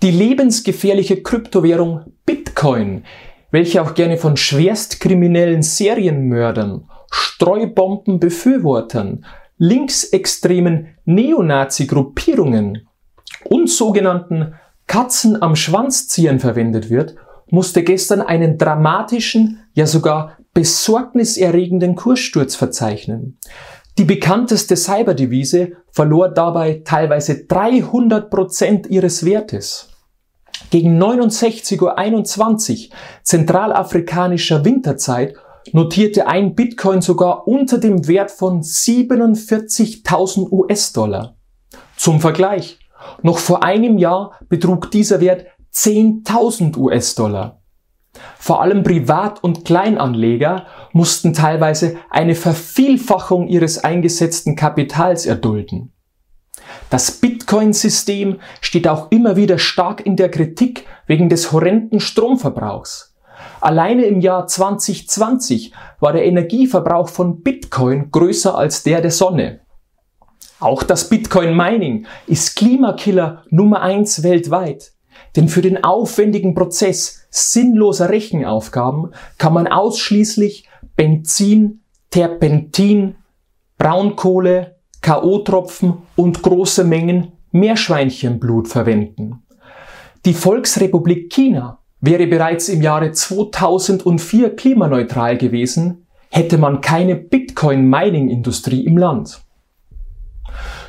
Die 0.00 0.12
lebensgefährliche 0.12 1.24
Kryptowährung 1.24 2.12
Bitcoin, 2.24 3.02
welche 3.50 3.82
auch 3.82 3.94
gerne 3.94 4.16
von 4.16 4.36
schwerstkriminellen 4.36 5.62
Serienmördern, 5.62 6.88
Streubombenbefürwortern, 7.10 9.26
linksextremen 9.56 10.94
Neonazi-Gruppierungen 11.04 12.86
und 13.44 13.68
sogenannten 13.68 14.54
Katzen 14.86 15.42
am 15.42 15.56
Schwanzziehen 15.56 16.38
verwendet 16.38 16.90
wird, 16.90 17.16
musste 17.50 17.82
gestern 17.82 18.20
einen 18.20 18.56
dramatischen, 18.56 19.64
ja 19.72 19.86
sogar 19.86 20.38
besorgniserregenden 20.54 21.96
Kurssturz 21.96 22.54
verzeichnen. 22.54 23.36
Die 23.98 24.04
bekannteste 24.04 24.76
Cyberdevise 24.76 25.72
verlor 25.90 26.28
dabei 26.28 26.82
teilweise 26.84 27.46
300 27.46 28.30
Prozent 28.30 28.86
ihres 28.86 29.24
Wertes. 29.24 29.87
Gegen 30.70 31.02
69.21 31.02 32.88
Uhr 32.90 32.96
zentralafrikanischer 33.22 34.64
Winterzeit 34.64 35.34
notierte 35.72 36.26
ein 36.26 36.54
Bitcoin 36.54 37.00
sogar 37.00 37.46
unter 37.46 37.78
dem 37.78 38.06
Wert 38.08 38.30
von 38.30 38.62
47.000 38.62 40.50
US-Dollar. 40.50 41.36
Zum 41.96 42.20
Vergleich, 42.20 42.78
noch 43.22 43.38
vor 43.38 43.62
einem 43.62 43.98
Jahr 43.98 44.38
betrug 44.48 44.90
dieser 44.90 45.20
Wert 45.20 45.46
10.000 45.74 46.76
US-Dollar. 46.76 47.60
Vor 48.38 48.62
allem 48.62 48.82
Privat- 48.82 49.42
und 49.44 49.64
Kleinanleger 49.64 50.66
mussten 50.92 51.34
teilweise 51.34 51.96
eine 52.10 52.34
Vervielfachung 52.34 53.46
ihres 53.48 53.84
eingesetzten 53.84 54.56
Kapitals 54.56 55.26
erdulden. 55.26 55.92
Das 56.90 57.10
Bitcoin-System 57.12 58.40
steht 58.60 58.88
auch 58.88 59.10
immer 59.10 59.36
wieder 59.36 59.58
stark 59.58 60.04
in 60.04 60.16
der 60.16 60.30
Kritik 60.30 60.86
wegen 61.06 61.28
des 61.28 61.52
horrenden 61.52 62.00
Stromverbrauchs. 62.00 63.14
Alleine 63.60 64.04
im 64.04 64.20
Jahr 64.20 64.46
2020 64.46 65.72
war 66.00 66.12
der 66.12 66.24
Energieverbrauch 66.24 67.08
von 67.08 67.42
Bitcoin 67.42 68.10
größer 68.10 68.56
als 68.56 68.82
der 68.82 69.00
der 69.00 69.10
Sonne. 69.10 69.60
Auch 70.60 70.82
das 70.82 71.08
Bitcoin 71.08 71.56
Mining 71.56 72.06
ist 72.26 72.56
Klimakiller 72.56 73.44
Nummer 73.50 73.82
eins 73.82 74.22
weltweit. 74.22 74.92
Denn 75.36 75.48
für 75.48 75.62
den 75.62 75.84
aufwendigen 75.84 76.54
Prozess 76.54 77.26
sinnloser 77.30 78.08
Rechenaufgaben 78.08 79.12
kann 79.36 79.52
man 79.52 79.66
ausschließlich 79.68 80.68
Benzin, 80.96 81.82
Terpentin, 82.10 83.16
Braunkohle, 83.76 84.77
K.O.-Tropfen 85.00 85.98
und 86.16 86.42
große 86.42 86.84
Mengen 86.84 87.32
Meerschweinchenblut 87.52 88.68
verwenden. 88.68 89.42
Die 90.24 90.34
Volksrepublik 90.34 91.32
China 91.32 91.78
wäre 92.00 92.26
bereits 92.26 92.68
im 92.68 92.82
Jahre 92.82 93.12
2004 93.12 94.56
klimaneutral 94.56 95.38
gewesen, 95.38 96.06
hätte 96.30 96.58
man 96.58 96.80
keine 96.80 97.16
Bitcoin-Mining-Industrie 97.16 98.84
im 98.84 98.98
Land. 98.98 99.40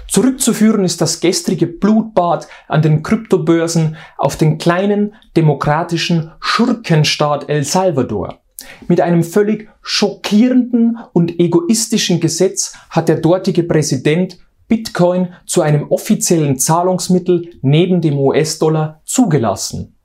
Zurückzuführen 0.08 0.84
ist 0.84 1.02
das 1.02 1.20
gestrige 1.20 1.68
Blutbad 1.68 2.48
an 2.68 2.82
den 2.82 3.04
Kryptobörsen 3.04 3.96
auf 4.18 4.38
den 4.38 4.58
kleinen 4.58 5.14
demokratischen 5.38 6.32
Schurkenstaat 6.40 7.48
El 7.48 7.64
Salvador. 7.64 8.40
Mit 8.88 9.02
einem 9.02 9.24
völlig 9.24 9.70
schockierenden 9.82 10.98
und 11.14 11.40
egoistischen 11.40 12.20
Gesetz 12.20 12.74
hat 12.90 13.10
der 13.10 13.18
dortige 13.18 13.64
Präsident 13.64 14.40
Bitcoin 14.68 15.30
zu 15.46 15.62
einem 15.62 15.90
offiziellen 15.90 16.58
Zahlungsmittel 16.60 17.50
neben 17.62 18.02
dem 18.02 18.18
US-Dollar 18.20 19.02
zugelassen. 19.06 19.96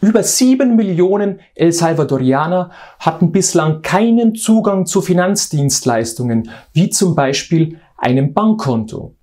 Über 0.00 0.22
sieben 0.22 0.76
Millionen 0.76 1.40
El 1.54 1.72
Salvadorianer 1.72 2.70
hatten 2.98 3.32
bislang 3.32 3.82
keinen 3.82 4.34
Zugang 4.34 4.86
zu 4.86 5.00
Finanzdienstleistungen, 5.00 6.50
wie 6.72 6.90
zum 6.90 7.14
Beispiel 7.14 7.78
einem 7.96 8.32
Bankkonto. 8.32 9.16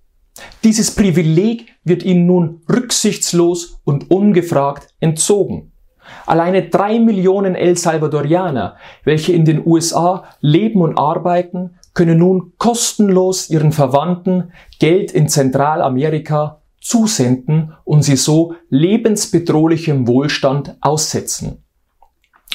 Dieses 0.64 0.96
Privileg 0.96 1.74
wird 1.84 2.03
ihnen 2.03 2.25
nun 2.25 2.62
rücksichtslos 2.69 3.80
und 3.84 4.09
ungefragt 4.09 4.94
entzogen. 5.00 5.71
Alleine 6.25 6.69
drei 6.69 6.99
Millionen 6.99 7.55
El 7.55 7.77
Salvadorianer, 7.77 8.77
welche 9.03 9.33
in 9.33 9.45
den 9.45 9.66
USA 9.66 10.23
leben 10.39 10.81
und 10.81 10.97
arbeiten, 10.97 11.75
können 11.94 12.19
nun 12.19 12.53
kostenlos 12.57 13.49
ihren 13.49 13.72
Verwandten 13.72 14.51
Geld 14.79 15.11
in 15.11 15.27
Zentralamerika 15.27 16.61
zusenden 16.79 17.73
und 17.83 18.03
sie 18.03 18.16
so 18.16 18.55
lebensbedrohlichem 18.69 20.07
Wohlstand 20.07 20.77
aussetzen. 20.81 21.63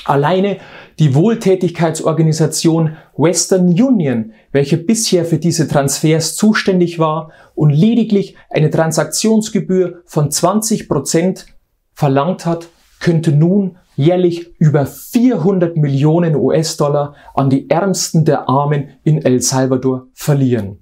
Alleine 0.04 0.58
die 0.98 1.14
Wohltätigkeitsorganisation 1.14 2.96
Western 3.16 3.68
Union, 3.68 4.32
welche 4.52 4.76
bisher 4.76 5.24
für 5.24 5.38
diese 5.38 5.68
Transfers 5.68 6.36
zuständig 6.36 6.98
war 6.98 7.30
und 7.54 7.70
lediglich 7.70 8.36
eine 8.50 8.70
Transaktionsgebühr 8.70 10.02
von 10.04 10.30
20 10.30 10.88
Prozent 10.88 11.46
verlangt 11.92 12.46
hat, 12.46 12.68
könnte 13.06 13.30
nun 13.30 13.78
jährlich 13.94 14.58
über 14.58 14.84
400 14.84 15.76
Millionen 15.76 16.34
US-Dollar 16.34 17.14
an 17.34 17.50
die 17.50 17.70
Ärmsten 17.70 18.24
der 18.24 18.48
Armen 18.48 18.98
in 19.04 19.24
El 19.24 19.40
Salvador 19.40 20.08
verlieren. 20.12 20.80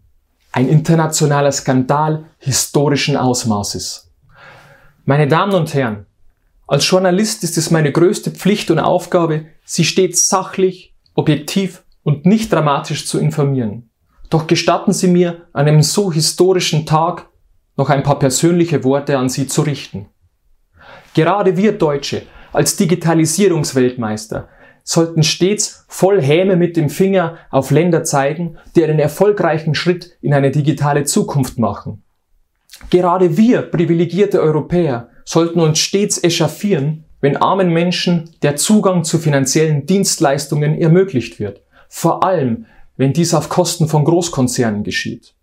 Ein 0.51 0.71
internationaler 0.71 1.53
Skandal 1.53 2.25
historischen 2.39 3.19
Ausmaßes. 3.19 4.11
Meine 5.05 5.29
Damen 5.29 5.53
und 5.53 5.75
Herren, 5.75 6.07
als 6.67 6.89
Journalist 6.89 7.45
ist 7.45 7.59
es 7.59 7.71
meine 7.71 7.93
größte 7.93 8.31
Pflicht 8.31 8.71
und 8.71 8.79
Aufgabe, 8.79 9.45
Sie 9.67 9.85
stets 9.85 10.27
sachlich, 10.27 10.95
objektiv 11.13 11.85
und 12.05 12.25
nicht 12.25 12.51
dramatisch 12.51 13.07
zu 13.07 13.19
informieren. 13.19 13.91
Doch 14.31 14.47
gestatten 14.47 14.95
Sie 14.95 15.09
mir, 15.09 15.43
an 15.53 15.69
einem 15.69 15.83
so 15.83 16.11
historischen 16.11 16.87
Tag 16.87 17.29
noch 17.77 17.91
ein 17.91 18.03
paar 18.03 18.19
persönliche 18.19 18.83
Worte 18.83 19.19
an 19.19 19.29
Sie 19.29 19.47
zu 19.47 19.61
richten. 19.61 20.09
Gerade 21.15 21.57
wir 21.57 21.73
Deutsche 21.73 22.23
als 22.53 22.77
Digitalisierungsweltmeister 22.77 24.49
sollten 24.83 25.23
stets 25.23 25.85
voll 25.89 26.21
Häme 26.21 26.57
mit 26.57 26.77
dem 26.77 26.91
Finger 26.91 27.39
auf 27.51 27.71
Länder 27.71 28.05
zeigen, 28.05 28.59
die 28.77 28.85
einen 28.85 28.99
erfolgreichen 28.99 29.75
Schritt 29.75 30.19
in 30.21 30.35
eine 30.35 30.51
digitale 30.51 31.05
Zukunft 31.05 31.59
machen. 31.59 32.03
Gerade 32.91 33.37
wir 33.37 33.63
privilegierte 33.63 34.41
Europäer 34.41 35.09
sollten 35.25 35.61
uns 35.61 35.79
stets 35.79 36.23
echauffieren, 36.23 37.05
wenn 37.21 37.37
armen 37.37 37.73
Menschen 37.73 38.31
der 38.43 38.57
Zugang 38.57 39.05
zu 39.05 39.19
finanziellen 39.19 39.87
Dienstleistungen 39.87 40.79
ermöglicht 40.79 41.41
wird. 41.41 41.63
Vor 41.89 42.23
allem, 42.23 42.67
wenn 42.97 43.13
dies 43.13 43.33
auf 43.33 43.49
Kosten 43.49 43.89
von 43.89 44.05
Großkonzernen 44.05 44.83
geschieht. 44.83 45.35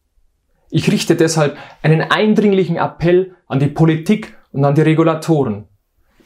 Ich 0.69 0.91
richte 0.91 1.15
deshalb 1.15 1.57
einen 1.81 2.01
eindringlichen 2.01 2.77
Appell 2.77 3.35
an 3.47 3.59
die 3.59 3.67
Politik 3.67 4.35
und 4.51 4.65
an 4.65 4.75
die 4.75 4.81
Regulatoren. 4.81 5.65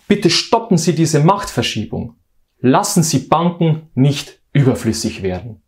Bitte 0.08 0.30
stoppen 0.30 0.78
Sie 0.78 0.94
diese 0.94 1.20
Machtverschiebung. 1.22 2.16
Lassen 2.60 3.04
Sie 3.04 3.20
Banken 3.20 3.90
nicht 3.96 4.40
überflüssig 4.54 5.24
werden. 5.24 5.62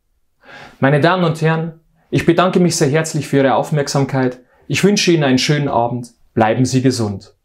Meine 0.80 1.02
Damen 1.02 1.24
und 1.24 1.42
Herren, 1.42 1.80
ich 2.10 2.26
bedanke 2.26 2.60
mich 2.60 2.76
sehr 2.76 2.90
herzlich 2.90 3.28
für 3.28 3.38
Ihre 3.38 3.56
Aufmerksamkeit. 3.56 4.42
Ich 4.68 4.84
wünsche 4.84 5.12
Ihnen 5.12 5.24
einen 5.24 5.38
schönen 5.38 5.68
Abend. 5.68 6.12
Bleiben 6.34 6.66
Sie 6.66 6.82
gesund. 6.82 7.36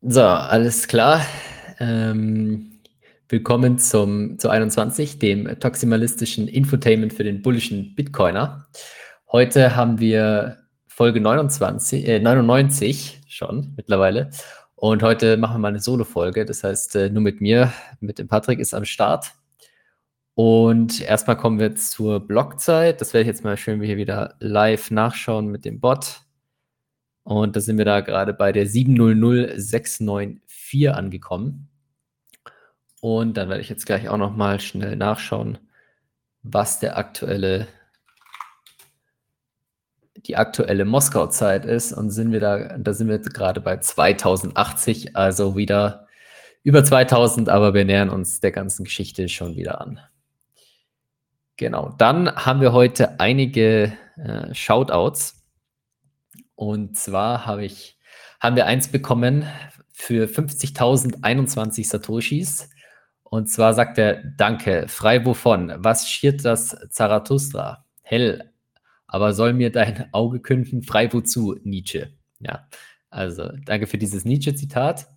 So, 0.00 0.22
alles 0.22 0.88
klar. 0.88 1.20
Ähm, 1.78 2.80
willkommen 3.28 3.78
zum, 3.78 4.38
zu 4.38 4.48
21, 4.48 5.18
dem 5.18 5.58
toximalistischen 5.60 6.48
Infotainment 6.48 7.12
für 7.12 7.24
den 7.24 7.42
bullischen 7.42 7.94
Bitcoiner. 7.94 8.66
Heute 9.30 9.76
haben 9.76 10.00
wir 10.00 10.58
Folge 10.86 11.20
29, 11.20 12.08
äh, 12.08 12.18
99 12.18 13.19
schon 13.30 13.72
mittlerweile. 13.76 14.30
Und 14.74 15.02
heute 15.02 15.36
machen 15.36 15.56
wir 15.56 15.58
mal 15.58 15.68
eine 15.68 15.80
Solo-Folge. 15.80 16.44
Das 16.44 16.64
heißt, 16.64 16.96
äh, 16.96 17.10
nur 17.10 17.22
mit 17.22 17.40
mir, 17.40 17.72
mit 18.00 18.18
dem 18.18 18.28
Patrick 18.28 18.58
ist 18.58 18.74
am 18.74 18.84
Start. 18.84 19.32
Und 20.34 21.00
erstmal 21.02 21.36
kommen 21.36 21.58
wir 21.58 21.74
zur 21.76 22.26
Blockzeit. 22.26 23.00
Das 23.00 23.12
werde 23.12 23.22
ich 23.22 23.28
jetzt 23.28 23.44
mal 23.44 23.56
schön 23.56 23.80
hier 23.82 23.96
wieder 23.96 24.36
live 24.40 24.90
nachschauen 24.90 25.48
mit 25.48 25.64
dem 25.64 25.80
Bot. 25.80 26.22
Und 27.24 27.56
da 27.56 27.60
sind 27.60 27.78
wir 27.78 27.84
da 27.84 28.00
gerade 28.00 28.32
bei 28.32 28.52
der 28.52 28.66
700694 28.66 30.90
angekommen. 30.90 31.68
Und 33.00 33.36
dann 33.36 33.48
werde 33.48 33.60
ich 33.60 33.68
jetzt 33.68 33.86
gleich 33.86 34.08
auch 34.08 34.16
noch 34.16 34.34
mal 34.34 34.60
schnell 34.60 34.96
nachschauen, 34.96 35.58
was 36.42 36.80
der 36.80 36.96
aktuelle 36.96 37.66
die 40.16 40.36
aktuelle 40.36 40.84
Moskau-Zeit 40.84 41.64
ist. 41.64 41.92
Und 41.92 42.10
sind 42.10 42.32
wir 42.32 42.40
da, 42.40 42.78
da 42.78 42.92
sind 42.92 43.08
wir 43.08 43.18
gerade 43.18 43.60
bei 43.60 43.78
2080, 43.78 45.16
also 45.16 45.56
wieder 45.56 46.06
über 46.62 46.84
2000, 46.84 47.48
aber 47.48 47.74
wir 47.74 47.84
nähern 47.84 48.10
uns 48.10 48.40
der 48.40 48.52
ganzen 48.52 48.84
Geschichte 48.84 49.28
schon 49.28 49.56
wieder 49.56 49.80
an. 49.80 50.00
Genau, 51.56 51.94
dann 51.98 52.34
haben 52.34 52.60
wir 52.60 52.72
heute 52.72 53.20
einige 53.20 53.92
äh, 54.16 54.54
Shoutouts. 54.54 55.44
Und 56.54 56.96
zwar 56.96 57.46
habe 57.46 57.64
ich, 57.64 57.98
haben 58.40 58.56
wir 58.56 58.66
eins 58.66 58.88
bekommen 58.88 59.46
für 59.92 60.26
50.021 60.26 61.86
Satoshis. 61.86 62.70
Und 63.22 63.48
zwar 63.48 63.74
sagt 63.74 63.98
er, 63.98 64.22
danke, 64.36 64.86
frei 64.88 65.24
wovon? 65.24 65.72
Was 65.76 66.08
schiert 66.08 66.44
das 66.44 66.76
Zarathustra? 66.90 67.84
Hell, 68.02 68.49
aber 69.10 69.34
soll 69.34 69.52
mir 69.52 69.70
dein 69.70 70.08
Auge 70.12 70.40
künden, 70.40 70.82
frei 70.82 71.12
wozu, 71.12 71.56
Nietzsche? 71.64 72.12
Ja, 72.38 72.68
also 73.10 73.50
danke 73.66 73.86
für 73.86 73.98
dieses 73.98 74.24
Nietzsche-Zitat. 74.24 75.08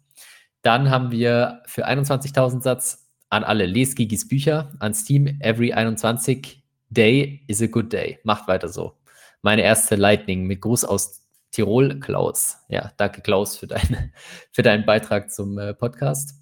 Dann 0.64 0.90
haben 0.90 1.12
wir 1.12 1.62
für 1.66 1.88
21.000 1.88 2.62
Satz 2.62 3.10
an 3.30 3.44
alle 3.44 3.66
Lesgigis 3.66 4.28
Bücher, 4.28 4.72
an 4.80 4.94
Steam, 4.94 5.40
every 5.42 5.74
21 5.74 6.64
day 6.90 7.44
is 7.48 7.62
a 7.62 7.68
good 7.68 7.92
day. 7.94 8.20
Macht 8.24 8.48
weiter 8.48 8.68
so. 8.68 8.94
Meine 9.42 9.62
erste 9.62 9.96
Lightning 9.96 10.46
mit 10.46 10.62
Gruß 10.62 10.86
aus 10.86 11.22
Tirol, 11.52 12.00
Klaus. 12.00 12.58
Ja, 12.70 12.92
danke 12.98 13.22
Klaus 13.22 13.58
für, 13.58 13.68
deine, 13.68 14.12
für 14.52 14.64
deinen 14.64 14.86
Beitrag 14.86 15.32
zum 15.32 15.58
äh, 15.60 15.74
Podcast. 15.74 16.40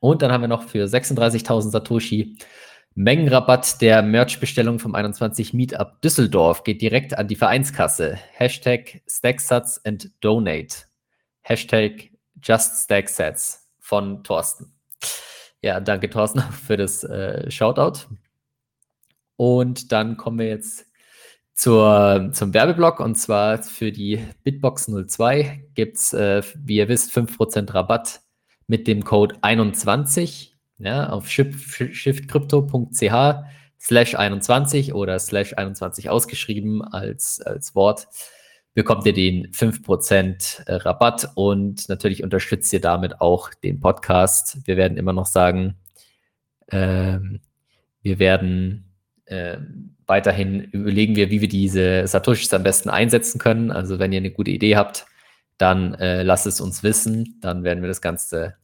Und 0.00 0.22
dann 0.22 0.32
haben 0.32 0.40
wir 0.40 0.48
noch 0.48 0.64
für 0.64 0.84
36.000 0.84 1.70
Satoshi 1.70 2.36
Mengenrabatt 2.94 3.80
der 3.80 4.02
Merch-Bestellung 4.02 4.78
vom 4.78 4.94
21 4.94 5.54
Meetup 5.54 6.02
Düsseldorf 6.02 6.64
geht 6.64 6.82
direkt 6.82 7.16
an 7.16 7.28
die 7.28 7.36
Vereinskasse. 7.36 8.18
Hashtag 8.32 9.00
Stacksats 9.06 9.84
and 9.84 10.10
Donate. 10.20 10.76
Hashtag 11.42 12.10
Just 12.42 12.84
Stacksats 12.84 13.70
von 13.78 14.24
Thorsten. 14.24 14.72
Ja, 15.62 15.78
danke 15.80 16.10
Thorsten 16.10 16.40
für 16.66 16.76
das 16.76 17.04
äh, 17.04 17.50
Shoutout. 17.50 18.06
Und 19.36 19.92
dann 19.92 20.16
kommen 20.16 20.38
wir 20.38 20.48
jetzt 20.48 20.86
zur, 21.54 22.30
zum 22.32 22.54
Werbeblock 22.54 23.00
und 23.00 23.16
zwar 23.16 23.62
für 23.62 23.92
die 23.92 24.24
Bitbox 24.42 24.90
02 25.06 25.68
gibt 25.74 25.96
es, 25.96 26.12
äh, 26.12 26.42
wie 26.56 26.76
ihr 26.76 26.88
wisst, 26.88 27.12
5% 27.12 27.72
Rabatt 27.72 28.20
mit 28.66 28.86
dem 28.88 29.04
Code 29.04 29.36
21 29.42 30.56
ja, 30.80 31.10
auf 31.10 31.28
shiftcrypto.ch 31.28 33.44
slash 33.78 34.14
21 34.14 34.94
oder 34.94 35.18
slash 35.18 35.54
21 35.56 36.10
ausgeschrieben 36.10 36.82
als, 36.82 37.40
als 37.40 37.74
Wort, 37.74 38.08
bekommt 38.74 39.06
ihr 39.06 39.12
den 39.12 39.50
5% 39.52 40.66
äh, 40.66 40.74
Rabatt 40.74 41.30
und 41.34 41.88
natürlich 41.88 42.22
unterstützt 42.22 42.72
ihr 42.72 42.80
damit 42.80 43.20
auch 43.20 43.52
den 43.54 43.80
Podcast. 43.80 44.66
Wir 44.66 44.76
werden 44.76 44.98
immer 44.98 45.12
noch 45.12 45.26
sagen, 45.26 45.76
ähm, 46.70 47.40
wir 48.02 48.18
werden 48.18 48.94
äh, 49.26 49.58
weiterhin 50.06 50.60
überlegen 50.60 51.16
wir, 51.16 51.30
wie 51.30 51.40
wir 51.40 51.48
diese 51.48 52.06
Satoshis 52.06 52.52
am 52.52 52.62
besten 52.62 52.90
einsetzen 52.90 53.38
können. 53.38 53.70
Also 53.70 53.98
wenn 53.98 54.12
ihr 54.12 54.18
eine 54.18 54.30
gute 54.30 54.50
Idee 54.50 54.76
habt, 54.76 55.06
dann 55.58 55.94
äh, 55.94 56.22
lasst 56.22 56.46
es 56.46 56.60
uns 56.60 56.82
wissen. 56.82 57.38
Dann 57.40 57.64
werden 57.64 57.82
wir 57.82 57.88
das 57.88 58.00
Ganze 58.00 58.56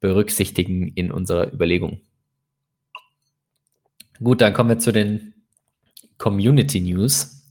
berücksichtigen 0.00 0.88
in 0.88 1.12
unserer 1.12 1.52
Überlegung. 1.52 2.00
Gut, 4.22 4.40
dann 4.40 4.52
kommen 4.52 4.70
wir 4.70 4.78
zu 4.78 4.92
den 4.92 5.34
Community 6.18 6.80
News. 6.80 7.46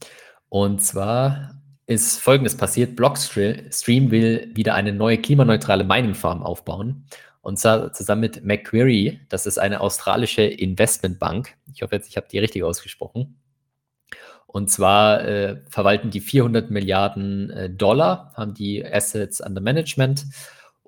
Und 0.50 0.82
zwar 0.82 1.56
ist 1.88 2.20
Folgendes 2.20 2.56
passiert. 2.56 2.96
Blockstream 2.96 4.12
will 4.12 4.52
wieder 4.54 4.76
eine 4.76 4.94
neue 4.94 5.18
klimaneutrale 5.18 5.84
Mining 5.84 6.14
Farm 6.14 6.44
aufbauen. 6.44 7.06
Und 7.42 7.58
zwar 7.58 7.94
zusammen 7.94 8.22
mit 8.22 8.44
Macquarie. 8.44 9.20
Das 9.30 9.46
ist 9.48 9.58
eine 9.58 9.82
australische 9.82 10.44
Investmentbank. 10.44 11.56
Ich 11.74 11.82
hoffe 11.82 11.96
jetzt, 11.96 12.10
ich 12.10 12.18
habe 12.18 12.28
die 12.32 12.38
richtig 12.38 12.64
ausgesprochen. 12.64 13.40
Und 14.46 14.70
zwar 14.70 15.26
äh, 15.26 15.62
verwalten 15.70 16.10
die 16.10 16.22
400 16.22 16.72
Milliarden 16.72 17.50
äh, 17.52 17.70
Dollar, 17.70 18.34
haben 18.36 18.54
die 18.54 18.86
Assets 18.86 19.42
under 19.42 19.62
Management 19.62 20.26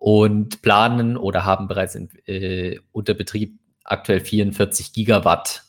und 0.02 0.64
planen 0.64 1.16
oder 1.16 1.46
haben 1.46 1.68
bereits 1.68 1.94
in, 1.94 2.10
äh, 2.26 2.80
unter 2.92 3.14
Betrieb 3.14 3.60
aktuell 3.84 4.20
44 4.20 4.94
Gigawatt 4.94 5.62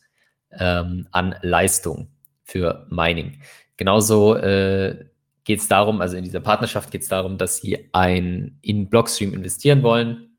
ähm, 0.53 1.07
an 1.11 1.35
Leistung 1.43 2.09
für 2.43 2.87
Mining. 2.89 3.43
Genauso 3.77 4.35
äh, 4.37 5.05
geht 5.45 5.61
es 5.61 5.69
darum, 5.69 6.01
also 6.01 6.17
in 6.17 6.25
dieser 6.25 6.41
Partnerschaft 6.41 6.91
geht 6.91 7.03
es 7.03 7.09
darum, 7.09 7.37
dass 7.37 7.59
sie 7.59 7.91
ein, 7.93 8.57
in 8.63 8.89
Blockstream 8.89 9.35
investieren 9.35 9.83
wollen 9.83 10.31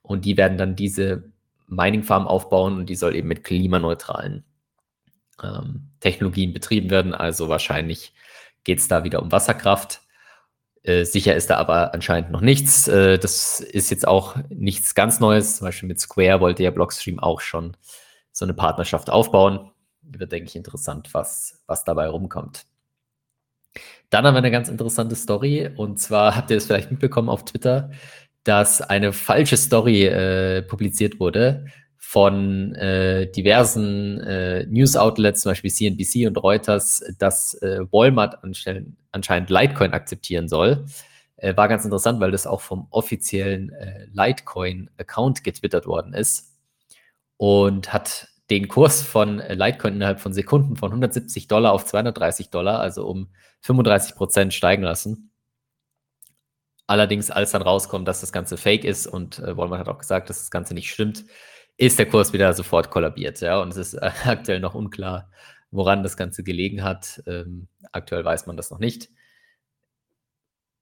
und 0.00 0.24
die 0.24 0.38
werden 0.38 0.56
dann 0.56 0.74
diese 0.74 1.30
Mining 1.66 2.02
Farm 2.02 2.26
aufbauen 2.26 2.78
und 2.78 2.86
die 2.88 2.96
soll 2.96 3.14
eben 3.14 3.28
mit 3.28 3.44
klimaneutralen 3.44 4.46
ähm, 5.42 5.90
Technologien 6.00 6.54
betrieben 6.54 6.88
werden. 6.88 7.12
Also 7.12 7.50
wahrscheinlich 7.50 8.14
geht 8.64 8.78
es 8.78 8.88
da 8.88 9.04
wieder 9.04 9.20
um 9.20 9.30
Wasserkraft. 9.30 10.00
Äh, 10.84 11.04
sicher 11.04 11.34
ist 11.34 11.48
da 11.48 11.56
aber 11.56 11.94
anscheinend 11.94 12.30
noch 12.30 12.42
nichts. 12.42 12.86
Äh, 12.88 13.18
das 13.18 13.60
ist 13.60 13.90
jetzt 13.90 14.06
auch 14.06 14.36
nichts 14.50 14.94
ganz 14.94 15.18
Neues. 15.18 15.56
Zum 15.56 15.66
Beispiel 15.66 15.88
mit 15.88 15.98
Square 15.98 16.40
wollte 16.40 16.62
ja 16.62 16.70
Blockstream 16.70 17.18
auch 17.18 17.40
schon 17.40 17.76
so 18.32 18.44
eine 18.44 18.52
Partnerschaft 18.54 19.08
aufbauen. 19.08 19.70
Wird, 20.02 20.32
denke 20.32 20.48
ich, 20.48 20.56
interessant, 20.56 21.08
was, 21.12 21.62
was 21.66 21.84
dabei 21.84 22.08
rumkommt. 22.08 22.66
Dann 24.10 24.26
haben 24.26 24.34
wir 24.34 24.38
eine 24.38 24.50
ganz 24.50 24.68
interessante 24.68 25.16
Story. 25.16 25.70
Und 25.74 25.98
zwar 25.98 26.36
habt 26.36 26.50
ihr 26.50 26.58
es 26.58 26.66
vielleicht 26.66 26.90
mitbekommen 26.90 27.30
auf 27.30 27.46
Twitter, 27.46 27.90
dass 28.44 28.82
eine 28.82 29.14
falsche 29.14 29.56
Story 29.56 30.04
äh, 30.04 30.60
publiziert 30.62 31.18
wurde 31.18 31.64
von 32.06 32.74
äh, 32.76 33.28
diversen 33.32 34.20
äh, 34.20 34.66
News-Outlets, 34.66 35.40
zum 35.40 35.50
Beispiel 35.50 35.72
CNBC 35.72 36.28
und 36.28 36.36
Reuters, 36.36 37.02
dass 37.18 37.54
äh, 37.54 37.80
Walmart 37.90 38.38
anscheinend 38.44 39.50
Litecoin 39.50 39.92
akzeptieren 39.92 40.46
soll. 40.46 40.84
Äh, 41.36 41.56
war 41.56 41.66
ganz 41.66 41.84
interessant, 41.84 42.20
weil 42.20 42.30
das 42.30 42.46
auch 42.46 42.60
vom 42.60 42.86
offiziellen 42.90 43.72
äh, 43.72 44.06
Litecoin-Account 44.12 45.42
getwittert 45.42 45.86
worden 45.86 46.14
ist 46.14 46.52
und 47.36 47.92
hat 47.92 48.28
den 48.48 48.68
Kurs 48.68 49.02
von 49.02 49.40
äh, 49.40 49.54
Litecoin 49.54 49.94
innerhalb 49.94 50.20
von 50.20 50.32
Sekunden 50.32 50.76
von 50.76 50.90
170 50.90 51.48
Dollar 51.48 51.72
auf 51.72 51.84
230 51.84 52.50
Dollar, 52.50 52.78
also 52.80 53.08
um 53.08 53.28
35 53.62 54.14
Prozent 54.14 54.54
steigen 54.54 54.82
lassen. 54.82 55.32
Allerdings, 56.86 57.30
als 57.30 57.52
dann 57.52 57.62
rauskommt, 57.62 58.06
dass 58.06 58.20
das 58.20 58.30
Ganze 58.30 58.56
fake 58.56 58.84
ist 58.84 59.06
und 59.06 59.40
äh, 59.40 59.56
Walmart 59.56 59.80
hat 59.80 59.88
auch 59.88 59.98
gesagt, 59.98 60.28
dass 60.28 60.38
das 60.40 60.50
Ganze 60.50 60.74
nicht 60.74 60.90
stimmt, 60.90 61.24
ist 61.76 61.98
der 61.98 62.06
Kurs 62.06 62.32
wieder 62.32 62.52
sofort 62.52 62.90
kollabiert. 62.90 63.40
Ja, 63.40 63.60
und 63.60 63.70
es 63.70 63.76
ist 63.76 63.94
äh, 63.94 64.10
aktuell 64.24 64.60
noch 64.60 64.74
unklar, 64.74 65.30
woran 65.70 66.02
das 66.02 66.16
Ganze 66.16 66.42
gelegen 66.42 66.84
hat. 66.84 67.22
Ähm, 67.26 67.68
aktuell 67.92 68.24
weiß 68.24 68.46
man 68.46 68.56
das 68.56 68.70
noch 68.70 68.78
nicht. 68.78 69.08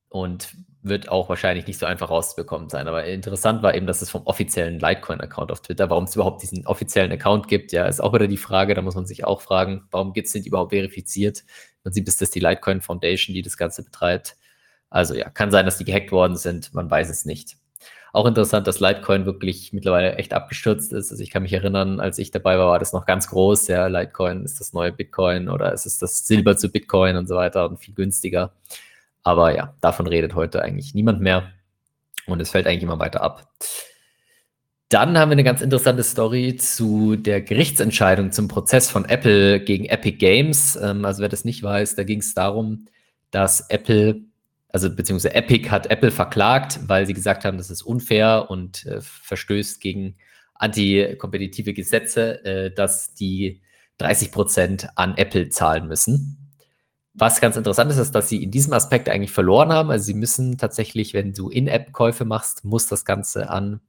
Und 0.08 0.54
wird 0.82 1.08
auch 1.08 1.28
wahrscheinlich 1.28 1.66
nicht 1.66 1.78
so 1.78 1.86
einfach 1.86 2.10
rauszubekommen 2.10 2.68
sein. 2.68 2.88
Aber 2.88 3.04
interessant 3.04 3.62
war 3.62 3.74
eben, 3.74 3.86
dass 3.86 4.02
es 4.02 4.11
vom 4.11 4.26
offiziellen 4.26 4.80
Litecoin-Account 4.80 5.52
auf 5.52 5.62
Twitter, 5.62 5.88
warum 5.88 6.04
es 6.04 6.14
überhaupt 6.16 6.42
diesen 6.42 6.66
offiziellen 6.66 7.12
Account 7.12 7.46
gibt, 7.46 7.72
ja, 7.72 7.87
ist 7.87 8.00
auch 8.00 8.12
wieder 8.12 8.26
die 8.26 8.37
Frage, 8.37 8.75
da 8.75 8.82
muss 8.82 8.96
man 8.96 9.06
sich 9.06 9.25
auch 9.25 9.40
fragen, 9.40 9.87
warum 9.92 10.12
gibt 10.12 10.26
es 10.26 10.32
den 10.32 10.44
überhaupt 10.44 10.72
verifiziert? 10.72 11.44
Man 11.84 11.92
sieht, 11.92 12.08
ist 12.08 12.20
das 12.20 12.30
die 12.30 12.40
Litecoin 12.40 12.80
Foundation, 12.80 13.32
die 13.32 13.42
das 13.42 13.56
Ganze 13.56 13.84
betreibt. 13.84 14.37
Also 14.90 15.14
ja, 15.14 15.30
kann 15.30 15.50
sein, 15.52 15.64
dass 15.64 15.78
die 15.78 15.84
gehackt 15.84 16.12
worden 16.12 16.37
sind, 16.37 16.75
man 16.75 16.90
weiß 16.90 17.08
es 17.11 17.25
nicht. 17.25 17.56
Auch 18.14 18.26
interessant, 18.26 18.66
dass 18.66 18.78
Litecoin 18.78 19.25
wirklich 19.25 19.73
mittlerweile 19.73 20.16
echt 20.16 20.35
abgestürzt 20.35 20.92
ist. 20.92 21.11
Also 21.11 21.23
ich 21.23 21.31
kann 21.31 21.42
mich 21.42 21.54
erinnern, 21.54 21.99
als 21.99 22.19
ich 22.19 22.31
dabei 22.31 22.59
war, 22.59 22.69
war 22.69 22.78
das 22.78 22.92
noch 22.92 23.07
ganz 23.07 23.28
groß. 23.28 23.69
Ja, 23.69 23.87
Litecoin 23.87 24.45
ist 24.45 24.61
das 24.61 24.75
neue 24.75 24.92
Bitcoin 24.92 25.49
oder 25.49 25.73
ist 25.73 25.87
es 25.87 25.99
das 25.99 26.26
Silber 26.26 26.59
zu 26.59 26.69
Bitcoin 26.69 27.16
und 27.16 27.26
so 27.26 27.37
weiter 27.37 27.69
und 27.69 27.78
viel 27.78 27.95
günstiger. 27.95 28.52
Aber 29.23 29.54
ja, 29.57 29.75
davon 29.81 30.07
redet 30.07 30.35
heute 30.35 30.62
eigentlich 30.62 30.95
niemand 30.95 31.23
mehr. 31.23 31.52
Und 32.26 32.40
es 32.40 32.50
fällt 32.50 32.66
eigentlich 32.66 32.83
immer 32.83 32.99
weiter 32.99 33.23
ab. 33.23 33.49
Dann 34.90 35.16
haben 35.16 35.31
wir 35.31 35.33
eine 35.33 35.45
ganz 35.45 35.62
interessante 35.62 36.02
Story 36.02 36.57
zu 36.57 37.16
der 37.16 37.40
Gerichtsentscheidung 37.40 38.31
zum 38.31 38.47
Prozess 38.47 38.90
von 38.90 39.07
Apple 39.07 39.61
gegen 39.61 39.87
Epic 39.87 40.19
Games. 40.19 40.76
Ähm, 40.76 41.07
also 41.07 41.23
wer 41.23 41.31
das 41.31 41.47
nicht 41.47 41.62
weiß, 41.62 41.95
da 41.95 42.04
ging 42.04 42.19
es 42.19 42.35
darum, 42.35 42.88
dass 43.31 43.71
Apple 43.71 44.21
also 44.73 44.95
beziehungsweise 44.95 45.35
Epic 45.35 45.69
hat 45.71 45.91
Apple 45.91 46.11
verklagt, 46.11 46.81
weil 46.87 47.07
sie 47.07 47.12
gesagt 47.12 47.45
haben, 47.45 47.59
das 47.59 47.71
ist 47.71 47.83
unfair 47.83 48.47
und 48.49 48.87
äh, 48.87 49.00
verstößt 49.00 49.81
gegen 49.81 50.17
antikompetitive 50.55 51.75
Gesetze, 51.75 52.45
äh, 52.45 52.75
dass 52.75 53.12
die 53.14 53.61
30 53.99 54.33
Prozent 54.33 54.88
an 54.97 55.17
Apple 55.17 55.50
zahlen 55.50 55.87
müssen. 55.88 56.38
Was 57.14 57.43
ganz 57.43 57.59
interessant 57.59 57.91
ist, 57.91 57.99
ist, 57.99 58.14
dass 58.14 58.31
sie 58.31 58.43
in 58.43 58.50
diesem 58.50 58.73
Aspekt 58.73 59.11
eigentlich 59.11 59.33
verloren 59.33 59.71
haben. 59.71 59.91
Also 59.91 60.07
sie 60.07 60.14
müssen 60.14 60.57
tatsächlich, 60.57 61.12
wenn 61.12 61.35
du 61.35 61.50
In-App-Käufe 61.50 62.25
machst, 62.25 62.64
muss 62.64 62.87
das 62.87 63.05
Ganze 63.05 63.50
an 63.50 63.81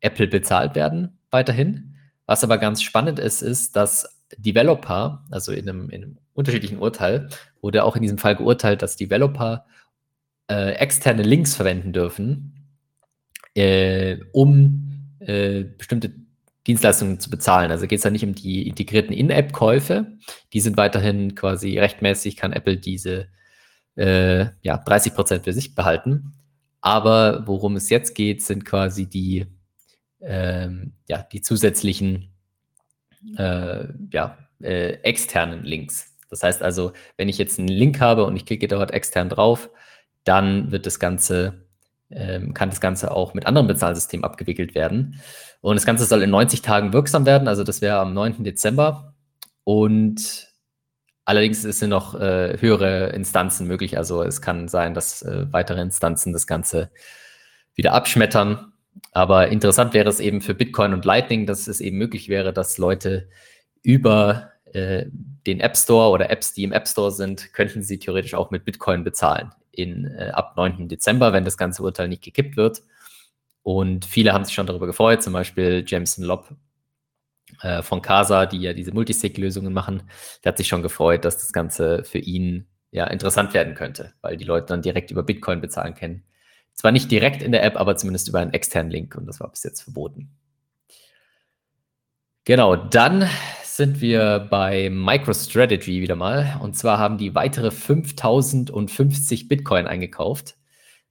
Apple 0.00 0.26
bezahlt 0.26 0.74
werden, 0.74 1.18
weiterhin. 1.30 1.96
Was 2.26 2.44
aber 2.44 2.58
ganz 2.58 2.82
spannend 2.82 3.18
ist, 3.18 3.40
ist, 3.40 3.76
dass 3.76 4.20
Developer, 4.36 5.24
also 5.30 5.52
in 5.52 5.68
einem, 5.68 5.88
in 5.88 6.02
einem 6.02 6.18
unterschiedlichen 6.34 6.78
Urteil, 6.78 7.30
wurde 7.62 7.84
auch 7.84 7.96
in 7.96 8.02
diesem 8.02 8.18
Fall 8.18 8.36
geurteilt, 8.36 8.82
dass 8.82 8.96
Developer 8.96 9.64
äh, 10.50 10.72
externe 10.72 11.22
Links 11.22 11.54
verwenden 11.54 11.92
dürfen, 11.92 12.54
äh, 13.54 14.16
um 14.32 15.06
äh, 15.20 15.62
bestimmte 15.62 16.12
Dienstleistungen 16.66 17.20
zu 17.20 17.30
bezahlen. 17.30 17.70
Also 17.70 17.86
geht 17.86 17.98
es 17.98 18.02
da 18.02 18.10
nicht 18.10 18.24
um 18.24 18.34
die 18.34 18.66
integrierten 18.66 19.14
In-App-Käufe. 19.14 20.06
Die 20.52 20.60
sind 20.60 20.76
weiterhin 20.76 21.34
quasi 21.34 21.78
rechtmäßig, 21.78 22.36
kann 22.36 22.52
Apple 22.52 22.76
diese 22.76 23.28
äh, 23.96 24.46
ja, 24.62 24.76
30 24.76 25.14
Prozent 25.14 25.44
für 25.44 25.52
sich 25.52 25.74
behalten. 25.74 26.34
Aber 26.80 27.46
worum 27.46 27.76
es 27.76 27.88
jetzt 27.88 28.14
geht, 28.14 28.42
sind 28.42 28.64
quasi 28.64 29.06
die, 29.06 29.46
ähm, 30.20 30.92
ja, 31.08 31.22
die 31.22 31.42
zusätzlichen 31.42 32.30
äh, 33.36 33.84
ja, 34.12 34.38
äh, 34.60 34.94
externen 35.02 35.64
Links. 35.64 36.16
Das 36.28 36.42
heißt 36.42 36.62
also, 36.62 36.92
wenn 37.16 37.28
ich 37.28 37.38
jetzt 37.38 37.58
einen 37.58 37.68
Link 37.68 38.00
habe 38.00 38.24
und 38.24 38.36
ich 38.36 38.46
klicke 38.46 38.68
dort 38.68 38.92
extern 38.92 39.28
drauf, 39.28 39.70
dann 40.24 40.70
wird 40.70 40.86
das 40.86 40.98
Ganze, 40.98 41.66
ähm, 42.10 42.54
kann 42.54 42.70
das 42.70 42.80
Ganze 42.80 43.10
auch 43.10 43.34
mit 43.34 43.46
anderen 43.46 43.66
Bezahlsystemen 43.66 44.24
abgewickelt 44.24 44.74
werden. 44.74 45.20
Und 45.60 45.76
das 45.76 45.86
Ganze 45.86 46.04
soll 46.04 46.22
in 46.22 46.30
90 46.30 46.62
Tagen 46.62 46.92
wirksam 46.92 47.26
werden, 47.26 47.48
also 47.48 47.64
das 47.64 47.80
wäre 47.80 47.98
am 47.98 48.14
9. 48.14 48.44
Dezember. 48.44 49.14
Und 49.64 50.48
allerdings 51.24 51.62
sind 51.62 51.90
noch 51.90 52.14
äh, 52.14 52.56
höhere 52.60 53.10
Instanzen 53.10 53.66
möglich. 53.66 53.96
Also 53.96 54.22
es 54.22 54.42
kann 54.42 54.68
sein, 54.68 54.94
dass 54.94 55.22
äh, 55.22 55.46
weitere 55.52 55.80
Instanzen 55.80 56.32
das 56.32 56.46
Ganze 56.46 56.90
wieder 57.74 57.92
abschmettern. 57.92 58.72
Aber 59.12 59.48
interessant 59.48 59.94
wäre 59.94 60.08
es 60.08 60.20
eben 60.20 60.40
für 60.40 60.54
Bitcoin 60.54 60.92
und 60.92 61.04
Lightning, 61.04 61.46
dass 61.46 61.68
es 61.68 61.80
eben 61.80 61.98
möglich 61.98 62.28
wäre, 62.28 62.52
dass 62.52 62.78
Leute 62.78 63.28
über 63.82 64.50
äh, 64.72 65.06
den 65.46 65.60
App 65.60 65.76
Store 65.76 66.10
oder 66.10 66.30
Apps, 66.30 66.52
die 66.52 66.64
im 66.64 66.72
App 66.72 66.88
Store 66.88 67.12
sind, 67.12 67.52
könnten 67.52 67.82
sie 67.82 67.98
theoretisch 67.98 68.34
auch 68.34 68.50
mit 68.50 68.64
Bitcoin 68.64 69.04
bezahlen 69.04 69.52
in, 69.72 70.06
äh, 70.06 70.30
ab 70.32 70.56
9. 70.56 70.88
Dezember, 70.88 71.32
wenn 71.32 71.44
das 71.44 71.56
ganze 71.56 71.82
Urteil 71.82 72.08
nicht 72.08 72.22
gekippt 72.22 72.56
wird. 72.56 72.82
Und 73.62 74.04
viele 74.04 74.32
haben 74.32 74.44
sich 74.44 74.54
schon 74.54 74.66
darüber 74.66 74.86
gefreut, 74.86 75.22
zum 75.22 75.32
Beispiel 75.32 75.84
Jameson 75.86 76.24
Lobb 76.24 76.54
äh, 77.62 77.82
von 77.82 78.02
Casa, 78.02 78.46
die 78.46 78.60
ja 78.60 78.72
diese 78.72 78.92
Multisig-Lösungen 78.92 79.72
machen, 79.72 80.02
der 80.42 80.52
hat 80.52 80.58
sich 80.58 80.68
schon 80.68 80.82
gefreut, 80.82 81.24
dass 81.24 81.38
das 81.38 81.52
Ganze 81.52 82.04
für 82.04 82.18
ihn 82.18 82.66
ja 82.90 83.06
interessant 83.06 83.54
werden 83.54 83.74
könnte, 83.74 84.14
weil 84.20 84.36
die 84.36 84.44
Leute 84.44 84.66
dann 84.66 84.82
direkt 84.82 85.10
über 85.10 85.22
Bitcoin 85.22 85.60
bezahlen 85.60 85.94
können. 85.94 86.24
Zwar 86.74 86.92
nicht 86.92 87.10
direkt 87.10 87.42
in 87.42 87.52
der 87.52 87.62
App, 87.62 87.76
aber 87.76 87.96
zumindest 87.96 88.28
über 88.28 88.40
einen 88.40 88.52
externen 88.52 88.90
Link 88.90 89.14
und 89.14 89.26
das 89.26 89.40
war 89.40 89.50
bis 89.50 89.62
jetzt 89.62 89.82
verboten. 89.82 90.30
Genau, 92.44 92.74
dann 92.74 93.28
sind 93.80 94.00
wir 94.02 94.46
bei 94.50 94.90
MicroStrategy 94.90 96.02
wieder 96.02 96.14
mal. 96.14 96.60
Und 96.60 96.76
zwar 96.76 96.98
haben 96.98 97.16
die 97.16 97.34
weitere 97.34 97.70
5050 97.70 99.48
Bitcoin 99.48 99.86
eingekauft 99.86 100.56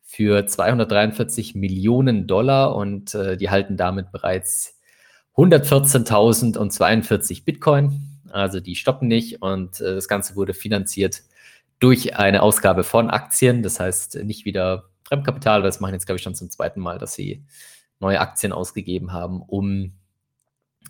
für 0.04 0.46
243 0.46 1.56
Millionen 1.56 2.28
Dollar 2.28 2.76
und 2.76 3.16
äh, 3.16 3.38
die 3.38 3.50
halten 3.50 3.76
damit 3.76 4.12
bereits 4.12 4.78
114.042 5.36 7.44
Bitcoin. 7.44 8.20
Also 8.30 8.60
die 8.60 8.76
stoppen 8.76 9.08
nicht 9.08 9.42
und 9.42 9.82
äh, 9.82 9.96
das 9.96 10.08
Ganze 10.08 10.36
wurde 10.36 10.54
finanziert 10.54 11.24
durch 11.80 12.18
eine 12.18 12.44
Ausgabe 12.44 12.84
von 12.84 13.10
Aktien. 13.10 13.64
Das 13.64 13.80
heißt 13.80 14.26
nicht 14.26 14.46
wieder 14.46 14.92
Fremdkapital, 15.06 15.64
weil 15.64 15.70
das 15.70 15.80
machen 15.80 15.96
jetzt, 15.96 16.06
glaube 16.06 16.18
ich, 16.18 16.24
schon 16.24 16.36
zum 16.36 16.52
zweiten 16.52 16.82
Mal, 16.82 17.00
dass 17.00 17.16
sie 17.16 17.44
neue 18.00 18.20
Aktien 18.20 18.52
ausgegeben 18.52 19.12
haben, 19.12 19.42
um 19.42 19.94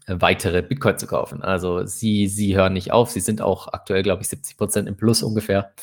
weitere 0.08 0.62
Bitcoin 0.62 0.98
zu 0.98 1.08
kaufen. 1.08 1.41
Also 1.43 1.86
sie, 1.86 2.27
sie 2.27 2.55
hören 2.55 2.74
nicht 2.74 2.91
auf. 2.91 3.12
Sie 3.12 3.19
sind 3.19 3.41
auch 3.41 3.67
aktuell, 3.67 4.03
glaube 4.03 4.22
ich, 4.22 4.29
70 4.29 4.58
Prozent 4.58 4.88
im 4.88 4.98
Plus 4.98 5.24
ungefähr. 5.24 5.74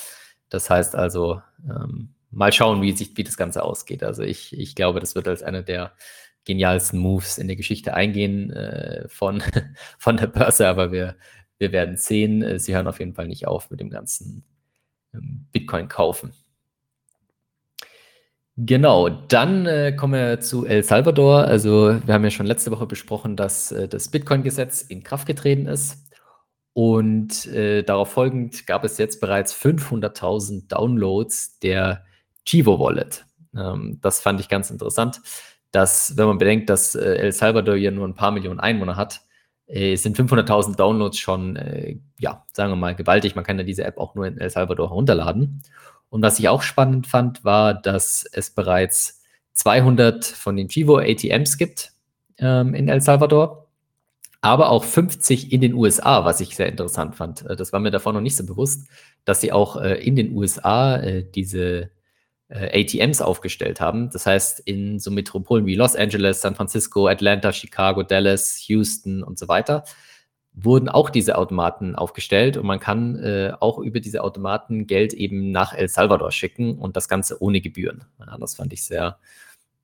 Das 0.48 0.70
heißt 0.70 0.94
also, 0.96 1.42
ähm, 1.64 2.14
mal 2.30 2.52
schauen, 2.52 2.82
wie, 2.82 2.92
sich, 2.92 3.16
wie 3.16 3.24
das 3.24 3.36
Ganze 3.36 3.62
ausgeht. 3.62 4.02
Also 4.02 4.22
ich, 4.22 4.56
ich 4.56 4.74
glaube, 4.74 5.00
das 5.00 5.14
wird 5.14 5.28
als 5.28 5.42
einer 5.42 5.62
der 5.62 5.92
genialsten 6.44 6.98
Moves 6.98 7.38
in 7.38 7.48
der 7.48 7.56
Geschichte 7.56 7.94
eingehen 7.94 8.50
äh, 8.50 9.08
von, 9.08 9.42
von 9.98 10.16
der 10.16 10.28
Börse, 10.28 10.68
aber 10.68 10.92
wir, 10.92 11.16
wir 11.58 11.72
werden 11.72 11.96
sehen. 11.96 12.42
Äh, 12.42 12.58
sie 12.58 12.74
hören 12.74 12.88
auf 12.88 12.98
jeden 12.98 13.14
Fall 13.14 13.28
nicht 13.28 13.46
auf 13.46 13.70
mit 13.70 13.80
dem 13.80 13.90
ganzen 13.90 14.44
ähm, 15.14 15.46
Bitcoin 15.52 15.88
kaufen. 15.88 16.32
Genau, 18.58 19.10
dann 19.10 19.66
äh, 19.66 19.92
kommen 19.92 20.14
wir 20.14 20.40
zu 20.40 20.64
El 20.64 20.82
Salvador. 20.82 21.44
Also 21.44 22.00
wir 22.06 22.14
haben 22.14 22.24
ja 22.24 22.30
schon 22.30 22.46
letzte 22.46 22.70
Woche 22.70 22.86
besprochen, 22.86 23.36
dass 23.36 23.70
äh, 23.70 23.86
das 23.86 24.08
Bitcoin-Gesetz 24.08 24.80
in 24.82 25.02
Kraft 25.02 25.26
getreten 25.26 25.66
ist. 25.66 26.06
Und 26.72 27.46
äh, 27.46 27.82
darauf 27.82 28.12
folgend 28.12 28.66
gab 28.66 28.84
es 28.84 28.96
jetzt 28.96 29.20
bereits 29.20 29.54
500.000 29.54 30.68
Downloads 30.68 31.58
der 31.58 32.04
Chivo 32.46 32.78
Wallet. 32.78 33.26
Ähm, 33.54 33.98
das 34.02 34.20
fand 34.20 34.40
ich 34.40 34.48
ganz 34.48 34.70
interessant, 34.70 35.20
dass, 35.70 36.16
wenn 36.16 36.26
man 36.26 36.38
bedenkt, 36.38 36.70
dass 36.70 36.94
äh, 36.94 37.16
El 37.16 37.32
Salvador 37.32 37.76
ja 37.76 37.90
nur 37.90 38.08
ein 38.08 38.14
paar 38.14 38.30
Millionen 38.30 38.60
Einwohner 38.60 38.96
hat, 38.96 39.20
äh, 39.66 39.96
sind 39.96 40.18
500.000 40.18 40.76
Downloads 40.76 41.18
schon, 41.18 41.56
äh, 41.56 41.98
ja, 42.18 42.44
sagen 42.52 42.72
wir 42.72 42.76
mal, 42.76 42.94
gewaltig. 42.94 43.34
Man 43.34 43.44
kann 43.44 43.58
ja 43.58 43.64
diese 43.64 43.84
App 43.84 43.98
auch 43.98 44.14
nur 44.14 44.26
in 44.26 44.38
El 44.38 44.48
Salvador 44.50 44.88
herunterladen. 44.88 45.62
Und 46.08 46.22
was 46.22 46.38
ich 46.38 46.48
auch 46.48 46.62
spannend 46.62 47.06
fand, 47.06 47.44
war, 47.44 47.74
dass 47.74 48.24
es 48.32 48.50
bereits 48.50 49.22
200 49.54 50.24
von 50.24 50.56
den 50.56 50.68
Chivo 50.68 50.98
ATMs 50.98 51.58
gibt 51.58 51.92
ähm, 52.38 52.74
in 52.74 52.88
El 52.88 53.00
Salvador, 53.00 53.68
aber 54.40 54.70
auch 54.70 54.84
50 54.84 55.52
in 55.52 55.60
den 55.60 55.74
USA, 55.74 56.24
was 56.24 56.40
ich 56.40 56.54
sehr 56.54 56.68
interessant 56.68 57.16
fand. 57.16 57.44
Äh, 57.46 57.56
das 57.56 57.72
war 57.72 57.80
mir 57.80 57.90
davor 57.90 58.12
noch 58.12 58.20
nicht 58.20 58.36
so 58.36 58.44
bewusst, 58.46 58.88
dass 59.24 59.40
sie 59.40 59.52
auch 59.52 59.76
äh, 59.76 59.94
in 59.94 60.16
den 60.16 60.32
USA 60.36 60.96
äh, 60.96 61.24
diese 61.24 61.90
äh, 62.48 62.82
ATMs 62.82 63.20
aufgestellt 63.22 63.80
haben. 63.80 64.10
Das 64.10 64.26
heißt, 64.26 64.60
in 64.60 64.98
so 64.98 65.10
Metropolen 65.10 65.66
wie 65.66 65.74
Los 65.74 65.96
Angeles, 65.96 66.42
San 66.42 66.54
Francisco, 66.54 67.08
Atlanta, 67.08 67.52
Chicago, 67.52 68.02
Dallas, 68.02 68.68
Houston 68.68 69.22
und 69.22 69.38
so 69.38 69.48
weiter 69.48 69.84
wurden 70.56 70.88
auch 70.88 71.10
diese 71.10 71.36
Automaten 71.36 71.94
aufgestellt 71.94 72.56
und 72.56 72.66
man 72.66 72.80
kann 72.80 73.16
äh, 73.16 73.52
auch 73.60 73.78
über 73.78 74.00
diese 74.00 74.24
Automaten 74.24 74.86
Geld 74.86 75.12
eben 75.12 75.52
nach 75.52 75.74
El 75.74 75.88
Salvador 75.88 76.32
schicken 76.32 76.78
und 76.78 76.96
das 76.96 77.08
Ganze 77.08 77.42
ohne 77.42 77.60
Gebühren. 77.60 78.04
Ja, 78.18 78.38
das 78.38 78.54
fand 78.54 78.72
ich 78.72 78.82
sehr, 78.82 79.18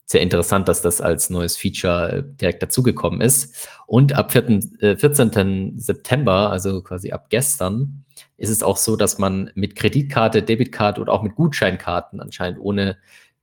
sehr 0.07 0.23
interessant, 0.23 0.69
dass 0.69 0.81
das 0.81 1.03
als 1.03 1.29
neues 1.29 1.59
Feature 1.59 2.13
äh, 2.13 2.23
direkt 2.25 2.63
dazugekommen 2.63 3.21
ist. 3.21 3.69
Und 3.87 4.15
ab 4.15 4.33
4, 4.33 4.49
äh, 4.81 4.97
14. 4.97 5.79
September, 5.79 6.51
also 6.51 6.83
quasi 6.83 7.13
ab 7.13 7.27
gestern, 7.29 8.05
ist 8.39 8.51
es 8.51 8.63
auch 8.63 8.79
so, 8.79 8.97
dass 8.97 9.19
man 9.19 9.51
mit 9.55 9.77
Kreditkarte, 9.77 10.43
Debitkarte 10.43 11.03
oder 11.03 11.13
auch 11.13 11.23
mit 11.23 11.35
Gutscheinkarten 11.35 12.19
anscheinend 12.19 12.59
ohne 12.61 12.97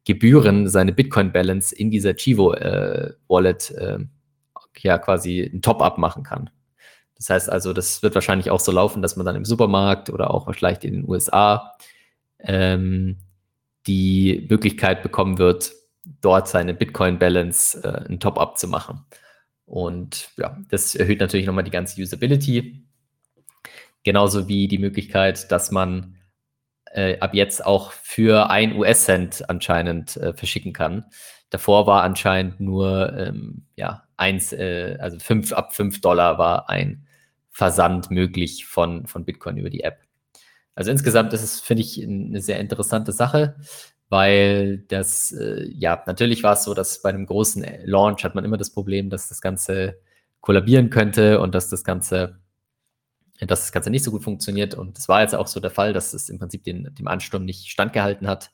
Gebühren 0.03 0.67
seine 0.67 0.93
Bitcoin-Balance 0.93 1.75
in 1.75 1.91
dieser 1.91 2.15
Chivo-Wallet 2.15 3.71
äh, 3.71 3.93
äh, 3.93 3.99
ja 4.79 4.97
quasi 4.97 5.41
ein 5.41 5.61
Top-up 5.61 5.99
machen 5.99 6.23
kann. 6.23 6.49
Das 7.19 7.29
heißt 7.29 7.51
also, 7.51 7.73
das 7.73 8.01
wird 8.01 8.15
wahrscheinlich 8.15 8.49
auch 8.49 8.61
so 8.61 8.71
laufen, 8.71 9.01
dass 9.01 9.17
man 9.17 9.25
dann 9.25 9.35
im 9.35 9.45
Supermarkt 9.45 10.09
oder 10.09 10.33
auch 10.33 10.51
vielleicht 10.53 10.85
in 10.85 10.93
den 10.93 11.07
USA 11.07 11.75
ähm, 12.39 13.17
die 13.87 14.47
Möglichkeit 14.49 15.03
bekommen 15.03 15.37
wird, 15.37 15.73
dort 16.21 16.47
seine 16.47 16.73
Bitcoin-Balance 16.73 17.83
äh, 17.83 18.09
ein 18.09 18.21
Top-up 18.21 18.57
zu 18.57 18.69
machen. 18.69 19.05
Und 19.65 20.29
ja, 20.37 20.57
das 20.69 20.95
erhöht 20.95 21.19
natürlich 21.19 21.45
nochmal 21.45 21.65
die 21.65 21.71
ganze 21.71 22.01
Usability. 22.01 22.85
Genauso 24.03 24.47
wie 24.47 24.69
die 24.69 24.77
Möglichkeit, 24.77 25.51
dass 25.51 25.71
man 25.71 26.15
äh, 26.93 27.19
ab 27.19 27.33
jetzt 27.33 27.65
auch 27.65 27.91
für 27.91 28.49
ein 28.49 28.75
US-Cent 28.77 29.49
anscheinend 29.49 30.15
äh, 30.17 30.33
verschicken 30.33 30.71
kann. 30.71 31.05
Davor 31.49 31.85
war 31.85 32.03
anscheinend 32.03 32.61
nur 32.61 33.13
ähm, 33.17 33.65
ja, 33.75 34.03
eins, 34.15 34.53
äh, 34.53 34.97
also 35.01 35.19
fünf, 35.19 35.51
ab 35.51 35.75
5 35.75 35.99
Dollar 35.99 36.37
war 36.37 36.69
ein 36.69 37.05
Versand 37.49 38.11
möglich 38.11 38.65
von, 38.65 39.07
von 39.07 39.25
Bitcoin 39.25 39.57
über 39.57 39.69
die 39.69 39.81
App. 39.81 39.99
Also 40.75 40.91
insgesamt 40.91 41.33
ist 41.33 41.43
es, 41.43 41.59
finde 41.59 41.81
ich, 41.81 42.01
eine 42.01 42.41
sehr 42.41 42.59
interessante 42.59 43.11
Sache, 43.11 43.55
weil 44.07 44.79
das, 44.87 45.31
äh, 45.31 45.67
ja, 45.67 46.01
natürlich 46.07 46.41
war 46.43 46.53
es 46.53 46.63
so, 46.63 46.73
dass 46.73 47.01
bei 47.01 47.09
einem 47.09 47.25
großen 47.25 47.65
Launch 47.83 48.23
hat 48.23 48.33
man 48.33 48.45
immer 48.45 48.57
das 48.57 48.71
Problem, 48.71 49.09
dass 49.09 49.27
das 49.27 49.41
Ganze 49.41 49.99
kollabieren 50.41 50.89
könnte 50.89 51.41
und 51.41 51.53
dass 51.53 51.69
das 51.69 51.83
Ganze, 51.83 52.39
dass 53.39 53.61
das 53.61 53.71
Ganze 53.71 53.89
nicht 53.89 54.03
so 54.03 54.11
gut 54.11 54.23
funktioniert. 54.23 54.73
Und 54.73 54.97
es 54.97 55.09
war 55.09 55.21
jetzt 55.21 55.35
auch 55.35 55.47
so 55.47 55.59
der 55.59 55.69
Fall, 55.69 55.93
dass 55.93 56.13
es 56.13 56.29
im 56.29 56.39
Prinzip 56.39 56.63
den, 56.63 56.93
dem 56.95 57.07
Ansturm 57.07 57.45
nicht 57.45 57.69
standgehalten 57.69 58.27
hat. 58.27 58.51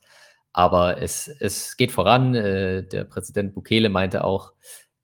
Aber 0.52 1.00
es, 1.00 1.28
es 1.28 1.76
geht 1.76 1.92
voran. 1.92 2.34
Äh, 2.34 2.82
der 2.82 3.04
Präsident 3.04 3.54
Bukele 3.54 3.88
meinte 3.88 4.24
auch, 4.24 4.52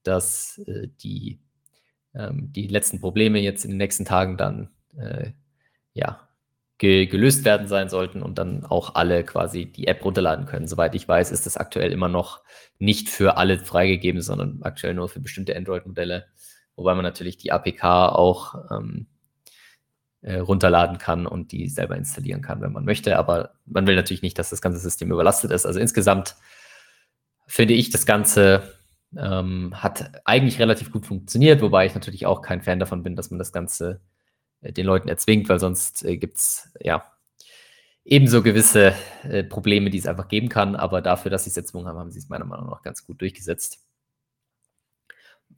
dass 0.02 0.58
äh, 0.66 0.88
die 1.02 1.38
ähm, 2.14 2.52
die 2.52 2.66
letzten 2.66 3.00
Probleme 3.00 3.40
jetzt 3.40 3.64
in 3.64 3.70
den 3.70 3.78
nächsten 3.78 4.04
Tagen 4.04 4.36
dann 4.36 4.70
äh, 4.96 5.30
ja, 5.92 6.28
ge 6.78 7.06
gelöst 7.06 7.44
werden 7.44 7.68
sein 7.68 7.88
sollten 7.88 8.22
und 8.22 8.38
dann 8.38 8.64
auch 8.64 8.94
alle 8.94 9.24
quasi 9.24 9.66
die 9.66 9.86
App 9.86 10.04
runterladen 10.04 10.46
können. 10.46 10.66
Soweit 10.66 10.94
ich 10.94 11.06
weiß, 11.06 11.30
ist 11.30 11.46
das 11.46 11.56
aktuell 11.56 11.92
immer 11.92 12.08
noch 12.08 12.42
nicht 12.78 13.08
für 13.08 13.36
alle 13.36 13.58
freigegeben, 13.58 14.20
sondern 14.20 14.62
aktuell 14.62 14.94
nur 14.94 15.08
für 15.08 15.20
bestimmte 15.20 15.56
Android-Modelle, 15.56 16.26
wobei 16.74 16.94
man 16.94 17.04
natürlich 17.04 17.36
die 17.36 17.52
APK 17.52 17.84
auch 17.84 18.56
ähm, 18.70 19.06
äh, 20.22 20.38
runterladen 20.38 20.98
kann 20.98 21.26
und 21.26 21.52
die 21.52 21.68
selber 21.68 21.96
installieren 21.96 22.42
kann, 22.42 22.60
wenn 22.60 22.72
man 22.72 22.84
möchte. 22.84 23.16
Aber 23.18 23.54
man 23.66 23.86
will 23.86 23.96
natürlich 23.96 24.22
nicht, 24.22 24.38
dass 24.38 24.50
das 24.50 24.62
ganze 24.62 24.78
System 24.78 25.12
überlastet 25.12 25.50
ist. 25.50 25.66
Also 25.66 25.78
insgesamt 25.78 26.36
finde 27.46 27.74
ich 27.74 27.90
das 27.90 28.06
Ganze 28.06 28.62
ähm, 29.16 29.72
hat 29.82 30.22
eigentlich 30.24 30.58
relativ 30.58 30.90
gut 30.90 31.06
funktioniert, 31.06 31.60
wobei 31.62 31.86
ich 31.86 31.94
natürlich 31.94 32.26
auch 32.26 32.42
kein 32.42 32.62
Fan 32.62 32.80
davon 32.80 33.02
bin, 33.02 33.16
dass 33.16 33.30
man 33.30 33.38
das 33.38 33.52
Ganze 33.52 34.00
äh, 34.60 34.72
den 34.72 34.86
Leuten 34.86 35.08
erzwingt, 35.08 35.48
weil 35.48 35.60
sonst 35.60 36.04
äh, 36.04 36.16
gibt 36.16 36.38
es 36.38 36.72
ja 36.80 37.04
ebenso 38.04 38.42
gewisse 38.42 38.94
äh, 39.24 39.44
Probleme, 39.44 39.90
die 39.90 39.98
es 39.98 40.06
einfach 40.06 40.28
geben 40.28 40.48
kann, 40.48 40.76
aber 40.76 41.02
dafür, 41.02 41.30
dass 41.30 41.44
sie 41.44 41.50
es 41.50 41.56
erzwungen 41.56 41.86
haben, 41.86 41.98
haben 41.98 42.10
sie 42.10 42.18
es 42.18 42.28
meiner 42.28 42.44
Meinung 42.44 42.68
nach 42.68 42.82
ganz 42.82 43.04
gut 43.06 43.20
durchgesetzt. 43.20 43.80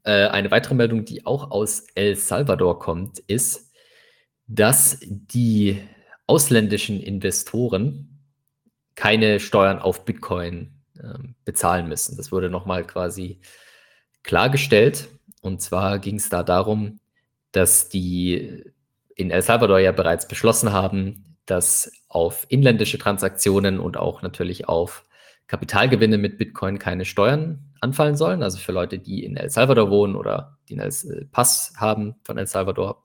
Äh, 0.03 0.29
eine 0.29 0.51
weitere 0.51 0.75
Meldung, 0.75 1.05
die 1.05 1.25
auch 1.25 1.51
aus 1.51 1.87
El 1.95 2.17
Salvador 2.17 2.79
kommt, 2.79 3.19
ist, 3.21 3.73
dass 4.47 4.99
die 5.01 5.81
ausländischen 6.27 7.01
Investoren 7.01 8.21
keine 8.95 9.41
Steuern 9.41 9.79
auf 9.79 10.05
Bitcoin 10.05 10.84
äh, 10.99 11.19
bezahlen 11.45 11.89
müssen. 11.89 12.17
Das 12.17 12.33
wurde 12.33 12.51
nochmal 12.51 12.85
quasi 12.87 13.41
klargestellt. 14.23 15.09
Und 15.41 15.61
zwar 15.61 15.99
ging 15.99 16.17
es 16.17 16.29
da 16.29 16.43
darum, 16.43 17.01
dass 17.53 17.89
die 17.89 18.65
in 19.15 19.31
El 19.31 19.43
Salvador 19.43 19.79
ja 19.79 19.93
bereits 19.93 20.27
beschlossen 20.27 20.73
haben, 20.73 21.37
dass 21.47 21.93
auf 22.09 22.47
inländische 22.49 22.99
Transaktionen 22.99 23.79
und 23.79 23.97
auch 23.97 24.23
natürlich 24.23 24.69
auf 24.69 25.05
Kapitalgewinne 25.47 26.19
mit 26.19 26.39
Bitcoin 26.39 26.79
keine 26.79 27.05
Steuern 27.05 27.59
anfallen 27.81 28.17
sollen. 28.17 28.43
Also 28.43 28.59
für 28.59 28.73
Leute, 28.73 28.99
die 28.99 29.25
in 29.25 29.37
El 29.37 29.51
Salvador 29.51 29.91
wohnen 29.91 30.17
oder 30.17 30.57
die 30.69 30.81
einen 30.81 30.91
äh, 30.91 31.25
Pass 31.31 31.75
haben 31.77 32.17
von 32.25 32.39
El 32.39 32.47
Salvador, 32.47 33.03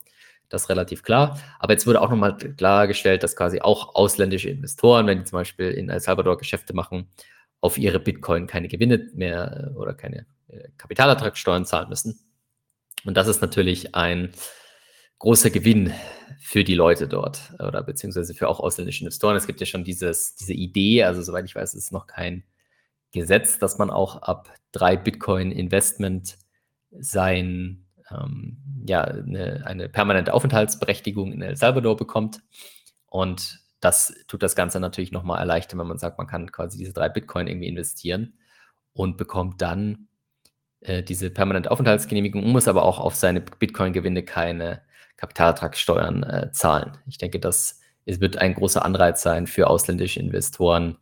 das 0.48 0.62
ist 0.62 0.68
relativ 0.68 1.02
klar. 1.02 1.38
Aber 1.58 1.74
jetzt 1.74 1.86
wurde 1.86 2.00
auch 2.00 2.10
nochmal 2.10 2.36
klargestellt, 2.36 3.22
dass 3.22 3.36
quasi 3.36 3.60
auch 3.60 3.94
ausländische 3.94 4.50
Investoren, 4.50 5.06
wenn 5.06 5.18
die 5.18 5.24
zum 5.24 5.38
Beispiel 5.38 5.70
in 5.70 5.90
El 5.90 6.00
Salvador 6.00 6.38
Geschäfte 6.38 6.74
machen, 6.74 7.08
auf 7.60 7.78
ihre 7.78 8.00
Bitcoin 8.00 8.46
keine 8.46 8.68
Gewinne 8.68 9.10
mehr 9.14 9.72
äh, 9.72 9.76
oder 9.76 9.94
keine 9.94 10.26
äh, 10.48 10.68
Kapitalertragssteuern 10.78 11.66
zahlen 11.66 11.88
müssen. 11.88 12.20
Und 13.04 13.16
das 13.16 13.28
ist 13.28 13.40
natürlich 13.40 13.94
ein 13.94 14.32
großer 15.18 15.50
Gewinn 15.50 15.92
für 16.40 16.64
die 16.64 16.74
Leute 16.74 17.06
dort 17.06 17.52
oder 17.58 17.82
beziehungsweise 17.82 18.34
für 18.34 18.48
auch 18.48 18.60
ausländische 18.60 19.04
Investoren. 19.04 19.36
Es 19.36 19.46
gibt 19.46 19.60
ja 19.60 19.66
schon 19.66 19.84
dieses, 19.84 20.34
diese 20.34 20.54
Idee, 20.54 21.04
also 21.04 21.22
soweit 21.22 21.44
ich 21.44 21.54
weiß, 21.54 21.74
ist 21.74 21.84
es 21.84 21.90
noch 21.92 22.06
kein 22.06 22.44
Gesetz, 23.12 23.58
dass 23.58 23.78
man 23.78 23.90
auch 23.90 24.22
ab 24.22 24.52
drei 24.72 24.96
Bitcoin 24.96 25.52
Investment 25.52 26.38
sein, 26.90 27.86
ähm, 28.10 28.58
ja, 28.86 29.02
eine, 29.02 29.66
eine 29.66 29.88
permanente 29.88 30.32
Aufenthaltsberechtigung 30.32 31.32
in 31.32 31.42
El 31.42 31.56
Salvador 31.56 31.96
bekommt. 31.96 32.40
Und 33.06 33.59
das 33.80 34.14
tut 34.28 34.42
das 34.42 34.54
Ganze 34.54 34.80
natürlich 34.80 35.12
nochmal 35.12 35.38
erleichtern, 35.38 35.78
wenn 35.80 35.86
man 35.86 35.98
sagt, 35.98 36.18
man 36.18 36.26
kann 36.26 36.52
quasi 36.52 36.78
diese 36.78 36.92
drei 36.92 37.08
Bitcoin 37.08 37.46
irgendwie 37.46 37.68
investieren 37.68 38.34
und 38.92 39.16
bekommt 39.16 39.62
dann 39.62 40.08
äh, 40.80 41.02
diese 41.02 41.30
permanente 41.30 41.70
Aufenthaltsgenehmigung, 41.70 42.46
muss 42.48 42.68
aber 42.68 42.84
auch 42.84 42.98
auf 42.98 43.14
seine 43.14 43.40
Bitcoin-Gewinne 43.40 44.22
keine 44.22 44.82
Kapitalertragssteuern 45.16 46.22
äh, 46.22 46.52
zahlen. 46.52 46.98
Ich 47.06 47.18
denke, 47.18 47.40
das 47.40 47.80
es 48.06 48.20
wird 48.20 48.38
ein 48.38 48.54
großer 48.54 48.84
Anreiz 48.84 49.22
sein 49.22 49.46
für 49.46 49.68
ausländische 49.68 50.20
Investoren, 50.20 50.96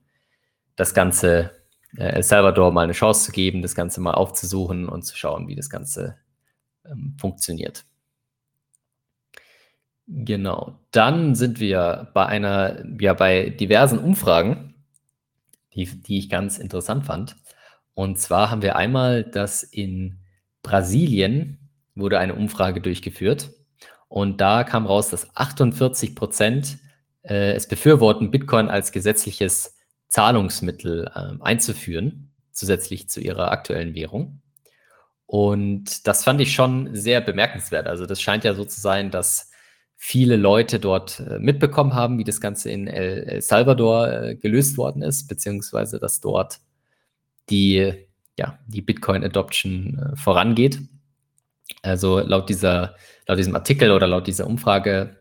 das 0.76 0.94
Ganze 0.94 1.52
äh, 1.97 2.04
El 2.04 2.23
Salvador 2.23 2.73
mal 2.73 2.82
eine 2.82 2.92
Chance 2.92 3.26
zu 3.26 3.32
geben, 3.32 3.62
das 3.62 3.75
Ganze 3.75 4.00
mal 4.00 4.14
aufzusuchen 4.14 4.88
und 4.88 5.02
zu 5.02 5.16
schauen, 5.16 5.49
wie 5.49 5.56
das 5.56 5.70
Ganze 5.70 6.18
ähm, 6.85 7.16
funktioniert. 7.18 7.85
Genau. 10.08 10.78
Dann 10.90 11.34
sind 11.34 11.60
wir 11.60 12.10
bei 12.14 12.26
einer, 12.26 12.82
ja, 12.98 13.12
bei 13.12 13.50
diversen 13.50 13.98
Umfragen, 13.98 14.74
die, 15.74 15.84
die 15.84 16.18
ich 16.18 16.30
ganz 16.30 16.58
interessant 16.58 17.04
fand. 17.04 17.36
Und 17.92 18.18
zwar 18.18 18.50
haben 18.50 18.62
wir 18.62 18.76
einmal, 18.76 19.22
dass 19.22 19.62
in 19.62 20.20
Brasilien 20.62 21.58
wurde 21.94 22.18
eine 22.18 22.34
Umfrage 22.34 22.80
durchgeführt 22.80 23.50
und 24.08 24.40
da 24.40 24.64
kam 24.64 24.86
raus, 24.86 25.10
dass 25.10 25.34
48 25.36 26.14
Prozent 26.16 26.78
äh, 27.22 27.52
es 27.52 27.68
befürworten, 27.68 28.30
Bitcoin 28.30 28.68
als 28.68 28.92
gesetzliches 28.92 29.76
Zahlungsmittel 30.08 31.10
äh, 31.14 31.42
einzuführen, 31.42 32.32
zusätzlich 32.52 33.10
zu 33.10 33.20
ihrer 33.20 33.50
aktuellen 33.52 33.94
Währung. 33.94 34.40
Und 35.26 36.06
das 36.06 36.24
fand 36.24 36.40
ich 36.40 36.54
schon 36.54 36.94
sehr 36.94 37.20
bemerkenswert. 37.20 37.87
Also 37.87 38.06
das 38.06 38.22
scheint 38.22 38.44
ja 38.44 38.54
so 38.54 38.64
zu 38.64 38.80
sein, 38.80 39.11
dass 39.11 39.47
viele 40.00 40.37
Leute 40.37 40.78
dort 40.78 41.20
äh, 41.20 41.40
mitbekommen 41.40 41.92
haben, 41.92 42.18
wie 42.18 42.24
das 42.24 42.40
Ganze 42.40 42.70
in 42.70 42.87
El, 42.87 43.42
Salvador 43.42 44.11
äh, 44.11 44.37
gelöst 44.37 44.78
worden 44.78 45.02
ist, 45.02 45.26
beziehungsweise 45.26 45.98
dass 45.98 46.20
dort 46.20 46.61
die, 47.50 47.94
ja, 48.38 48.58
die 48.68 48.80
Bitcoin-Adoption 48.80 49.98
äh, 49.98 50.16
vorangeht. 50.16 50.80
Also 51.82 52.20
laut, 52.20 52.48
dieser, 52.48 52.94
laut 53.26 53.38
diesem 53.38 53.56
Artikel 53.56 53.90
oder 53.90 54.06
laut 54.06 54.28
dieser 54.28 54.46
Umfrage 54.46 55.16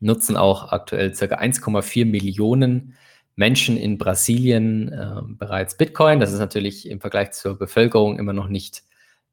nutzen 0.00 0.36
auch 0.36 0.72
aktuell 0.72 1.12
ca. 1.12 1.26
1,4 1.26 2.06
Millionen 2.06 2.94
Menschen 3.36 3.76
in 3.76 3.98
Brasilien 3.98 4.92
äh, 4.92 5.20
bereits 5.26 5.76
Bitcoin. 5.76 6.20
Das 6.20 6.32
ist 6.32 6.38
natürlich 6.38 6.88
im 6.88 7.00
Vergleich 7.00 7.32
zur 7.32 7.58
Bevölkerung 7.58 8.18
immer 8.18 8.32
noch 8.32 8.48
nicht 8.48 8.82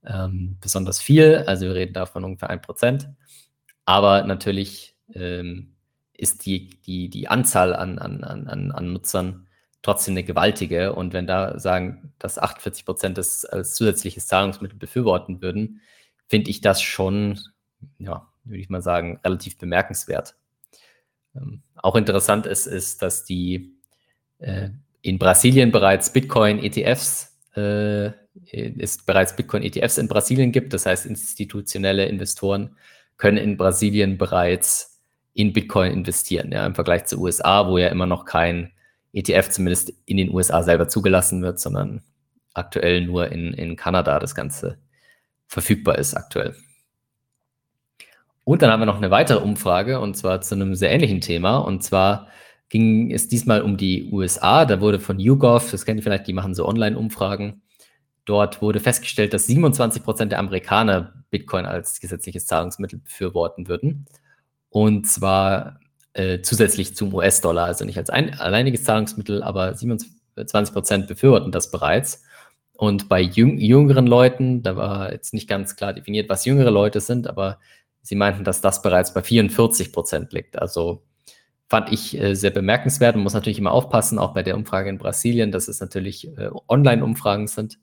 ähm, 0.06 0.58
besonders 0.60 1.00
viel. 1.00 1.44
Also 1.48 1.68
wir 1.68 1.76
reden 1.76 1.94
davon 1.94 2.26
ungefähr 2.26 2.52
1%. 2.52 3.08
Aber 3.92 4.24
natürlich 4.24 4.96
ähm, 5.14 5.74
ist 6.14 6.46
die, 6.46 6.70
die, 6.86 7.10
die 7.10 7.28
Anzahl 7.28 7.76
an, 7.76 8.00
an, 8.00 8.24
an, 8.24 8.72
an 8.72 8.94
Nutzern 8.94 9.48
trotzdem 9.82 10.14
eine 10.14 10.24
gewaltige. 10.24 10.94
Und 10.94 11.12
wenn 11.12 11.28
da 11.28 11.60
sagen, 11.60 12.14
dass 12.18 12.40
48 12.40 12.86
Prozent 12.86 13.18
das 13.18 13.44
als 13.44 13.74
zusätzliches 13.74 14.28
Zahlungsmittel 14.28 14.80
befürworten 14.80 15.42
würden, 15.42 15.82
finde 16.30 16.52
ich 16.52 16.62
das 16.62 16.82
schon, 16.82 17.38
ja, 18.00 18.30
würde 18.46 18.62
ich 18.62 18.70
mal 18.70 18.82
sagen, 18.82 19.20
relativ 19.26 19.58
bemerkenswert. 19.58 20.36
Ähm, 21.36 21.62
auch 21.76 21.98
interessant 21.98 22.46
ist, 22.46 22.68
ist, 22.68 23.02
dass 23.02 23.26
die 23.26 23.76
äh, 24.40 24.70
in 25.02 25.20
Brasilien 25.20 25.70
bereits 25.70 26.14
Bitcoin-ETFs 26.14 27.38
äh, 27.58 28.12
es 28.54 29.00
bereits 29.00 29.36
Bitcoin-ETFs 29.36 29.98
in 29.98 30.08
Brasilien 30.08 30.54
gibt. 30.54 30.72
Das 30.72 30.86
heißt, 30.86 31.06
institutionelle 31.06 32.06
Investoren 32.06 32.78
können 33.22 33.38
in 33.38 33.56
Brasilien 33.56 34.18
bereits 34.18 35.00
in 35.34 35.54
Bitcoin 35.54 35.92
investieren. 35.92 36.52
Ja, 36.52 36.66
Im 36.66 36.74
Vergleich 36.74 37.06
zu 37.06 37.22
USA, 37.22 37.68
wo 37.68 37.78
ja 37.78 37.90
immer 37.90 38.08
noch 38.08 38.26
kein 38.26 38.72
ETF 39.14 39.50
zumindest 39.50 39.94
in 40.08 40.18
den 40.18 40.32
USA 40.32 40.64
selber 40.64 40.88
zugelassen 40.88 41.44
wird, 41.44 41.60
sondern 41.60 42.02
aktuell 42.56 43.06
nur 43.06 43.32
in, 43.32 43.54
in 43.54 43.76
Kanada 43.76 44.18
das 44.18 44.34
Ganze 44.34 44.80
verfügbar 45.46 46.00
ist 46.00 46.16
aktuell. 46.16 46.56
Und 48.44 48.64
dann 48.64 48.72
haben 48.72 48.80
wir 48.80 48.88
noch 48.88 48.98
eine 48.98 49.12
weitere 49.12 49.38
Umfrage 49.38 50.00
und 50.00 50.18
zwar 50.18 50.42
zu 50.42 50.56
einem 50.56 50.74
sehr 50.74 50.90
ähnlichen 50.90 51.22
Thema. 51.22 51.58
Und 51.58 51.84
zwar 51.84 52.28
ging 52.70 53.12
es 53.12 53.28
diesmal 53.28 53.62
um 53.62 53.78
die 53.78 54.10
USA. 54.12 54.66
Da 54.66 54.82
wurde 54.82 55.00
von 55.00 55.20
YouGov, 55.20 55.70
das 55.70 55.86
kennt 55.86 56.00
ihr 56.00 56.04
vielleicht, 56.04 56.26
die 56.26 56.34
machen 56.34 56.56
so 56.56 56.68
Online-Umfragen. 56.68 57.62
Dort 58.26 58.62
wurde 58.62 58.80
festgestellt, 58.80 59.34
dass 59.34 59.48
27 59.48 60.04
Prozent 60.04 60.32
der 60.32 60.40
Amerikaner 60.40 61.14
Bitcoin 61.32 61.66
als 61.66 62.00
gesetzliches 62.00 62.46
Zahlungsmittel 62.46 63.00
befürworten 63.00 63.68
würden. 63.68 64.06
Und 64.70 65.08
zwar 65.08 65.80
äh, 66.14 66.42
zusätzlich 66.42 66.96
zum 66.96 67.14
US-Dollar, 67.14 67.66
also 67.66 67.86
nicht 67.86 67.98
als 67.98 68.10
ein 68.10 68.40
alleiniges 68.40 68.84
Zahlungsmittel, 68.84 69.44
aber 69.44 69.74
27 69.74 70.74
Prozent 70.74 71.08
befürworten 71.08 71.52
das 71.52 71.72
bereits. 71.72 72.24
Und 72.74 73.10
bei 73.10 73.22
jüng 73.22 73.58
jüngeren 73.60 74.08
Leuten, 74.08 74.64
da 74.64 74.76
war 74.76 75.12
jetzt 75.12 75.34
nicht 75.34 75.48
ganz 75.48 75.76
klar 75.76 75.94
definiert, 75.94 76.30
was 76.30 76.46
jüngere 76.46 76.72
Leute 76.72 77.00
sind, 77.00 77.28
aber 77.28 77.60
sie 78.02 78.16
meinten, 78.16 78.44
dass 78.44 78.62
das 78.62 78.82
bereits 78.82 79.14
bei 79.14 79.22
44 79.22 79.94
Prozent 79.94 80.34
liegt. 80.34 80.60
Also 80.60 81.04
fand 81.70 81.92
ich 81.92 82.20
äh, 82.20 82.36
sehr 82.36 82.52
bemerkenswert. 82.52 83.16
Man 83.16 83.24
muss 83.24 83.34
natürlich 83.34 83.60
immer 83.60 83.72
aufpassen, 83.72 84.20
auch 84.20 84.34
bei 84.34 84.44
der 84.44 84.58
Umfrage 84.58 84.90
in 84.90 84.98
Brasilien, 84.98 85.52
dass 85.52 85.68
es 85.68 85.80
natürlich 85.80 86.28
äh, 86.38 86.50
Online-Umfragen 86.68 87.48
sind. 87.48 87.80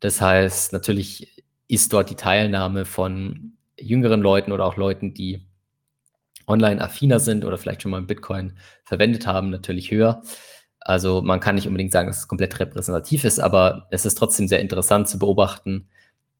Das 0.00 0.20
heißt, 0.20 0.72
natürlich 0.72 1.44
ist 1.68 1.92
dort 1.92 2.10
die 2.10 2.16
Teilnahme 2.16 2.84
von 2.84 3.54
jüngeren 3.78 4.20
Leuten 4.20 4.52
oder 4.52 4.66
auch 4.66 4.76
Leuten, 4.76 5.14
die 5.14 5.46
online 6.46 6.80
affiner 6.80 7.20
sind 7.20 7.44
oder 7.44 7.58
vielleicht 7.58 7.82
schon 7.82 7.90
mal 7.90 8.02
Bitcoin 8.02 8.54
verwendet 8.84 9.26
haben, 9.26 9.50
natürlich 9.50 9.90
höher. 9.90 10.22
Also 10.80 11.22
man 11.22 11.40
kann 11.40 11.54
nicht 11.54 11.66
unbedingt 11.66 11.92
sagen, 11.92 12.08
dass 12.08 12.18
es 12.18 12.28
komplett 12.28 12.60
repräsentativ 12.60 13.24
ist, 13.24 13.40
aber 13.40 13.86
es 13.90 14.04
ist 14.04 14.16
trotzdem 14.16 14.48
sehr 14.48 14.60
interessant 14.60 15.08
zu 15.08 15.18
beobachten, 15.18 15.88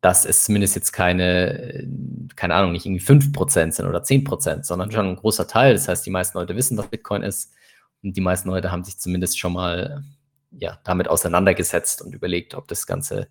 dass 0.02 0.26
es 0.26 0.44
zumindest 0.44 0.74
jetzt 0.74 0.92
keine, 0.92 1.88
keine 2.36 2.54
Ahnung, 2.54 2.72
nicht 2.72 2.84
irgendwie 2.84 3.02
5% 3.02 3.72
sind 3.72 3.86
oder 3.86 4.02
10%, 4.02 4.64
sondern 4.64 4.92
schon 4.92 5.08
ein 5.08 5.16
großer 5.16 5.48
Teil. 5.48 5.72
Das 5.72 5.88
heißt, 5.88 6.04
die 6.04 6.10
meisten 6.10 6.36
Leute 6.36 6.56
wissen, 6.56 6.76
was 6.76 6.88
Bitcoin 6.88 7.22
ist 7.22 7.54
und 8.02 8.14
die 8.14 8.20
meisten 8.20 8.50
Leute 8.50 8.70
haben 8.70 8.84
sich 8.84 8.98
zumindest 8.98 9.38
schon 9.38 9.54
mal 9.54 10.04
ja, 10.50 10.78
damit 10.84 11.08
auseinandergesetzt 11.08 12.02
und 12.02 12.14
überlegt, 12.14 12.54
ob 12.54 12.68
das 12.68 12.86
Ganze 12.86 13.28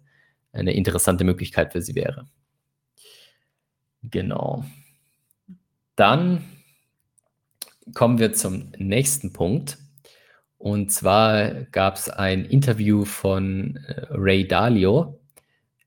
eine 0.53 0.73
interessante 0.73 1.23
Möglichkeit 1.23 1.73
für 1.73 1.81
sie 1.81 1.95
wäre. 1.95 2.25
Genau. 4.03 4.63
Dann 5.95 6.43
kommen 7.93 8.19
wir 8.19 8.33
zum 8.33 8.71
nächsten 8.77 9.33
Punkt. 9.33 9.77
Und 10.57 10.91
zwar 10.91 11.51
gab 11.71 11.95
es 11.95 12.09
ein 12.09 12.45
Interview 12.45 13.03
von 13.03 13.77
äh, 13.87 14.05
Ray 14.11 14.47
Dalio 14.47 15.19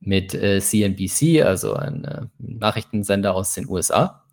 mit 0.01 0.35
äh, 0.35 0.61
CNBC, 0.61 1.43
also 1.43 1.75
ein 1.75 2.05
äh, 2.05 2.27
Nachrichtensender 2.39 3.35
aus 3.35 3.55
den 3.55 3.69
USA. 3.69 4.27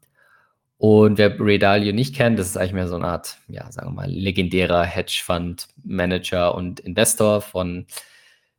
Und 0.78 1.18
wer 1.18 1.40
Ray 1.40 1.60
Dalio 1.60 1.94
nicht 1.94 2.14
kennt, 2.14 2.38
das 2.40 2.48
ist 2.48 2.58
eigentlich 2.58 2.74
mehr 2.74 2.90
so 2.90 2.96
eine 2.96 3.08
Art, 3.08 3.38
ja, 3.48 3.72
sagen 3.72 3.88
wir 3.88 3.94
mal, 3.94 4.10
legendärer 4.12 4.84
Hedgefund-Manager 4.84 6.54
und 6.56 6.82
Investor 6.82 7.40
von 7.40 7.86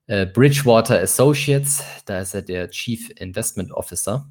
äh, 0.06 0.26
Bridgewater 0.26 1.00
Associates. 1.00 1.82
Da 2.06 2.20
ist 2.20 2.34
er 2.34 2.42
der 2.42 2.70
Chief 2.70 3.10
Investment 3.18 3.72
Officer. 3.72 4.28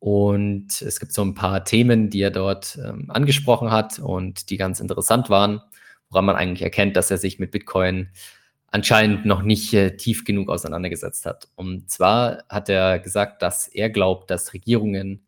Und 0.00 0.80
es 0.80 1.00
gibt 1.00 1.12
so 1.12 1.22
ein 1.22 1.34
paar 1.34 1.64
Themen, 1.64 2.08
die 2.10 2.20
er 2.20 2.30
dort 2.30 2.78
ähm, 2.84 3.10
angesprochen 3.10 3.70
hat 3.70 3.98
und 3.98 4.50
die 4.50 4.56
ganz 4.56 4.78
interessant 4.78 5.28
waren, 5.28 5.60
woran 6.08 6.24
man 6.24 6.36
eigentlich 6.36 6.62
erkennt, 6.62 6.96
dass 6.96 7.10
er 7.10 7.18
sich 7.18 7.40
mit 7.40 7.50
Bitcoin 7.50 8.10
anscheinend 8.68 9.26
noch 9.26 9.42
nicht 9.42 9.72
äh, 9.74 9.96
tief 9.96 10.24
genug 10.24 10.50
auseinandergesetzt 10.50 11.26
hat. 11.26 11.48
Und 11.56 11.90
zwar 11.90 12.44
hat 12.48 12.68
er 12.68 12.98
gesagt, 13.00 13.42
dass 13.42 13.66
er 13.66 13.90
glaubt, 13.90 14.30
dass 14.30 14.52
Regierungen 14.52 15.24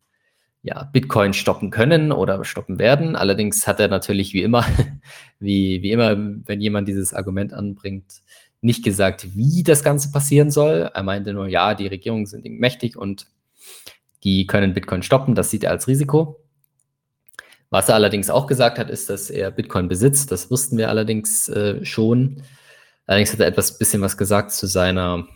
ja, 0.63 0.85
Bitcoin 0.85 1.33
stoppen 1.33 1.71
können 1.71 2.13
oder 2.13 2.45
stoppen 2.45 2.79
werden. 2.79 3.17
Allerdings 3.17 3.67
hat 3.67 3.81
er 3.81 3.89
natürlich 3.89 4.35
wie 4.35 4.43
immer, 4.43 4.65
wie, 5.41 5.83
wie 5.83 5.91
immer, 5.91 6.17
wenn 6.19 6.61
jemand 6.61 6.87
dieses 6.87 7.15
Argument 7.15 7.55
anbringt, 7.55 8.21
nicht 8.61 8.85
gesagt, 8.85 9.35
wie 9.35 9.63
das 9.63 9.83
Ganze 9.83 10.11
passieren 10.13 10.51
soll. 10.51 10.91
Er 10.93 11.03
meinte 11.03 11.33
nur, 11.33 11.49
ja, 11.49 11.75
die 11.75 11.87
Regierungen 11.87 12.27
sind 12.27 12.45
mächtig 12.45 12.97
und 12.97 13.27
die 14.23 14.47
können 14.47 14.75
Bitcoin 14.75 15.03
stoppen. 15.03 15.35
Das 15.35 15.51
sieht 15.51 15.65
er 15.65 15.71
als 15.71 15.89
Risiko. 15.89 16.41
Was 17.71 17.89
er 17.89 17.95
allerdings 17.95 18.31
auch 18.31 18.47
gesagt 18.47 18.79
hat, 18.79 18.91
ist, 18.91 19.09
dass 19.09 19.31
er 19.31 19.51
Bitcoin 19.51 19.89
besitzt. 19.89 20.31
Das 20.33 20.51
wussten 20.51 20.77
wir 20.77 20.89
allerdings 20.89 21.49
äh, 21.49 21.85
schon. 21.85 22.43
Allerdings 23.07 23.33
hat 23.33 23.41
er 23.41 23.47
etwas 23.47 23.79
bisschen 23.79 24.03
was 24.03 24.17
gesagt 24.17 24.53
zu 24.53 24.67
seiner 24.67 25.27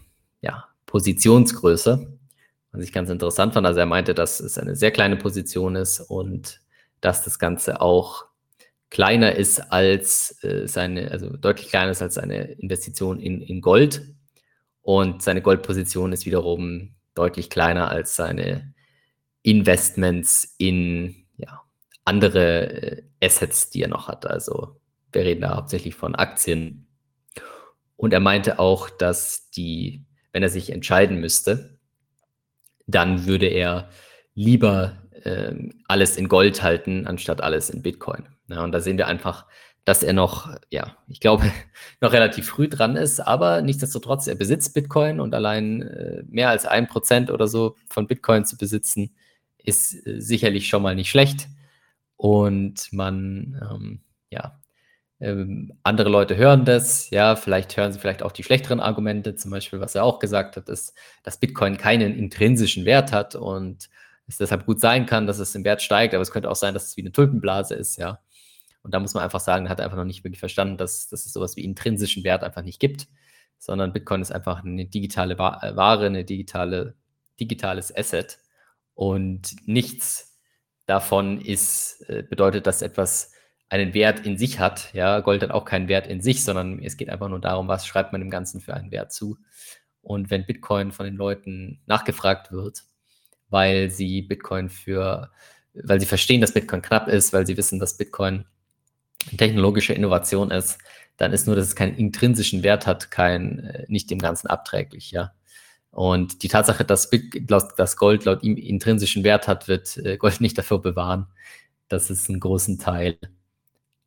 ja, 0.42 0.64
Positionsgröße, 0.86 2.18
was 2.72 2.82
ich 2.82 2.92
ganz 2.92 3.08
interessant 3.08 3.54
fand. 3.54 3.66
Also 3.66 3.80
er 3.80 3.86
meinte, 3.86 4.14
dass 4.14 4.40
es 4.40 4.58
eine 4.58 4.76
sehr 4.76 4.90
kleine 4.90 5.16
Position 5.16 5.76
ist 5.76 6.00
und 6.00 6.60
dass 7.00 7.24
das 7.24 7.38
Ganze 7.38 7.80
auch 7.80 8.26
kleiner 8.94 9.34
ist 9.34 9.72
als 9.72 10.38
äh, 10.44 10.68
seine, 10.68 11.10
also 11.10 11.36
deutlich 11.36 11.68
kleiner 11.68 11.90
ist 11.90 12.00
als 12.00 12.14
seine 12.14 12.52
Investition 12.52 13.18
in, 13.18 13.40
in 13.40 13.60
Gold. 13.60 14.14
Und 14.82 15.20
seine 15.20 15.42
Goldposition 15.42 16.12
ist 16.12 16.26
wiederum 16.26 16.94
deutlich 17.16 17.50
kleiner 17.50 17.90
als 17.90 18.14
seine 18.14 18.72
Investments 19.42 20.54
in 20.58 21.26
ja, 21.36 21.62
andere 22.04 22.70
äh, 22.70 23.02
Assets, 23.20 23.68
die 23.70 23.82
er 23.82 23.88
noch 23.88 24.06
hat. 24.06 24.26
Also 24.26 24.80
wir 25.10 25.22
reden 25.22 25.40
da 25.40 25.56
hauptsächlich 25.56 25.96
von 25.96 26.14
Aktien. 26.14 26.86
Und 27.96 28.12
er 28.12 28.20
meinte 28.20 28.60
auch, 28.60 28.90
dass 28.90 29.50
die, 29.50 30.04
wenn 30.32 30.44
er 30.44 30.48
sich 30.48 30.70
entscheiden 30.70 31.18
müsste, 31.18 31.80
dann 32.86 33.26
würde 33.26 33.46
er 33.46 33.88
lieber 34.34 35.02
äh, 35.24 35.52
alles 35.88 36.16
in 36.16 36.28
Gold 36.28 36.62
halten, 36.62 37.08
anstatt 37.08 37.40
alles 37.40 37.70
in 37.70 37.82
Bitcoin. 37.82 38.28
Ja, 38.48 38.62
und 38.64 38.72
da 38.72 38.80
sehen 38.80 38.98
wir 38.98 39.06
einfach, 39.06 39.46
dass 39.84 40.02
er 40.02 40.12
noch, 40.12 40.54
ja, 40.70 40.96
ich 41.08 41.20
glaube, 41.20 41.44
noch 42.00 42.12
relativ 42.12 42.48
früh 42.48 42.68
dran 42.68 42.96
ist, 42.96 43.20
aber 43.20 43.62
nichtsdestotrotz, 43.62 44.26
er 44.26 44.34
besitzt 44.34 44.74
Bitcoin 44.74 45.20
und 45.20 45.34
allein 45.34 45.82
äh, 45.82 46.22
mehr 46.26 46.50
als 46.50 46.66
ein 46.66 46.86
Prozent 46.86 47.30
oder 47.30 47.48
so 47.48 47.76
von 47.88 48.06
Bitcoin 48.06 48.44
zu 48.44 48.56
besitzen, 48.56 49.14
ist 49.58 50.06
äh, 50.06 50.20
sicherlich 50.20 50.68
schon 50.68 50.82
mal 50.82 50.94
nicht 50.94 51.10
schlecht. 51.10 51.48
Und 52.16 52.92
man, 52.92 53.60
ähm, 53.70 54.00
ja, 54.30 54.60
ähm, 55.20 55.72
andere 55.82 56.08
Leute 56.08 56.36
hören 56.36 56.64
das, 56.64 57.10
ja, 57.10 57.36
vielleicht 57.36 57.76
hören 57.76 57.92
sie 57.92 57.98
vielleicht 57.98 58.22
auch 58.22 58.32
die 58.32 58.42
schlechteren 58.42 58.80
Argumente, 58.80 59.36
zum 59.36 59.50
Beispiel, 59.50 59.80
was 59.80 59.94
er 59.94 60.04
auch 60.04 60.18
gesagt 60.18 60.56
hat, 60.56 60.68
ist, 60.68 60.94
dass 61.22 61.38
Bitcoin 61.38 61.76
keinen 61.76 62.16
intrinsischen 62.16 62.84
Wert 62.84 63.12
hat 63.12 63.34
und 63.34 63.88
es 64.26 64.38
deshalb 64.38 64.66
gut 64.66 64.80
sein 64.80 65.06
kann, 65.06 65.26
dass 65.26 65.38
es 65.38 65.54
im 65.54 65.64
Wert 65.64 65.82
steigt, 65.82 66.14
aber 66.14 66.22
es 66.22 66.30
könnte 66.30 66.50
auch 66.50 66.56
sein, 66.56 66.74
dass 66.74 66.86
es 66.86 66.96
wie 66.96 67.02
eine 67.02 67.12
Tulpenblase 67.12 67.74
ist, 67.74 67.96
ja. 67.96 68.20
Und 68.84 68.92
da 68.92 69.00
muss 69.00 69.14
man 69.14 69.24
einfach 69.24 69.40
sagen, 69.40 69.66
er 69.66 69.70
hat 69.70 69.80
einfach 69.80 69.96
noch 69.96 70.04
nicht 70.04 70.22
wirklich 70.24 70.38
verstanden, 70.38 70.76
dass, 70.76 71.08
dass 71.08 71.24
es 71.24 71.32
sowas 71.32 71.56
wie 71.56 71.64
intrinsischen 71.64 72.22
Wert 72.22 72.44
einfach 72.44 72.62
nicht 72.62 72.78
gibt, 72.78 73.08
sondern 73.58 73.94
Bitcoin 73.94 74.20
ist 74.20 74.30
einfach 74.30 74.62
eine 74.62 74.84
digitale 74.84 75.34
äh, 75.34 75.76
Ware, 75.76 76.06
eine 76.06 76.24
digitale, 76.24 76.94
digitales 77.40 77.96
Asset 77.96 78.38
und 78.92 79.56
nichts 79.66 80.38
davon 80.84 81.40
ist, 81.40 82.04
äh, 82.08 82.22
bedeutet, 82.22 82.66
dass 82.66 82.82
etwas 82.82 83.32
einen 83.70 83.94
Wert 83.94 84.26
in 84.26 84.36
sich 84.36 84.60
hat. 84.60 84.92
Ja, 84.92 85.20
Gold 85.20 85.42
hat 85.42 85.50
auch 85.50 85.64
keinen 85.64 85.88
Wert 85.88 86.06
in 86.06 86.20
sich, 86.20 86.44
sondern 86.44 86.78
es 86.80 86.98
geht 86.98 87.08
einfach 87.08 87.30
nur 87.30 87.40
darum, 87.40 87.68
was 87.68 87.86
schreibt 87.86 88.12
man 88.12 88.20
dem 88.20 88.30
Ganzen 88.30 88.60
für 88.60 88.74
einen 88.74 88.90
Wert 88.90 89.12
zu. 89.12 89.38
Und 90.02 90.30
wenn 90.30 90.44
Bitcoin 90.44 90.92
von 90.92 91.06
den 91.06 91.16
Leuten 91.16 91.80
nachgefragt 91.86 92.52
wird, 92.52 92.84
weil 93.48 93.90
sie 93.90 94.20
Bitcoin 94.20 94.68
für, 94.68 95.30
weil 95.72 96.00
sie 96.00 96.06
verstehen, 96.06 96.42
dass 96.42 96.52
Bitcoin 96.52 96.82
knapp 96.82 97.08
ist, 97.08 97.32
weil 97.32 97.46
sie 97.46 97.56
wissen, 97.56 97.78
dass 97.78 97.96
Bitcoin 97.96 98.44
technologische 99.36 99.92
Innovation 99.92 100.50
ist, 100.50 100.78
dann 101.16 101.32
ist 101.32 101.46
nur, 101.46 101.56
dass 101.56 101.66
es 101.66 101.76
keinen 101.76 101.96
intrinsischen 101.96 102.62
Wert 102.62 102.86
hat, 102.86 103.10
kein, 103.10 103.60
äh, 103.60 103.84
nicht 103.88 104.10
dem 104.10 104.18
Ganzen 104.18 104.48
abträglich, 104.48 105.10
ja. 105.10 105.32
Und 105.90 106.42
die 106.42 106.48
Tatsache, 106.48 106.84
dass, 106.84 107.08
dass 107.76 107.96
Gold 107.96 108.24
laut 108.24 108.42
ihm 108.42 108.56
intrinsischen 108.56 109.22
Wert 109.22 109.46
hat, 109.46 109.68
wird 109.68 109.96
äh, 109.98 110.16
Gold 110.16 110.40
nicht 110.40 110.58
dafür 110.58 110.80
bewahren, 110.80 111.28
dass 111.88 112.10
es 112.10 112.28
einen 112.28 112.40
großen 112.40 112.80
Teil 112.80 113.16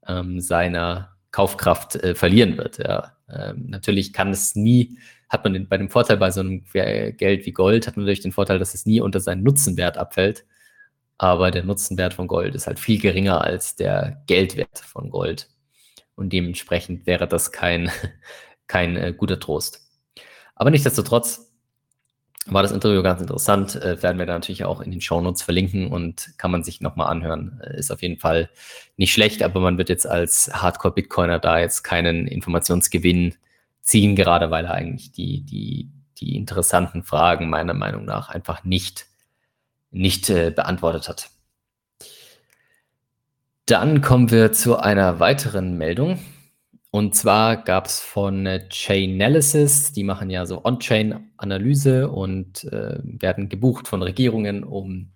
ähm, 0.05 0.41
seiner 0.41 1.15
Kaufkraft 1.31 1.95
äh, 1.95 2.13
verlieren 2.13 2.57
wird. 2.57 2.79
Ja. 2.79 3.13
Ähm, 3.29 3.67
natürlich 3.69 4.11
kann 4.11 4.31
es 4.31 4.55
nie, 4.55 4.97
hat 5.29 5.45
man 5.45 5.53
den, 5.53 5.69
bei 5.69 5.77
dem 5.77 5.89
Vorteil 5.89 6.17
bei 6.17 6.29
so 6.29 6.41
einem 6.41 6.65
Geld 6.73 7.45
wie 7.45 7.53
Gold, 7.53 7.87
hat 7.87 7.95
man 7.95 8.03
natürlich 8.03 8.21
den 8.21 8.33
Vorteil, 8.33 8.59
dass 8.59 8.73
es 8.73 8.85
nie 8.85 8.99
unter 8.99 9.21
seinen 9.21 9.43
Nutzenwert 9.43 9.97
abfällt. 9.97 10.45
Aber 11.17 11.51
der 11.51 11.63
Nutzenwert 11.63 12.13
von 12.13 12.27
Gold 12.27 12.55
ist 12.55 12.67
halt 12.67 12.79
viel 12.79 12.99
geringer 12.99 13.41
als 13.41 13.75
der 13.75 14.23
Geldwert 14.27 14.79
von 14.79 15.09
Gold. 15.09 15.49
Und 16.15 16.33
dementsprechend 16.33 17.05
wäre 17.05 17.27
das 17.27 17.51
kein, 17.51 17.91
kein 18.67 18.95
äh, 18.95 19.13
guter 19.15 19.39
Trost. 19.39 19.81
Aber 20.55 20.71
nichtsdestotrotz 20.71 21.47
war 22.49 22.63
das 22.63 22.71
Interview 22.71 23.03
ganz 23.03 23.21
interessant. 23.21 23.75
Äh, 23.75 24.01
werden 24.01 24.17
wir 24.17 24.25
da 24.25 24.33
natürlich 24.33 24.65
auch 24.65 24.81
in 24.81 24.91
den 24.91 25.01
Shownotes 25.01 25.41
verlinken 25.41 25.91
und 25.91 26.33
kann 26.37 26.51
man 26.51 26.63
sich 26.63 26.81
nochmal 26.81 27.07
anhören. 27.07 27.61
Äh, 27.63 27.77
ist 27.77 27.91
auf 27.91 28.01
jeden 28.01 28.17
Fall 28.17 28.49
nicht 28.95 29.13
schlecht, 29.13 29.43
aber 29.43 29.59
man 29.59 29.77
wird 29.77 29.89
jetzt 29.89 30.07
als 30.07 30.49
Hardcore-Bitcoiner 30.53 31.39
da 31.39 31.59
jetzt 31.59 31.83
keinen 31.83 32.27
Informationsgewinn 32.27 33.35
ziehen, 33.81 34.15
gerade 34.15 34.49
weil 34.51 34.65
er 34.65 34.73
eigentlich 34.73 35.11
die, 35.11 35.41
die, 35.41 35.89
die 36.19 36.35
interessanten 36.35 37.03
Fragen 37.03 37.49
meiner 37.49 37.73
Meinung 37.73 38.05
nach 38.05 38.29
einfach 38.29 38.63
nicht, 38.63 39.05
nicht 39.91 40.29
äh, 40.29 40.51
beantwortet 40.51 41.07
hat. 41.09 41.29
Dann 43.65 44.01
kommen 44.01 44.31
wir 44.31 44.53
zu 44.53 44.77
einer 44.77 45.19
weiteren 45.19 45.77
Meldung. 45.77 46.19
Und 46.89 47.15
zwar 47.15 47.57
gab 47.57 47.87
es 47.87 47.99
von 47.99 48.45
äh, 48.45 48.67
Chainalysis, 48.69 49.91
die 49.91 50.03
machen 50.03 50.29
ja 50.29 50.45
so 50.45 50.63
On-Chain-Analyse 50.63 52.09
und 52.09 52.63
äh, 52.65 52.99
werden 53.03 53.49
gebucht 53.49 53.87
von 53.87 54.01
Regierungen, 54.01 54.63
um 54.63 55.11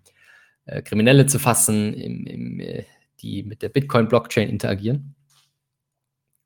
äh, 0.65 0.81
Kriminelle 0.81 1.27
zu 1.27 1.39
fassen, 1.39 1.93
im, 1.93 2.25
im, 2.25 2.59
äh, 2.59 2.83
die 3.21 3.43
mit 3.43 3.61
der 3.61 3.69
Bitcoin-Blockchain 3.69 4.49
interagieren. 4.49 5.15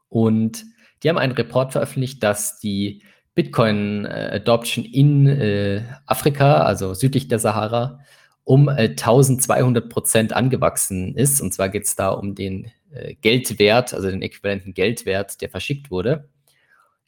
Und 0.09 0.63
die 1.01 1.09
haben 1.09 1.17
einen 1.17 1.33
Report 1.33 1.71
veröffentlicht, 1.71 2.21
dass 2.23 2.59
die 2.59 3.01
Bitcoin-Adoption 3.33 4.85
in 4.85 5.27
äh, 5.27 5.83
Afrika, 6.05 6.63
also 6.63 6.93
südlich 6.93 7.27
der 7.27 7.39
Sahara, 7.39 7.99
um 8.45 8.69
1200 8.69 9.83
äh, 9.83 9.87
Prozent 9.89 10.33
angewachsen 10.33 11.15
ist. 11.15 11.41
Und 11.41 11.53
zwar 11.53 11.67
geht 11.67 11.83
es 11.83 11.95
da 11.95 12.09
um 12.09 12.35
den 12.35 12.71
äh, 12.93 13.15
Geldwert, 13.15 13.93
also 13.93 14.09
den 14.09 14.21
äquivalenten 14.21 14.73
Geldwert, 14.73 15.41
der 15.41 15.49
verschickt 15.49 15.91
wurde, 15.91 16.29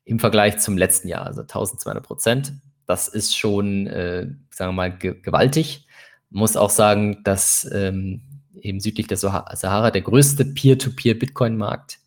im 0.03 0.19
Vergleich 0.19 0.57
zum 0.57 0.77
letzten 0.77 1.07
Jahr, 1.07 1.25
also 1.25 1.41
1200 1.41 2.03
Prozent. 2.03 2.53
Das 2.87 3.07
ist 3.07 3.37
schon, 3.37 3.87
äh, 3.87 4.27
sagen 4.49 4.69
wir 4.69 4.73
mal, 4.73 4.97
ge 4.97 5.15
gewaltig. 5.21 5.87
Muss 6.29 6.57
auch 6.57 6.71
sagen, 6.71 7.21
dass 7.23 7.69
ähm, 7.71 8.21
eben 8.59 8.79
südlich 8.79 9.07
der 9.07 9.17
Sahara 9.17 9.91
der 9.91 10.01
größte 10.01 10.43
Peer-to-Peer-Bitcoin-Markt 10.43 11.99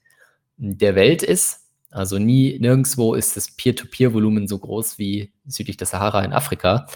der 0.57 0.95
Welt 0.95 1.23
ist. 1.23 1.69
Also 1.90 2.19
nie, 2.19 2.59
nirgendwo 2.59 3.14
ist 3.14 3.37
das 3.37 3.51
Peer-to-Peer-Volumen 3.51 4.49
so 4.49 4.59
groß 4.59 4.99
wie 4.99 5.33
südlich 5.47 5.77
der 5.77 5.87
Sahara 5.87 6.23
in 6.25 6.33
Afrika. 6.33 6.87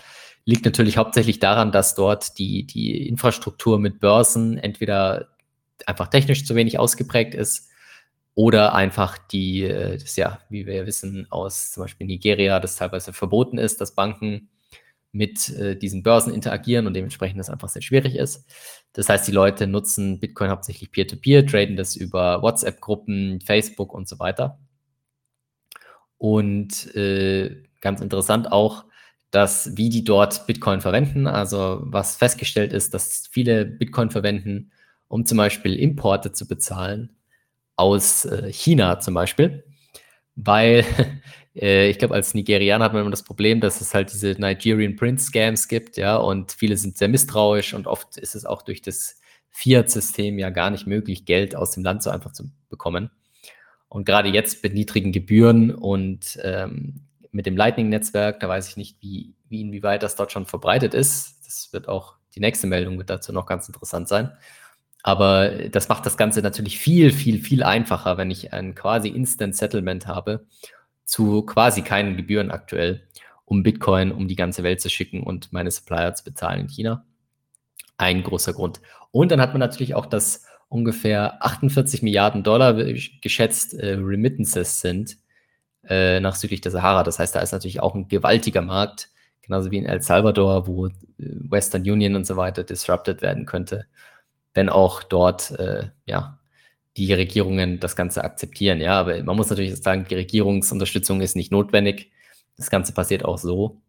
Liegt 0.46 0.64
natürlich 0.64 0.96
hauptsächlich 0.96 1.38
daran, 1.38 1.72
dass 1.72 1.94
dort 1.94 2.38
die, 2.38 2.66
die 2.66 3.08
Infrastruktur 3.08 3.78
mit 3.78 4.00
Börsen 4.00 4.58
entweder 4.58 5.28
einfach 5.86 6.08
technisch 6.08 6.44
zu 6.44 6.54
wenig 6.54 6.78
ausgeprägt 6.78 7.34
ist 7.34 7.70
oder 8.34 8.74
einfach 8.74 9.16
die, 9.18 9.62
äh, 9.62 9.98
das 9.98 10.16
ja, 10.16 10.40
wie 10.48 10.66
wir 10.66 10.86
wissen 10.86 11.26
aus 11.30 11.72
zum 11.72 11.84
Beispiel 11.84 12.06
Nigeria, 12.06 12.60
das 12.60 12.76
teilweise 12.76 13.12
verboten 13.12 13.58
ist, 13.58 13.80
dass 13.80 13.94
Banken 13.94 14.48
mit 15.12 15.48
äh, 15.50 15.76
diesen 15.76 16.02
Börsen 16.02 16.34
interagieren 16.34 16.86
und 16.86 16.94
dementsprechend 16.94 17.38
das 17.38 17.48
einfach 17.48 17.68
sehr 17.68 17.82
schwierig 17.82 18.16
ist. 18.16 18.50
Das 18.92 19.08
heißt, 19.08 19.26
die 19.28 19.32
Leute 19.32 19.68
nutzen 19.68 20.18
Bitcoin 20.18 20.50
hauptsächlich 20.50 20.90
peer-to-peer, 20.90 21.42
-peer, 21.42 21.50
traden 21.50 21.76
das 21.76 21.94
über 21.94 22.42
WhatsApp-Gruppen, 22.42 23.40
Facebook 23.40 23.94
und 23.94 24.08
so 24.08 24.18
weiter. 24.18 24.58
Und 26.18 26.94
äh, 26.96 27.62
ganz 27.80 28.00
interessant 28.00 28.50
auch, 28.50 28.84
dass 29.34 29.76
wie 29.76 29.88
die 29.88 30.04
dort 30.04 30.46
Bitcoin 30.46 30.80
verwenden. 30.80 31.26
Also 31.26 31.80
was 31.82 32.16
festgestellt 32.16 32.72
ist, 32.72 32.94
dass 32.94 33.28
viele 33.30 33.64
Bitcoin 33.64 34.10
verwenden, 34.10 34.70
um 35.08 35.26
zum 35.26 35.38
Beispiel 35.38 35.74
Importe 35.74 36.32
zu 36.32 36.46
bezahlen 36.46 37.16
aus 37.76 38.24
äh, 38.26 38.52
China 38.52 39.00
zum 39.00 39.14
Beispiel, 39.14 39.64
weil 40.36 40.84
äh, 41.56 41.90
ich 41.90 41.98
glaube, 41.98 42.14
als 42.14 42.34
Nigerianer 42.34 42.84
hat 42.84 42.92
man 42.92 43.02
immer 43.02 43.10
das 43.10 43.24
Problem, 43.24 43.60
dass 43.60 43.80
es 43.80 43.92
halt 43.92 44.12
diese 44.12 44.36
Nigerian 44.38 44.94
Print 44.94 45.20
Scams 45.20 45.66
gibt, 45.66 45.96
ja, 45.96 46.16
und 46.16 46.52
viele 46.52 46.76
sind 46.76 46.96
sehr 46.96 47.08
misstrauisch 47.08 47.74
und 47.74 47.88
oft 47.88 48.16
ist 48.16 48.36
es 48.36 48.44
auch 48.44 48.62
durch 48.62 48.82
das 48.82 49.20
Fiat-System 49.50 50.38
ja 50.38 50.50
gar 50.50 50.70
nicht 50.70 50.86
möglich, 50.86 51.24
Geld 51.24 51.56
aus 51.56 51.72
dem 51.72 51.82
Land 51.82 52.04
so 52.04 52.10
einfach 52.10 52.32
zu 52.32 52.50
bekommen. 52.68 53.10
Und 53.88 54.04
gerade 54.04 54.28
jetzt 54.28 54.62
mit 54.62 54.74
niedrigen 54.74 55.12
Gebühren 55.12 55.72
und 55.72 56.38
ähm, 56.42 57.06
mit 57.34 57.46
dem 57.46 57.56
Lightning-Netzwerk, 57.56 58.40
da 58.40 58.48
weiß 58.48 58.68
ich 58.68 58.76
nicht, 58.76 59.02
wie, 59.02 59.34
wie 59.48 59.60
inwieweit 59.60 60.02
das 60.02 60.14
dort 60.14 60.30
schon 60.30 60.46
verbreitet 60.46 60.94
ist. 60.94 61.44
Das 61.44 61.72
wird 61.72 61.88
auch, 61.88 62.14
die 62.34 62.40
nächste 62.40 62.66
Meldung 62.66 62.96
wird 62.96 63.10
dazu 63.10 63.32
noch 63.32 63.46
ganz 63.46 63.66
interessant 63.68 64.08
sein. 64.08 64.32
Aber 65.02 65.50
das 65.68 65.88
macht 65.88 66.06
das 66.06 66.16
Ganze 66.16 66.40
natürlich 66.40 66.78
viel, 66.78 67.12
viel, 67.12 67.42
viel 67.42 67.62
einfacher, 67.62 68.16
wenn 68.16 68.30
ich 68.30 68.52
ein 68.52 68.74
quasi 68.74 69.08
Instant 69.08 69.56
Settlement 69.56 70.06
habe 70.06 70.46
zu 71.04 71.42
quasi 71.42 71.82
keinen 71.82 72.16
Gebühren 72.16 72.50
aktuell, 72.50 73.02
um 73.44 73.62
Bitcoin 73.62 74.12
um 74.12 74.28
die 74.28 74.36
ganze 74.36 74.62
Welt 74.62 74.80
zu 74.80 74.88
schicken 74.88 75.22
und 75.22 75.52
meine 75.52 75.70
Supplier 75.70 76.14
zu 76.14 76.24
bezahlen 76.24 76.60
in 76.60 76.68
China. 76.68 77.04
Ein 77.98 78.22
großer 78.22 78.54
Grund. 78.54 78.80
Und 79.10 79.30
dann 79.30 79.40
hat 79.40 79.52
man 79.52 79.60
natürlich 79.60 79.94
auch, 79.94 80.06
dass 80.06 80.46
ungefähr 80.68 81.44
48 81.44 82.02
Milliarden 82.02 82.42
Dollar 82.42 82.74
geschätzt 83.20 83.74
äh, 83.74 83.94
Remittances 83.94 84.80
sind 84.80 85.18
äh, 85.88 86.20
nach 86.20 86.34
südlich 86.34 86.60
der 86.60 86.72
Sahara. 86.72 87.02
Das 87.02 87.18
heißt, 87.18 87.34
da 87.34 87.40
ist 87.40 87.52
natürlich 87.52 87.80
auch 87.80 87.94
ein 87.94 88.08
gewaltiger 88.08 88.62
Markt, 88.62 89.10
genauso 89.42 89.70
wie 89.70 89.78
in 89.78 89.86
El 89.86 90.02
Salvador, 90.02 90.66
wo 90.66 90.86
äh, 90.86 90.92
Western 91.18 91.82
Union 91.82 92.16
und 92.16 92.26
so 92.26 92.36
weiter 92.36 92.64
disrupted 92.64 93.22
werden 93.22 93.46
könnte, 93.46 93.86
wenn 94.54 94.68
auch 94.68 95.02
dort 95.02 95.50
äh, 95.52 95.90
ja, 96.06 96.38
die 96.96 97.12
Regierungen 97.12 97.80
das 97.80 97.96
Ganze 97.96 98.24
akzeptieren. 98.24 98.80
Ja, 98.80 99.00
aber 99.00 99.22
man 99.22 99.36
muss 99.36 99.50
natürlich 99.50 99.76
sagen, 99.76 100.06
die 100.08 100.14
Regierungsunterstützung 100.14 101.20
ist 101.20 101.36
nicht 101.36 101.52
notwendig. 101.52 102.12
Das 102.56 102.70
Ganze 102.70 102.92
passiert 102.92 103.24
auch 103.24 103.38
so 103.38 103.80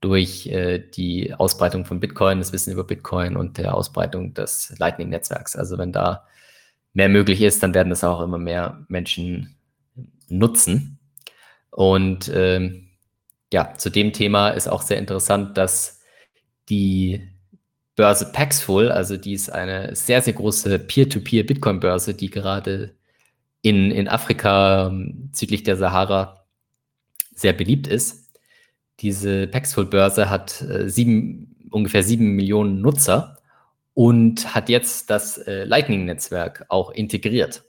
durch 0.00 0.46
äh, 0.46 0.78
die 0.78 1.34
Ausbreitung 1.34 1.84
von 1.84 2.00
Bitcoin, 2.00 2.38
das 2.38 2.52
Wissen 2.52 2.72
über 2.72 2.84
Bitcoin 2.84 3.36
und 3.36 3.58
der 3.58 3.74
Ausbreitung 3.74 4.32
des 4.32 4.74
Lightning-Netzwerks. 4.78 5.56
Also 5.56 5.76
wenn 5.76 5.92
da 5.92 6.26
mehr 6.94 7.08
möglich 7.08 7.42
ist, 7.42 7.62
dann 7.62 7.74
werden 7.74 7.90
das 7.90 8.04
auch 8.04 8.22
immer 8.22 8.38
mehr 8.38 8.84
Menschen 8.88 9.56
nutzen. 10.28 10.99
Und 11.70 12.30
ähm, 12.34 12.88
ja, 13.52 13.74
zu 13.76 13.90
dem 13.90 14.12
Thema 14.12 14.50
ist 14.50 14.68
auch 14.68 14.82
sehr 14.82 14.98
interessant, 14.98 15.56
dass 15.56 16.00
die 16.68 17.28
Börse 17.96 18.32
Paxful, 18.32 18.90
also 18.90 19.16
die 19.16 19.34
ist 19.34 19.50
eine 19.50 19.94
sehr, 19.94 20.22
sehr 20.22 20.32
große 20.32 20.78
Peer-to-Peer-Bitcoin-Börse, 20.78 22.14
die 22.14 22.30
gerade 22.30 22.94
in, 23.62 23.90
in 23.90 24.08
Afrika 24.08 24.86
ähm, 24.86 25.30
südlich 25.32 25.64
der 25.64 25.76
Sahara 25.76 26.46
sehr 27.34 27.52
beliebt 27.52 27.86
ist. 27.86 28.30
Diese 29.00 29.46
Paxful-Börse 29.48 30.30
hat 30.30 30.62
äh, 30.62 30.88
sieben, 30.88 31.68
ungefähr 31.70 32.02
sieben 32.02 32.36
Millionen 32.36 32.80
Nutzer 32.80 33.38
und 33.94 34.54
hat 34.54 34.68
jetzt 34.68 35.10
das 35.10 35.38
äh, 35.38 35.64
Lightning-Netzwerk 35.64 36.66
auch 36.68 36.90
integriert. 36.90 37.64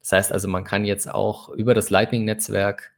Das 0.00 0.12
heißt 0.12 0.32
also, 0.32 0.48
man 0.48 0.64
kann 0.64 0.84
jetzt 0.84 1.08
auch 1.12 1.50
über 1.50 1.74
das 1.74 1.90
Lightning-Netzwerk 1.90 2.90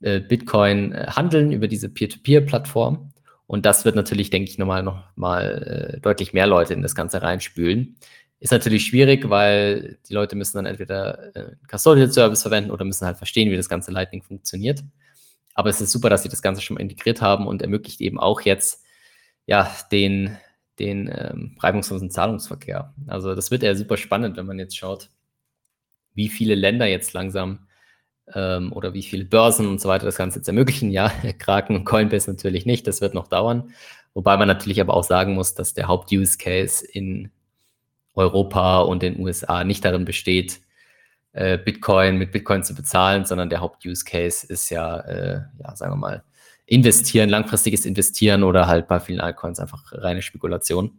äh, 0.00 0.20
Bitcoin 0.20 0.92
äh, 0.92 1.06
handeln, 1.08 1.52
über 1.52 1.68
diese 1.68 1.88
Peer-to-Peer-Plattform. 1.88 3.12
Und 3.46 3.64
das 3.64 3.84
wird 3.84 3.96
natürlich, 3.96 4.30
denke 4.30 4.50
ich, 4.50 4.58
nochmal 4.58 4.82
noch 4.82 5.04
mal 5.16 5.94
äh, 5.96 6.00
deutlich 6.00 6.32
mehr 6.32 6.46
Leute 6.46 6.74
in 6.74 6.82
das 6.82 6.94
Ganze 6.94 7.22
reinspülen. 7.22 7.96
Ist 8.38 8.52
natürlich 8.52 8.84
schwierig, 8.86 9.30
weil 9.30 9.98
die 10.08 10.14
Leute 10.14 10.36
müssen 10.36 10.58
dann 10.58 10.66
entweder 10.66 11.34
äh, 11.34 11.52
Custodial 11.70 12.12
Service 12.12 12.42
verwenden 12.42 12.70
oder 12.70 12.84
müssen 12.84 13.06
halt 13.06 13.16
verstehen, 13.16 13.50
wie 13.50 13.56
das 13.56 13.68
ganze 13.68 13.92
Lightning 13.92 14.22
funktioniert. 14.22 14.82
Aber 15.54 15.70
es 15.70 15.80
ist 15.80 15.92
super, 15.92 16.10
dass 16.10 16.22
sie 16.22 16.28
das 16.28 16.42
Ganze 16.42 16.60
schon 16.60 16.74
mal 16.74 16.82
integriert 16.82 17.22
haben 17.22 17.46
und 17.46 17.62
ermöglicht 17.62 18.02
eben 18.02 18.20
auch 18.20 18.42
jetzt 18.42 18.84
ja 19.46 19.74
den, 19.90 20.36
den 20.78 21.08
ähm, 21.10 21.56
reibungslosen 21.60 22.10
Zahlungsverkehr. 22.10 22.94
Also 23.06 23.34
das 23.34 23.50
wird 23.50 23.62
ja 23.62 23.74
super 23.74 23.96
spannend, 23.96 24.36
wenn 24.36 24.46
man 24.46 24.58
jetzt 24.58 24.76
schaut, 24.76 25.08
wie 26.12 26.28
viele 26.28 26.54
Länder 26.54 26.86
jetzt 26.86 27.14
langsam 27.14 27.65
ähm, 28.34 28.72
oder 28.72 28.94
wie 28.94 29.02
viele 29.02 29.24
Börsen 29.24 29.66
und 29.66 29.80
so 29.80 29.88
weiter 29.88 30.06
das 30.06 30.16
Ganze 30.16 30.38
jetzt 30.38 30.48
ermöglichen. 30.48 30.90
Ja, 30.90 31.08
Kraken 31.38 31.76
und 31.76 31.84
Coinbase 31.84 32.30
natürlich 32.30 32.66
nicht, 32.66 32.86
das 32.86 33.00
wird 33.00 33.14
noch 33.14 33.28
dauern. 33.28 33.72
Wobei 34.14 34.36
man 34.36 34.48
natürlich 34.48 34.80
aber 34.80 34.94
auch 34.94 35.04
sagen 35.04 35.34
muss, 35.34 35.54
dass 35.54 35.74
der 35.74 35.88
Haupt-Use-Case 35.88 36.86
in 36.86 37.30
Europa 38.14 38.80
und 38.80 39.02
den 39.02 39.20
USA 39.20 39.62
nicht 39.62 39.84
darin 39.84 40.06
besteht, 40.06 40.60
äh, 41.32 41.58
Bitcoin 41.58 42.16
mit 42.16 42.32
Bitcoin 42.32 42.64
zu 42.64 42.74
bezahlen, 42.74 43.26
sondern 43.26 43.50
der 43.50 43.60
Haupt-Use-Case 43.60 44.46
ist 44.46 44.70
ja, 44.70 45.00
äh, 45.00 45.42
ja, 45.62 45.76
sagen 45.76 45.92
wir 45.92 45.96
mal, 45.96 46.24
investieren, 46.64 47.28
langfristiges 47.28 47.84
Investieren 47.84 48.42
oder 48.42 48.66
halt 48.66 48.88
bei 48.88 49.00
vielen 49.00 49.20
Altcoins 49.20 49.60
einfach 49.60 49.84
reine 49.92 50.22
Spekulation. 50.22 50.98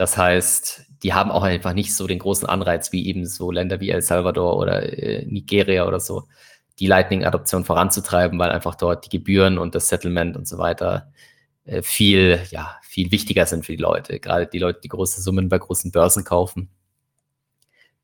Das 0.00 0.16
heißt, 0.16 0.86
die 1.02 1.12
haben 1.12 1.30
auch 1.30 1.42
einfach 1.42 1.74
nicht 1.74 1.94
so 1.94 2.06
den 2.06 2.20
großen 2.20 2.48
Anreiz 2.48 2.90
wie 2.90 3.06
eben 3.06 3.26
so 3.26 3.50
Länder 3.50 3.80
wie 3.80 3.90
El 3.90 4.00
Salvador 4.00 4.56
oder 4.56 4.82
äh, 4.82 5.26
Nigeria 5.26 5.86
oder 5.86 6.00
so, 6.00 6.26
die 6.78 6.86
Lightning-Adoption 6.86 7.66
voranzutreiben, 7.66 8.38
weil 8.38 8.48
einfach 8.48 8.76
dort 8.76 9.04
die 9.04 9.10
Gebühren 9.10 9.58
und 9.58 9.74
das 9.74 9.88
Settlement 9.90 10.38
und 10.38 10.48
so 10.48 10.56
weiter 10.56 11.12
äh, 11.66 11.82
viel, 11.82 12.40
ja, 12.48 12.78
viel 12.80 13.10
wichtiger 13.12 13.44
sind 13.44 13.66
für 13.66 13.76
die 13.76 13.82
Leute. 13.82 14.20
Gerade 14.20 14.46
die 14.46 14.58
Leute, 14.58 14.80
die 14.82 14.88
große 14.88 15.20
Summen 15.20 15.50
bei 15.50 15.58
großen 15.58 15.92
Börsen 15.92 16.24
kaufen, 16.24 16.70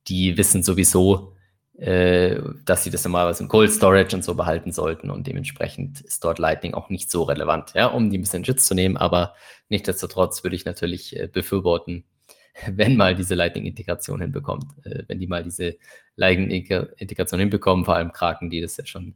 die 0.07 0.37
wissen 0.37 0.63
sowieso, 0.63 1.33
äh, 1.79 2.41
dass 2.65 2.85
sie 2.85 2.91
das 2.91 3.05
normalerweise 3.05 3.43
im 3.43 3.49
Cold 3.49 3.71
Storage 3.71 4.17
und 4.17 4.25
so 4.25 4.35
behalten 4.35 4.73
sollten 4.73 5.11
und 5.11 5.27
dementsprechend 5.27 6.01
ist 6.01 6.25
dort 6.25 6.39
Lightning 6.39 6.73
auch 6.75 6.89
nicht 6.89 7.11
so 7.11 7.25
relevant, 7.25 7.73
ja, 7.75 7.87
um 7.87 8.09
die 8.09 8.17
ein 8.17 8.23
bisschen 8.23 8.45
Schutz 8.45 8.65
zu 8.65 8.75
nehmen, 8.75 8.97
aber 8.97 9.35
nichtsdestotrotz 9.69 10.43
würde 10.43 10.57
ich 10.57 10.65
natürlich 10.65 11.15
äh, 11.15 11.29
befürworten, 11.29 12.05
wenn 12.67 12.97
mal 12.97 13.15
diese 13.15 13.35
Lightning-Integration 13.35 14.23
hinbekommt, 14.23 14.65
äh, 14.87 15.05
wenn 15.07 15.21
die 15.21 15.27
mal 15.27 15.45
diese 15.45 15.77
Lightning-Integration 16.17 17.41
hinbekommen, 17.41 17.85
vor 17.85 17.97
allem 17.97 18.13
Kraken, 18.13 18.49
die 18.49 18.63
das 18.63 18.79
ja 18.79 18.87
schon, 18.87 19.15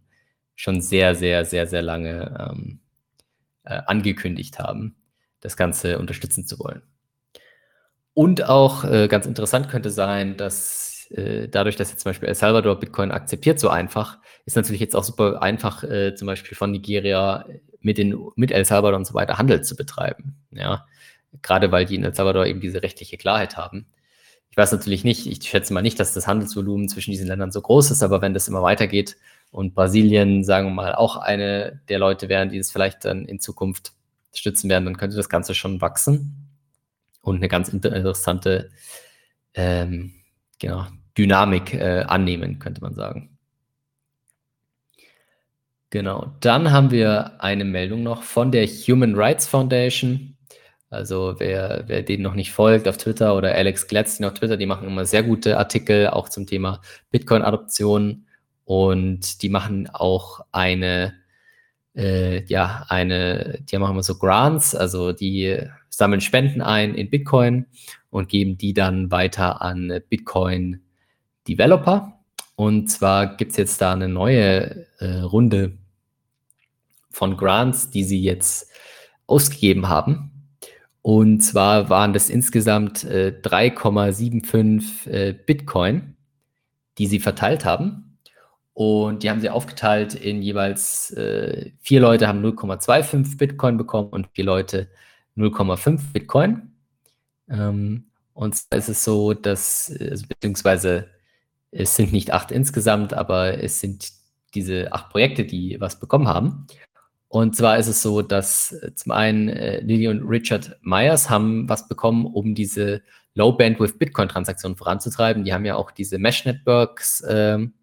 schon 0.54 0.82
sehr, 0.82 1.14
sehr, 1.14 1.46
sehr, 1.46 1.66
sehr 1.66 1.82
lange 1.82 2.50
ähm, 2.52 2.80
äh, 3.64 3.80
angekündigt 3.86 4.58
haben, 4.58 4.96
das 5.40 5.56
Ganze 5.56 5.98
unterstützen 5.98 6.46
zu 6.46 6.58
wollen. 6.58 6.82
Und 8.12 8.44
auch 8.44 8.84
äh, 8.84 9.08
ganz 9.08 9.24
interessant 9.24 9.70
könnte 9.70 9.90
sein, 9.90 10.36
dass 10.36 10.89
äh, 11.10 11.48
dadurch, 11.48 11.76
dass 11.76 11.90
jetzt 11.90 12.02
zum 12.02 12.10
Beispiel 12.10 12.28
El 12.28 12.34
Salvador 12.34 12.78
Bitcoin 12.78 13.10
akzeptiert 13.10 13.58
so 13.58 13.68
einfach, 13.68 14.18
ist 14.44 14.56
natürlich 14.56 14.80
jetzt 14.80 14.94
auch 14.94 15.04
super 15.04 15.42
einfach, 15.42 15.82
äh, 15.82 16.14
zum 16.14 16.26
Beispiel 16.26 16.56
von 16.56 16.70
Nigeria 16.70 17.46
mit, 17.80 17.98
den, 17.98 18.16
mit 18.36 18.52
El 18.52 18.64
Salvador 18.64 18.98
und 18.98 19.06
so 19.06 19.14
weiter 19.14 19.38
Handel 19.38 19.62
zu 19.62 19.76
betreiben. 19.76 20.36
Ja, 20.52 20.86
gerade 21.42 21.72
weil 21.72 21.86
die 21.86 21.96
in 21.96 22.04
El 22.04 22.14
Salvador 22.14 22.46
eben 22.46 22.60
diese 22.60 22.82
rechtliche 22.82 23.16
Klarheit 23.16 23.56
haben. 23.56 23.86
Ich 24.50 24.56
weiß 24.56 24.72
natürlich 24.72 25.04
nicht, 25.04 25.26
ich 25.26 25.48
schätze 25.48 25.72
mal 25.72 25.82
nicht, 25.82 26.00
dass 26.00 26.14
das 26.14 26.26
Handelsvolumen 26.26 26.88
zwischen 26.88 27.12
diesen 27.12 27.28
Ländern 27.28 27.52
so 27.52 27.60
groß 27.60 27.90
ist, 27.92 28.02
aber 28.02 28.20
wenn 28.20 28.34
das 28.34 28.48
immer 28.48 28.62
weitergeht 28.62 29.16
und 29.52 29.74
Brasilien, 29.74 30.44
sagen 30.44 30.68
wir 30.68 30.74
mal, 30.74 30.94
auch 30.94 31.16
eine 31.16 31.80
der 31.88 31.98
Leute 31.98 32.28
wären, 32.28 32.50
die 32.50 32.58
es 32.58 32.70
vielleicht 32.70 33.04
dann 33.04 33.26
in 33.26 33.38
Zukunft 33.38 33.92
stützen 34.32 34.68
werden, 34.68 34.84
dann 34.84 34.96
könnte 34.96 35.16
das 35.16 35.28
Ganze 35.28 35.54
schon 35.54 35.80
wachsen 35.80 36.48
und 37.22 37.36
eine 37.36 37.48
ganz 37.48 37.68
interessante 37.68 38.70
ähm, 39.54 40.14
genau, 40.60 40.86
Dynamik 41.16 41.74
äh, 41.74 42.04
annehmen, 42.06 42.58
könnte 42.58 42.80
man 42.80 42.94
sagen. 42.94 43.36
Genau, 45.90 46.32
dann 46.40 46.70
haben 46.70 46.92
wir 46.92 47.42
eine 47.42 47.64
Meldung 47.64 48.04
noch 48.04 48.22
von 48.22 48.52
der 48.52 48.66
Human 48.66 49.16
Rights 49.16 49.48
Foundation. 49.48 50.36
Also 50.88 51.34
wer, 51.38 51.84
wer 51.86 52.02
denen 52.02 52.22
noch 52.22 52.34
nicht 52.34 52.52
folgt 52.52 52.86
auf 52.88 52.96
Twitter 52.96 53.36
oder 53.36 53.54
Alex 53.54 53.88
Gladstein 53.88 54.26
auf 54.26 54.34
Twitter, 54.34 54.56
die 54.56 54.66
machen 54.66 54.86
immer 54.86 55.04
sehr 55.04 55.22
gute 55.24 55.58
Artikel 55.58 56.08
auch 56.08 56.28
zum 56.28 56.46
Thema 56.46 56.80
Bitcoin-Adoption 57.10 58.26
und 58.64 59.42
die 59.42 59.48
machen 59.48 59.88
auch 59.92 60.40
eine, 60.52 61.14
äh, 61.96 62.44
ja, 62.44 62.86
eine, 62.88 63.60
die 63.62 63.78
machen 63.78 63.92
immer 63.92 64.02
so 64.04 64.16
Grants, 64.16 64.76
also 64.76 65.12
die 65.12 65.60
sammeln 65.88 66.20
Spenden 66.20 66.60
ein 66.62 66.94
in 66.94 67.10
Bitcoin 67.10 67.66
und 68.10 68.28
geben 68.28 68.58
die 68.58 68.74
dann 68.74 69.10
weiter 69.10 69.62
an 69.62 70.00
Bitcoin-Developer. 71.44 72.12
Und 72.57 72.90
zwar 72.90 73.37
gibt 73.37 73.53
es 73.53 73.57
jetzt 73.57 73.81
da 73.81 73.92
eine 73.92 74.09
neue 74.09 74.87
äh, 74.98 75.20
Runde 75.20 75.79
von 77.11 77.37
Grants, 77.37 77.90
die 77.90 78.05
sie 78.05 78.22
jetzt 78.22 78.70
ausgegeben 79.26 79.88
haben. 79.88 80.31
Und 81.03 81.40
zwar 81.40 81.88
waren 81.88 82.12
das 82.12 82.29
insgesamt 82.29 83.05
äh, 83.05 83.35
3,75 83.42 85.09
äh, 85.09 85.33
Bitcoin, 85.33 86.16
die 86.98 87.07
sie 87.07 87.20
verteilt 87.20 87.64
haben. 87.64 88.18
Und 88.74 89.22
die 89.22 89.31
haben 89.31 89.40
sie 89.40 89.50
aufgeteilt 89.50 90.14
in 90.14 90.42
jeweils 90.42 91.11
äh, 91.12 91.72
vier 91.81 92.00
Leute 92.00 92.29
haben 92.29 92.44
0,25 92.44 93.38
Bitcoin 93.38 93.76
bekommen 93.79 94.11
und 94.11 94.29
vier 94.33 94.44
Leute 94.44 94.88
0,5 95.37 96.12
Bitcoin. 96.12 96.72
Ähm, 97.48 98.05
und 98.35 98.55
zwar 98.55 98.79
ist 98.79 98.88
es 98.88 99.03
so, 99.05 99.35
dass, 99.35 99.94
also, 99.98 100.26
beziehungsweise 100.29 101.09
es 101.70 101.96
sind 101.96 102.12
nicht 102.12 102.33
acht 102.33 102.50
insgesamt, 102.50 103.14
aber 103.14 103.62
es 103.62 103.80
sind 103.80 104.11
diese 104.54 104.92
acht 104.92 105.11
Projekte, 105.11 105.44
die 105.44 105.76
was 105.80 106.00
bekommen 106.00 106.28
haben. 106.28 106.66
Und 107.28 107.54
zwar 107.54 107.78
ist 107.78 107.87
es 107.87 108.02
so, 108.02 108.22
dass 108.22 108.72
äh, 108.72 108.92
zum 108.96 109.12
einen 109.12 109.48
äh, 109.48 109.80
Lily 109.80 110.09
und 110.09 110.22
Richard 110.28 110.76
Myers 110.83 111.30
haben 111.30 111.68
was 111.68 111.87
bekommen, 111.87 112.26
um 112.26 112.56
diese 112.56 113.02
Low 113.35 113.52
Bandwidth 113.52 114.00
Bitcoin 114.00 114.28
Transaktionen 114.28 114.76
voranzutreiben. 114.76 115.44
Die 115.44 115.54
haben 115.54 115.64
ja 115.64 115.76
auch 115.76 115.92
diese 115.92 116.18
Mesh 116.18 116.44
Networks 116.44 117.22
ähm, 117.28 117.74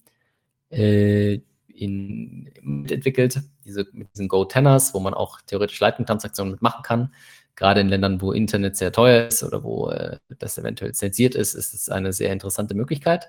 äh, 0.69 1.39
in, 1.69 2.51
entwickelt, 2.89 3.41
diese, 3.63 3.87
mit 3.93 4.11
diesen 4.13 4.27
Go 4.27 4.43
Tenors, 4.43 4.93
wo 4.93 4.99
man 4.99 5.13
auch 5.13 5.39
theoretisch 5.41 5.79
Lightning-Transaktionen 5.79 6.51
mitmachen 6.51 6.83
kann. 6.83 7.13
Gerade 7.57 7.81
in 7.81 7.89
Ländern, 7.89 8.21
wo 8.21 8.31
Internet 8.31 8.77
sehr 8.77 8.91
teuer 8.91 9.27
ist 9.27 9.43
oder 9.43 9.63
wo 9.63 9.89
äh, 9.89 10.17
das 10.37 10.59
eventuell 10.59 10.93
zensiert 10.93 11.33
ist, 11.33 11.55
ist 11.55 11.73
es 11.73 11.89
eine 11.89 12.13
sehr 12.13 12.31
interessante 12.31 12.75
Möglichkeit. 12.75 13.27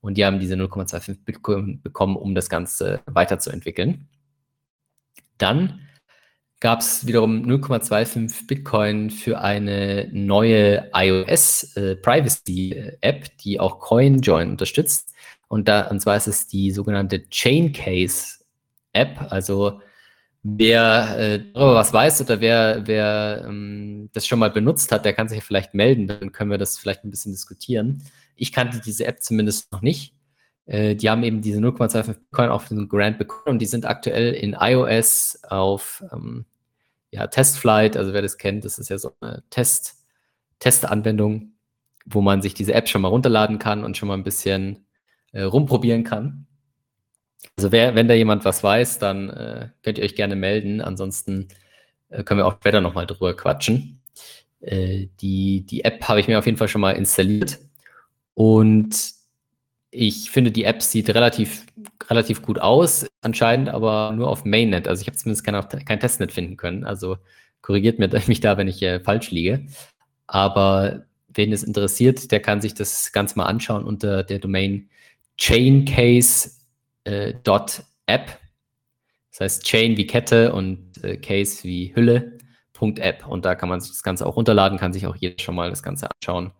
Und 0.00 0.16
die 0.16 0.24
haben 0.24 0.38
diese 0.38 0.54
0,25 0.54 1.24
Bitcoin 1.24 1.82
bekommen, 1.82 2.16
um 2.16 2.36
das 2.36 2.48
Ganze 2.48 3.00
weiterzuentwickeln. 3.06 4.08
Dann 5.36 5.80
gab 6.60 6.78
es 6.78 7.06
wiederum 7.06 7.44
0,25 7.44 8.46
Bitcoin 8.46 9.10
für 9.10 9.40
eine 9.40 10.08
neue 10.12 10.88
iOS 10.94 11.76
äh, 11.76 11.96
App, 13.00 13.36
die 13.38 13.58
auch 13.58 13.80
CoinJoin 13.80 14.50
unterstützt. 14.50 15.12
Und 15.48 15.66
da, 15.66 15.88
und 15.88 16.00
zwar 16.00 16.16
ist 16.16 16.28
es 16.28 16.46
die 16.46 16.70
sogenannte 16.70 17.24
Chaincase 17.30 18.44
App. 18.92 19.26
Also 19.30 19.80
wer 20.48 21.18
äh, 21.18 21.44
darüber 21.52 21.74
was 21.74 21.92
weiß 21.92 22.20
oder 22.20 22.40
wer, 22.40 22.86
wer 22.86 23.44
ähm, 23.46 24.10
das 24.12 24.26
schon 24.26 24.38
mal 24.38 24.50
benutzt 24.50 24.92
hat, 24.92 25.04
der 25.04 25.12
kann 25.12 25.28
sich 25.28 25.42
vielleicht 25.42 25.74
melden. 25.74 26.06
Dann 26.06 26.32
können 26.32 26.50
wir 26.50 26.58
das 26.58 26.78
vielleicht 26.78 27.04
ein 27.04 27.10
bisschen 27.10 27.32
diskutieren. 27.32 28.02
Ich 28.36 28.52
kannte 28.52 28.80
diese 28.84 29.06
App 29.06 29.22
zumindest 29.22 29.72
noch 29.72 29.82
nicht. 29.82 30.14
Äh, 30.66 30.94
die 30.94 31.10
haben 31.10 31.24
eben 31.24 31.42
diese 31.42 31.60
0,25 31.60 32.06
Bitcoin 32.06 32.50
auf 32.50 32.68
den 32.68 32.88
Grant 32.88 33.18
bekommen 33.18 33.54
und 33.54 33.58
die 33.58 33.66
sind 33.66 33.86
aktuell 33.86 34.34
in 34.34 34.56
iOS 34.58 35.40
auf 35.48 36.04
ähm, 36.12 36.44
ja, 37.10 37.26
Testflight. 37.26 37.96
Also 37.96 38.12
wer 38.12 38.22
das 38.22 38.38
kennt, 38.38 38.64
das 38.64 38.78
ist 38.78 38.88
ja 38.88 38.98
so 38.98 39.12
eine 39.20 39.42
Test, 39.50 40.04
Testanwendung, 40.60 41.54
wo 42.04 42.20
man 42.20 42.40
sich 42.40 42.54
diese 42.54 42.74
App 42.74 42.88
schon 42.88 43.02
mal 43.02 43.08
runterladen 43.08 43.58
kann 43.58 43.84
und 43.84 43.96
schon 43.96 44.08
mal 44.08 44.14
ein 44.14 44.24
bisschen 44.24 44.86
äh, 45.32 45.42
rumprobieren 45.42 46.04
kann. 46.04 46.46
Also 47.56 47.72
wer, 47.72 47.94
wenn 47.94 48.08
da 48.08 48.14
jemand 48.14 48.44
was 48.44 48.62
weiß, 48.62 48.98
dann 48.98 49.30
äh, 49.30 49.68
könnt 49.82 49.98
ihr 49.98 50.04
euch 50.04 50.14
gerne 50.14 50.36
melden. 50.36 50.80
Ansonsten 50.80 51.48
äh, 52.08 52.22
können 52.22 52.38
wir 52.38 52.46
auch 52.46 52.56
später 52.56 52.80
nochmal 52.80 53.06
drüber 53.06 53.34
quatschen. 53.34 54.00
Äh, 54.60 55.06
die, 55.20 55.64
die 55.66 55.84
App 55.84 56.06
habe 56.08 56.20
ich 56.20 56.28
mir 56.28 56.38
auf 56.38 56.46
jeden 56.46 56.58
Fall 56.58 56.68
schon 56.68 56.80
mal 56.80 56.92
installiert. 56.92 57.58
Und 58.34 59.16
ich 59.90 60.30
finde, 60.30 60.50
die 60.50 60.64
App 60.64 60.82
sieht 60.82 61.08
relativ, 61.10 61.64
relativ 62.10 62.42
gut 62.42 62.58
aus, 62.58 63.06
anscheinend 63.22 63.70
aber 63.70 64.12
nur 64.14 64.28
auf 64.28 64.44
Mainnet. 64.44 64.88
Also 64.88 65.00
ich 65.00 65.06
habe 65.08 65.16
zumindest 65.16 65.44
kein, 65.44 65.84
kein 65.84 66.00
Testnet 66.00 66.32
finden 66.32 66.56
können. 66.56 66.84
Also 66.84 67.16
korrigiert 67.62 67.98
mich 68.28 68.40
da, 68.40 68.56
wenn 68.58 68.68
ich 68.68 68.82
äh, 68.82 69.00
falsch 69.00 69.30
liege. 69.30 69.66
Aber 70.26 71.06
wen 71.28 71.52
es 71.52 71.62
interessiert, 71.62 72.30
der 72.32 72.40
kann 72.40 72.60
sich 72.60 72.74
das 72.74 73.12
Ganze 73.12 73.36
mal 73.38 73.46
anschauen 73.46 73.84
unter 73.84 74.22
der 74.24 74.38
Domain 74.38 74.88
chaincase.app. 75.38 76.55
Äh, 77.06 77.34
das 79.30 79.40
heißt 79.40 79.64
Chain 79.64 79.96
wie 79.96 80.06
Kette 80.06 80.52
und 80.52 81.02
äh, 81.02 81.16
Case 81.16 81.64
wie 81.64 81.94
Hülle. 81.94 82.36
App. 82.98 83.26
Und 83.26 83.46
da 83.46 83.54
kann 83.54 83.70
man 83.70 83.80
sich 83.80 83.90
das 83.90 84.02
Ganze 84.02 84.26
auch 84.26 84.36
runterladen, 84.36 84.78
kann 84.78 84.92
sich 84.92 85.06
auch 85.06 85.16
jeder 85.16 85.42
schon 85.42 85.54
mal 85.54 85.70
das 85.70 85.82
Ganze 85.82 86.10
anschauen 86.10 86.52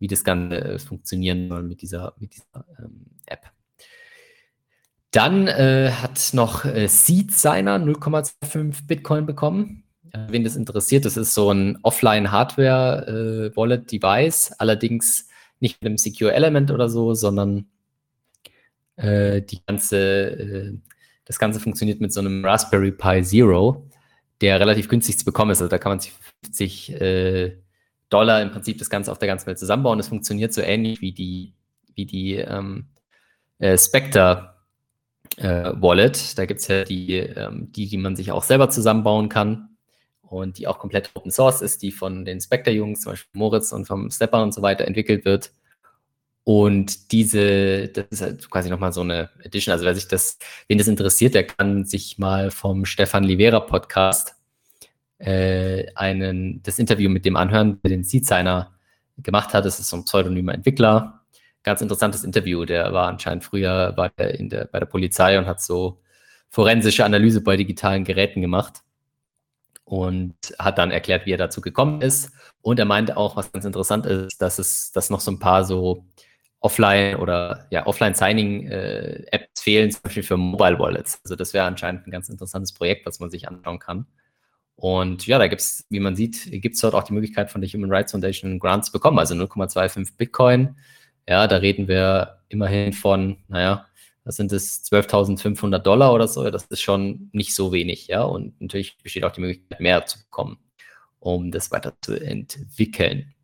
wie 0.00 0.08
das 0.08 0.24
Ganze 0.24 0.56
äh, 0.56 0.80
funktionieren 0.80 1.48
soll 1.48 1.62
mit 1.62 1.80
dieser, 1.82 2.14
mit 2.18 2.34
dieser 2.34 2.64
ähm, 2.78 3.06
App. 3.26 3.52
Dann 5.12 5.46
äh, 5.46 5.92
hat 5.92 6.30
noch 6.32 6.64
äh, 6.64 6.88
Seed 6.88 7.30
Signer 7.32 7.76
0,25 7.76 8.86
Bitcoin 8.86 9.26
bekommen. 9.26 9.84
Äh, 10.12 10.26
wen 10.30 10.42
das 10.42 10.56
interessiert, 10.56 11.04
das 11.04 11.18
ist 11.18 11.34
so 11.34 11.52
ein 11.52 11.78
Offline-Hardware-Wallet-Device, 11.82 14.50
äh, 14.50 14.54
allerdings 14.58 15.28
nicht 15.60 15.80
mit 15.82 15.88
einem 15.88 15.98
Secure 15.98 16.32
Element 16.32 16.70
oder 16.70 16.88
so, 16.88 17.12
sondern 17.14 17.66
äh, 19.00 19.42
die 19.42 19.60
ganze, 19.66 20.78
das 21.24 21.38
Ganze 21.38 21.60
funktioniert 21.60 22.00
mit 22.00 22.12
so 22.12 22.20
einem 22.20 22.44
Raspberry 22.44 22.92
Pi 22.92 23.22
Zero, 23.22 23.88
der 24.40 24.60
relativ 24.60 24.88
günstig 24.88 25.18
zu 25.18 25.24
bekommen 25.24 25.50
ist. 25.50 25.60
Also 25.60 25.70
da 25.70 25.78
kann 25.78 25.92
man 25.92 26.00
sich 26.00 26.12
50 26.44 27.60
Dollar 28.10 28.42
im 28.42 28.50
Prinzip 28.50 28.78
das 28.78 28.90
Ganze 28.90 29.10
auf 29.10 29.18
der 29.18 29.28
ganzen 29.28 29.46
Welt 29.46 29.58
zusammenbauen. 29.58 29.98
Das 29.98 30.08
funktioniert 30.08 30.52
so 30.52 30.60
ähnlich 30.60 31.00
wie 31.00 31.12
die, 31.12 31.54
wie 31.94 32.04
die 32.04 32.34
ähm, 32.34 32.88
äh, 33.58 33.78
Spectre 33.78 34.56
äh, 35.36 35.72
Wallet. 35.76 36.36
Da 36.36 36.44
gibt 36.44 36.60
es 36.60 36.68
ja 36.68 36.84
die, 36.84 37.14
ähm, 37.16 37.70
die, 37.72 37.88
die 37.88 37.96
man 37.96 38.16
sich 38.16 38.32
auch 38.32 38.42
selber 38.42 38.68
zusammenbauen 38.68 39.28
kann 39.28 39.76
und 40.22 40.58
die 40.58 40.66
auch 40.66 40.78
komplett 40.78 41.10
Open 41.14 41.30
Source 41.30 41.62
ist, 41.62 41.82
die 41.82 41.92
von 41.92 42.24
den 42.24 42.40
Spectre-Jungs, 42.40 43.00
zum 43.00 43.12
Beispiel 43.12 43.38
Moritz 43.38 43.72
und 43.72 43.86
vom 43.86 44.10
Stepper 44.10 44.42
und 44.42 44.52
so 44.52 44.60
weiter 44.60 44.86
entwickelt 44.86 45.24
wird. 45.24 45.52
Und 46.52 47.12
diese, 47.12 47.86
das 47.90 48.06
ist 48.10 48.22
halt 48.22 48.50
quasi 48.50 48.70
nochmal 48.70 48.92
so 48.92 49.02
eine 49.02 49.30
Edition. 49.44 49.72
Also 49.72 49.84
wer 49.84 49.94
sich 49.94 50.08
das, 50.08 50.36
wen 50.66 50.78
das 50.78 50.88
interessiert, 50.88 51.36
der 51.36 51.46
kann 51.46 51.84
sich 51.84 52.18
mal 52.18 52.50
vom 52.50 52.86
Stefan 52.86 53.22
Livera 53.22 53.60
Podcast 53.60 54.34
äh, 55.18 55.86
einen, 55.94 56.60
das 56.64 56.80
Interview 56.80 57.08
mit 57.08 57.24
dem 57.24 57.36
anhören, 57.36 57.80
der 57.84 57.90
den 57.90 58.02
Seed-Signer 58.02 58.74
gemacht 59.18 59.54
hat. 59.54 59.64
Das 59.64 59.78
ist 59.78 59.90
so 59.90 59.96
ein 59.98 60.04
pseudonymer 60.04 60.52
Entwickler. 60.52 61.20
Ganz 61.62 61.82
interessantes 61.82 62.24
Interview. 62.24 62.64
Der 62.64 62.92
war 62.92 63.06
anscheinend 63.06 63.44
früher 63.44 63.92
bei 63.92 64.08
der, 64.08 64.36
der, 64.36 64.64
bei 64.64 64.80
der 64.80 64.86
Polizei 64.86 65.38
und 65.38 65.46
hat 65.46 65.60
so 65.60 66.00
forensische 66.48 67.04
Analyse 67.04 67.42
bei 67.42 67.56
digitalen 67.56 68.02
Geräten 68.02 68.40
gemacht 68.40 68.82
und 69.84 70.34
hat 70.58 70.78
dann 70.78 70.90
erklärt, 70.90 71.26
wie 71.26 71.32
er 71.32 71.38
dazu 71.38 71.60
gekommen 71.60 72.02
ist. 72.02 72.32
Und 72.60 72.80
er 72.80 72.86
meinte 72.86 73.16
auch, 73.16 73.36
was 73.36 73.52
ganz 73.52 73.64
interessant 73.64 74.04
ist, 74.04 74.42
dass 74.42 74.58
es, 74.58 74.90
dass 74.90 75.10
noch 75.10 75.20
so 75.20 75.30
ein 75.30 75.38
paar 75.38 75.62
so 75.62 76.06
Offline 76.60 77.16
oder 77.16 77.66
ja, 77.70 77.86
Offline-Signing-Apps 77.86 79.60
äh, 79.60 79.62
fehlen, 79.62 79.90
zum 79.90 80.02
Beispiel 80.02 80.22
für 80.22 80.36
Mobile 80.36 80.78
Wallets. 80.78 81.20
Also 81.24 81.34
das 81.34 81.54
wäre 81.54 81.64
anscheinend 81.64 82.06
ein 82.06 82.10
ganz 82.10 82.28
interessantes 82.28 82.72
Projekt, 82.72 83.06
was 83.06 83.18
man 83.18 83.30
sich 83.30 83.48
anschauen 83.48 83.78
kann. 83.78 84.06
Und 84.76 85.26
ja, 85.26 85.38
da 85.38 85.46
gibt 85.46 85.60
es, 85.60 85.86
wie 85.90 86.00
man 86.00 86.16
sieht, 86.16 86.50
gibt 86.50 86.74
es 86.74 86.80
dort 86.80 86.94
auch 86.94 87.02
die 87.02 87.12
Möglichkeit 87.12 87.50
von 87.50 87.60
der 87.60 87.70
Human 87.70 87.92
Rights 87.92 88.12
Foundation 88.12 88.58
Grants 88.58 88.86
zu 88.86 88.92
bekommen, 88.92 89.18
also 89.18 89.34
0,25 89.34 90.16
Bitcoin. 90.16 90.76
Ja, 91.28 91.46
da 91.46 91.56
reden 91.56 91.86
wir 91.88 92.40
immerhin 92.48 92.92
von, 92.92 93.38
naja, 93.48 93.86
das 94.24 94.36
sind 94.36 94.52
es 94.52 94.84
12.500 94.90 95.78
Dollar 95.78 96.12
oder 96.12 96.28
so. 96.28 96.50
Das 96.50 96.64
ist 96.66 96.80
schon 96.80 97.30
nicht 97.32 97.54
so 97.54 97.72
wenig, 97.72 98.06
ja. 98.06 98.22
Und 98.22 98.60
natürlich 98.60 98.98
besteht 99.02 99.24
auch 99.24 99.32
die 99.32 99.40
Möglichkeit, 99.40 99.80
mehr 99.80 100.04
zu 100.06 100.18
bekommen, 100.18 100.58
um 101.18 101.50
das 101.50 101.70
weiter 101.70 101.94
zu 102.00 102.14
entwickeln. 102.14 103.34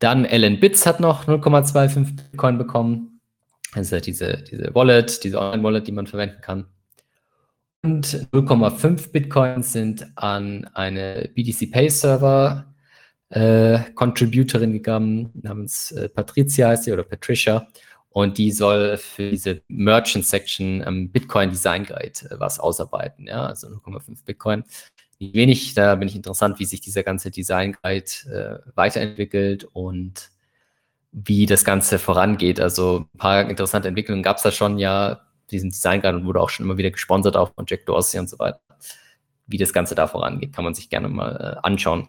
Dann 0.00 0.24
Ellen 0.24 0.58
Bits 0.58 0.86
hat 0.86 0.98
noch 0.98 1.26
0,25 1.28 2.16
Bitcoin 2.16 2.58
bekommen. 2.58 3.20
Ja 3.74 4.00
diese, 4.00 4.38
diese 4.50 4.74
Wallet, 4.74 5.22
diese 5.22 5.38
Online-Wallet, 5.38 5.86
die 5.86 5.92
man 5.92 6.08
verwenden 6.08 6.40
kann. 6.40 6.66
Und 7.82 8.26
0,5 8.32 9.12
Bitcoins 9.12 9.72
sind 9.72 10.06
an 10.16 10.68
eine 10.74 11.30
BTC 11.34 11.70
Pay 11.70 11.88
Server 11.88 12.66
äh, 13.30 13.78
Contributorin 13.94 14.72
gegangen, 14.72 15.30
namens 15.34 15.92
äh, 15.92 16.08
Patricia 16.08 16.68
heißt 16.68 16.84
sie 16.84 16.92
oder 16.92 17.04
Patricia. 17.04 17.68
Und 18.08 18.38
die 18.38 18.50
soll 18.50 18.96
für 18.96 19.30
diese 19.30 19.62
Merchant 19.68 20.26
Section 20.26 20.82
am 20.82 21.10
Bitcoin 21.10 21.50
Design 21.50 21.84
Guide 21.84 22.28
äh, 22.28 22.40
was 22.40 22.58
ausarbeiten. 22.58 23.28
Ja, 23.28 23.46
also 23.46 23.68
0,5 23.68 24.24
Bitcoin. 24.24 24.64
Wenig, 25.20 25.74
da 25.74 25.94
bin 25.94 26.08
ich 26.08 26.16
interessant, 26.16 26.58
wie 26.58 26.64
sich 26.64 26.80
dieser 26.80 27.02
ganze 27.02 27.30
Design 27.30 27.76
Guide 27.82 28.62
äh, 28.64 28.70
weiterentwickelt 28.74 29.64
und 29.64 30.30
wie 31.12 31.46
das 31.46 31.64
Ganze 31.64 31.98
vorangeht. 31.98 32.60
Also 32.60 33.06
ein 33.14 33.18
paar 33.18 33.48
interessante 33.48 33.88
Entwicklungen 33.88 34.22
gab 34.22 34.38
es 34.38 34.42
da 34.42 34.50
schon 34.50 34.78
ja 34.78 35.20
diesen 35.50 35.70
Design 35.70 36.00
Guide 36.00 36.16
und 36.16 36.24
wurde 36.24 36.40
auch 36.40 36.50
schon 36.50 36.66
immer 36.66 36.78
wieder 36.78 36.90
gesponsert, 36.90 37.36
auch 37.36 37.52
von 37.54 37.66
Jack 37.68 37.84
Dorsey 37.86 38.18
und 38.18 38.30
so 38.30 38.38
weiter. 38.38 38.60
Wie 39.46 39.58
das 39.58 39.72
Ganze 39.72 39.94
da 39.94 40.06
vorangeht, 40.06 40.54
kann 40.54 40.64
man 40.64 40.74
sich 40.74 40.88
gerne 40.88 41.08
mal 41.08 41.58
äh, 41.58 41.66
anschauen. 41.66 42.08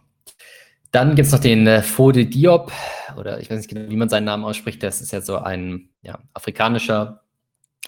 Dann 0.91 1.15
gibt 1.15 1.25
es 1.25 1.31
noch 1.31 1.39
den 1.39 1.65
äh, 1.67 1.81
Fode 1.81 2.25
Diop, 2.25 2.71
oder 3.17 3.39
ich 3.39 3.49
weiß 3.49 3.57
nicht 3.57 3.69
genau, 3.69 3.89
wie 3.89 3.95
man 3.95 4.09
seinen 4.09 4.25
Namen 4.25 4.43
ausspricht. 4.43 4.83
Das 4.83 5.01
ist 5.01 5.11
ja 5.11 5.21
so 5.21 5.37
ein 5.37 5.89
ja, 6.01 6.19
afrikanischer 6.33 7.23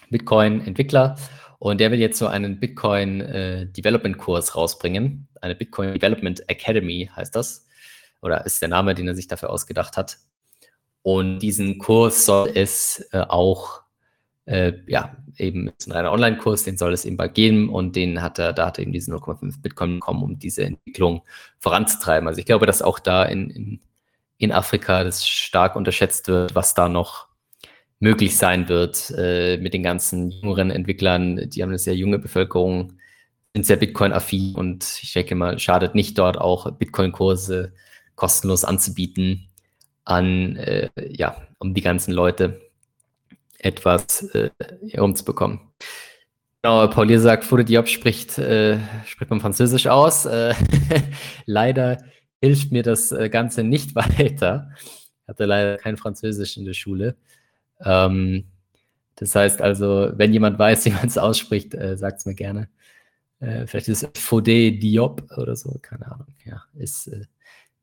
Bitcoin-Entwickler. 0.10 1.16
Und 1.64 1.80
der 1.80 1.92
will 1.92 2.00
jetzt 2.00 2.20
so 2.20 2.28
einen 2.28 2.60
Bitcoin 2.60 3.22
äh, 3.22 3.66
Development 3.68 4.18
Kurs 4.18 4.54
rausbringen. 4.54 5.30
Eine 5.40 5.56
Bitcoin 5.56 5.94
Development 5.94 6.50
Academy 6.50 7.10
heißt 7.16 7.34
das. 7.34 7.66
Oder 8.22 8.46
ist 8.46 8.62
der 8.62 8.68
Name, 8.68 8.96
den 8.96 9.08
er 9.08 9.16
sich 9.16 9.30
dafür 9.30 9.50
ausgedacht 9.50 9.96
hat. 9.96 10.18
Und 11.04 11.40
diesen 11.40 11.78
Kurs 11.78 12.26
soll 12.26 12.52
es 12.54 13.08
äh, 13.14 13.20
auch 13.20 13.84
äh, 14.44 14.74
ja, 14.88 15.16
eben 15.38 15.70
ist 15.70 15.88
ein 15.88 15.94
reiner 15.94 16.12
Online-Kurs, 16.12 16.66
den 16.66 16.78
soll 16.78 16.92
es 16.92 17.06
eben 17.06 17.16
bald 17.16 17.34
geben 17.34 17.70
und 17.70 17.96
den 17.96 18.22
hat 18.22 18.40
er, 18.40 18.52
da 18.52 18.66
hat 18.66 18.78
er 18.78 18.82
eben 18.82 18.92
diese 18.92 19.14
0,5 19.14 19.62
Bitcoin 19.62 20.02
bekommen, 20.02 20.22
um 20.22 20.38
diese 20.38 20.66
Entwicklung 20.66 21.24
voranzutreiben. 21.60 22.28
Also 22.28 22.42
ich 22.42 22.46
glaube, 22.46 22.66
dass 22.66 22.82
auch 22.82 23.00
da 23.00 23.24
in, 23.24 23.50
in, 23.50 23.80
in 24.38 24.52
Afrika 24.52 25.06
das 25.06 25.26
stark 25.26 25.78
unterschätzt 25.78 26.28
wird, 26.28 26.56
was 26.56 26.74
da 26.74 26.90
noch 26.90 27.30
möglich 28.04 28.36
sein 28.36 28.68
wird 28.68 29.14
äh, 29.18 29.58
mit 29.58 29.74
den 29.74 29.82
ganzen 29.82 30.30
jüngeren 30.30 30.72
Entwicklern. 30.72 31.50
Die 31.50 31.64
haben 31.64 31.70
eine 31.70 31.80
sehr 31.80 31.96
junge 31.96 32.20
Bevölkerung, 32.20 32.98
sind 33.54 33.66
sehr 33.66 33.78
Bitcoin-affin 33.78 34.56
und 34.56 35.00
ich 35.02 35.14
denke 35.14 35.36
mal, 35.36 35.58
schadet 35.58 35.96
nicht 35.96 36.18
dort 36.18 36.38
auch 36.38 36.70
Bitcoin-Kurse 36.70 37.72
kostenlos 38.16 38.66
anzubieten 38.66 39.48
an, 40.04 40.58
äh, 40.58 40.90
ja, 40.98 41.48
um 41.60 41.74
die 41.74 41.82
ganzen 41.82 42.14
Leute 42.14 42.60
etwas 43.58 44.24
äh, 44.36 44.50
herumzubekommen. 44.90 45.62
Genau, 46.62 46.86
Paulier 46.88 47.22
sagt, 47.22 47.46
Foude 47.46 47.64
Diop 47.64 47.88
spricht, 47.88 48.38
äh, 48.38 48.80
spricht 49.06 49.32
man 49.32 49.40
Französisch 49.40 49.88
aus. 49.88 50.26
Äh, 50.26 50.56
leider 51.46 52.04
hilft 52.42 52.74
mir 52.74 52.84
das 52.84 53.14
äh, 53.14 53.30
Ganze 53.30 53.64
nicht 53.64 53.96
weiter. 53.96 54.72
Ich 54.82 55.30
hatte 55.30 55.46
leider 55.46 55.78
kein 55.78 55.96
Französisch 55.96 56.58
in 56.58 56.66
der 56.66 56.74
Schule. 56.74 57.16
Ähm, 57.84 58.46
das 59.16 59.36
heißt 59.36 59.62
also, 59.62 60.12
wenn 60.16 60.34
jemand 60.34 60.60
weiß, 60.60 60.86
wie 60.86 60.92
man 60.92 61.08
es 61.08 61.18
ausspricht, 61.18 61.74
äh, 61.76 61.98
sagt 61.98 62.20
es 62.20 62.26
mir 62.26 62.36
gerne. 62.36 62.70
Äh, 63.40 63.68
vielleicht 63.68 63.90
ist 63.90 64.04
es 64.04 64.22
Faude 64.22 64.72
Diop 64.72 65.24
oder 65.38 65.56
so, 65.56 65.78
keine 65.82 66.12
Ahnung. 66.12 66.28
Ja, 66.46 66.64
ist 66.76 67.08
äh, 67.08 67.26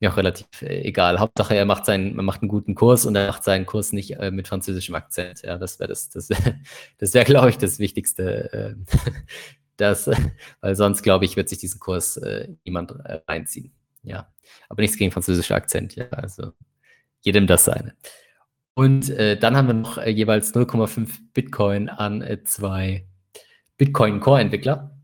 mir 0.01 0.11
auch 0.13 0.17
relativ 0.17 0.47
äh, 0.63 0.83
egal. 0.83 1.19
Hauptsache, 1.19 1.55
er 1.55 1.67
macht, 1.67 1.85
seinen, 1.87 2.17
er 2.17 2.23
macht 2.23 2.43
einen 2.43 2.49
guten 2.49 2.75
Kurs 2.75 3.05
und 3.07 3.15
er 3.17 3.29
macht 3.29 3.45
seinen 3.45 3.67
Kurs 3.67 3.93
nicht 3.93 4.13
äh, 4.13 4.31
mit 4.31 4.49
französischem 4.49 4.95
Akzent. 4.95 5.43
Ja, 5.43 5.59
das 5.59 5.79
wäre 5.79 5.89
das, 5.89 6.09
das, 6.09 6.29
das 6.99 7.15
wäre, 7.15 7.25
glaube 7.25 7.51
ich, 7.51 7.59
das 7.59 7.79
Wichtigste. 7.79 8.53
Äh, 8.53 8.75
das, 9.77 10.11
weil 10.61 10.77
sonst, 10.77 11.03
glaube 11.03 11.25
ich, 11.27 11.37
wird 11.37 11.49
sich 11.49 11.59
diesen 11.59 11.81
Kurs 11.81 12.21
niemand 12.65 12.95
reinziehen. 13.27 13.73
Ja, 14.03 14.31
aber 14.69 14.83
nichts 14.83 14.99
gegen 14.99 15.11
französische 15.11 15.55
Akzent. 15.55 15.97
Ja, 15.97 16.09
also 16.11 16.53
jedem 17.23 17.47
das 17.47 17.65
seine. 17.65 17.95
Und 18.81 19.11
äh, 19.11 19.37
dann 19.37 19.59
haben 19.59 19.67
wir 19.67 19.75
noch 19.75 20.03
jeweils 20.07 20.55
0,5 20.55 21.11
Bitcoin 21.35 21.91
an 21.91 22.25
zwei 22.47 23.05
Bitcoin 23.77 24.21
Core 24.21 24.41
Entwickler. 24.41 24.99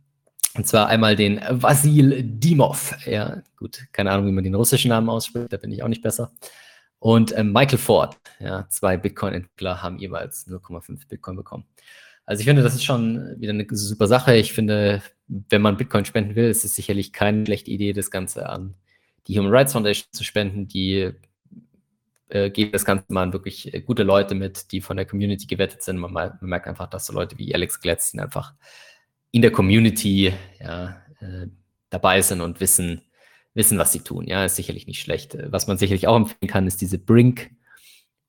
Und 0.54 0.66
zwar 0.66 0.86
einmal 0.86 1.14
den 1.14 1.42
Vasil 1.50 2.22
Dimov. 2.22 2.96
Ja, 3.04 3.42
gut, 3.58 3.86
keine 3.92 4.12
Ahnung, 4.12 4.28
wie 4.28 4.32
man 4.32 4.44
den 4.44 4.54
russischen 4.54 4.88
Namen 4.88 5.10
ausspricht, 5.10 5.52
da 5.52 5.58
bin 5.58 5.72
ich 5.72 5.82
auch 5.82 5.88
nicht 5.88 6.00
besser. 6.00 6.32
Und 7.00 7.32
äh, 7.32 7.44
Michael 7.44 7.76
Ford. 7.76 8.16
Ja, 8.40 8.66
zwei 8.70 8.96
Bitcoin-Entwickler 8.96 9.82
haben 9.82 9.98
jeweils 9.98 10.48
0,5 10.48 11.06
Bitcoin 11.06 11.36
bekommen. 11.36 11.66
Also 12.24 12.40
ich 12.40 12.46
finde, 12.46 12.62
das 12.62 12.74
ist 12.74 12.84
schon 12.84 13.38
wieder 13.38 13.52
eine 13.52 13.66
super 13.72 14.06
Sache. 14.06 14.36
Ich 14.36 14.54
finde, 14.54 15.02
wenn 15.28 15.60
man 15.60 15.76
Bitcoin 15.76 16.06
spenden 16.06 16.34
will, 16.34 16.48
ist 16.48 16.64
es 16.64 16.74
sicherlich 16.74 17.12
keine 17.12 17.44
schlechte 17.44 17.70
Idee, 17.70 17.92
das 17.92 18.10
Ganze 18.10 18.48
an 18.48 18.72
die 19.26 19.38
Human 19.38 19.52
Rights 19.52 19.74
Foundation 19.74 20.08
zu 20.12 20.24
spenden. 20.24 20.66
Die 20.66 21.12
äh, 22.28 22.50
geben 22.50 22.72
das 22.72 22.84
Ganze 22.84 23.04
mal 23.08 23.22
an 23.22 23.32
wirklich 23.32 23.82
gute 23.86 24.02
Leute 24.02 24.34
mit, 24.34 24.72
die 24.72 24.80
von 24.80 24.96
der 24.96 25.06
Community 25.06 25.46
gewettet 25.46 25.82
sind. 25.82 25.98
Man, 25.98 26.12
man 26.12 26.38
merkt 26.40 26.66
einfach, 26.66 26.88
dass 26.88 27.06
so 27.06 27.12
Leute 27.12 27.38
wie 27.38 27.54
Alex 27.54 27.80
Gladstein 27.80 28.20
einfach 28.20 28.54
in 29.30 29.42
der 29.42 29.52
Community 29.52 30.32
ja, 30.60 31.02
äh, 31.20 31.46
dabei 31.90 32.22
sind 32.22 32.40
und 32.40 32.60
wissen, 32.60 33.02
wissen, 33.54 33.78
was 33.78 33.92
sie 33.92 34.00
tun. 34.00 34.26
Ja, 34.26 34.44
ist 34.44 34.56
sicherlich 34.56 34.86
nicht 34.86 35.00
schlecht. 35.00 35.36
Was 35.50 35.66
man 35.66 35.78
sicherlich 35.78 36.08
auch 36.08 36.16
empfehlen 36.16 36.48
kann, 36.48 36.66
ist 36.66 36.80
diese 36.80 36.98
Brink. 36.98 37.50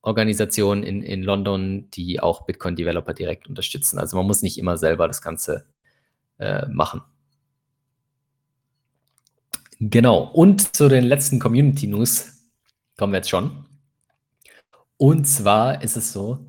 Organisation 0.04 0.84
in, 0.84 1.02
in 1.04 1.22
London, 1.22 1.90
die 1.92 2.22
auch 2.22 2.46
Bitcoin-Developer 2.46 3.14
direkt 3.14 3.48
unterstützen. 3.48 4.00
Also 4.00 4.16
man 4.16 4.26
muss 4.26 4.42
nicht 4.42 4.58
immer 4.58 4.78
selber 4.78 5.08
das 5.08 5.22
Ganze 5.22 5.66
äh, 6.38 6.66
machen. 6.68 7.02
Genau. 9.80 10.24
Und 10.24 10.76
zu 10.76 10.88
den 10.88 11.04
letzten 11.04 11.40
Community 11.40 11.88
News 11.88 12.48
kommen 12.96 13.12
wir 13.12 13.18
jetzt 13.18 13.30
schon. 13.30 13.67
Und 14.98 15.26
zwar 15.26 15.82
ist 15.84 15.96
es 15.96 16.12
so, 16.12 16.40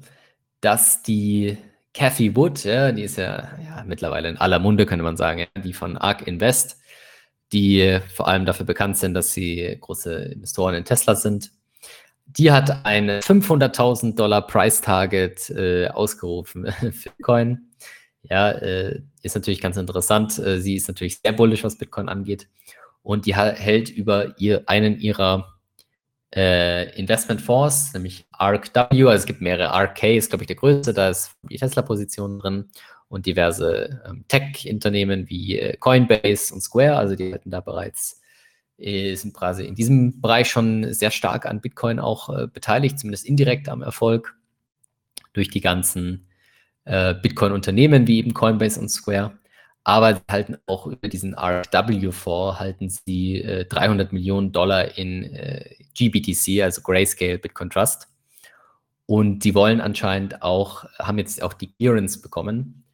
dass 0.60 1.02
die 1.02 1.58
Cathy 1.94 2.34
Wood, 2.34 2.64
ja, 2.64 2.92
die 2.92 3.02
ist 3.02 3.16
ja, 3.18 3.48
ja, 3.62 3.84
mittlerweile 3.86 4.28
in 4.28 4.36
aller 4.36 4.58
Munde, 4.58 4.86
könnte 4.86 5.02
man 5.02 5.16
sagen, 5.16 5.40
ja, 5.40 5.62
die 5.62 5.72
von 5.72 5.96
ARK 5.96 6.26
Invest, 6.26 6.78
die 7.52 8.00
vor 8.14 8.28
allem 8.28 8.46
dafür 8.46 8.66
bekannt 8.66 8.96
sind, 8.96 9.14
dass 9.14 9.32
sie 9.32 9.76
große 9.80 10.14
Investoren 10.14 10.74
in 10.74 10.84
Tesla 10.84 11.14
sind. 11.14 11.50
Die 12.26 12.52
hat 12.52 12.84
ein 12.84 13.08
500.000 13.08 14.14
Dollar 14.14 14.46
Price 14.46 14.80
Target 14.80 15.50
äh, 15.50 15.88
ausgerufen 15.88 16.70
für 16.92 17.10
Bitcoin. 17.10 17.70
Ja, 18.22 18.50
äh, 18.50 19.00
ist 19.22 19.34
natürlich 19.34 19.60
ganz 19.60 19.76
interessant. 19.76 20.38
Äh, 20.38 20.60
sie 20.60 20.76
ist 20.76 20.88
natürlich 20.88 21.20
sehr 21.20 21.32
bullisch, 21.32 21.64
was 21.64 21.78
Bitcoin 21.78 22.08
angeht. 22.08 22.48
Und 23.02 23.24
die 23.24 23.34
hält 23.34 23.88
über 23.88 24.38
ihr, 24.38 24.64
einen 24.66 24.98
ihrer 24.98 25.57
äh, 26.34 26.90
Investmentfonds, 26.98 27.92
nämlich 27.94 28.26
ARKW, 28.32 29.04
also 29.04 29.10
es 29.12 29.26
gibt 29.26 29.40
mehrere, 29.40 29.72
RK 29.72 30.16
ist, 30.16 30.30
glaube 30.30 30.42
ich, 30.44 30.46
der 30.46 30.56
größte, 30.56 30.92
da 30.92 31.08
ist 31.08 31.32
die 31.42 31.56
Tesla-Position 31.56 32.38
drin. 32.38 32.68
Und 33.08 33.24
diverse 33.24 34.02
ähm, 34.06 34.26
Tech-Unternehmen 34.28 35.30
wie 35.30 35.58
äh, 35.58 35.76
Coinbase 35.78 36.52
und 36.52 36.60
Square, 36.60 36.96
also 36.96 37.16
die 37.16 37.32
hatten 37.32 37.50
da 37.50 37.60
bereits, 37.60 38.20
äh, 38.76 39.14
sind 39.14 39.32
quasi 39.32 39.64
in 39.64 39.74
diesem 39.74 40.20
Bereich 40.20 40.50
schon 40.50 40.92
sehr 40.92 41.10
stark 41.10 41.46
an 41.46 41.62
Bitcoin 41.62 42.00
auch 42.00 42.28
äh, 42.28 42.46
beteiligt, 42.48 42.98
zumindest 42.98 43.24
indirekt 43.24 43.70
am 43.70 43.80
Erfolg 43.80 44.36
durch 45.32 45.48
die 45.48 45.62
ganzen 45.62 46.28
äh, 46.84 47.14
Bitcoin-Unternehmen 47.14 48.06
wie 48.06 48.18
eben 48.18 48.34
Coinbase 48.34 48.78
und 48.78 48.90
Square 48.90 49.37
aber 49.88 50.20
halten 50.30 50.58
auch 50.66 50.86
über 50.86 51.08
diesen 51.08 51.34
RW-Fonds 51.34 52.60
halten 52.60 52.90
sie 52.90 53.40
äh, 53.40 53.64
300 53.64 54.12
Millionen 54.12 54.52
Dollar 54.52 54.98
in 54.98 55.24
äh, 55.34 55.76
GBTC, 55.94 56.62
also 56.62 56.82
Grayscale 56.82 57.38
Bitcoin 57.38 57.70
Trust. 57.70 58.06
Und 59.06 59.38
die 59.44 59.54
wollen 59.54 59.80
anscheinend 59.80 60.42
auch, 60.42 60.84
haben 60.98 61.16
jetzt 61.16 61.42
auch 61.42 61.54
die 61.54 61.72
Clearance 61.72 62.20
bekommen, 62.20 62.84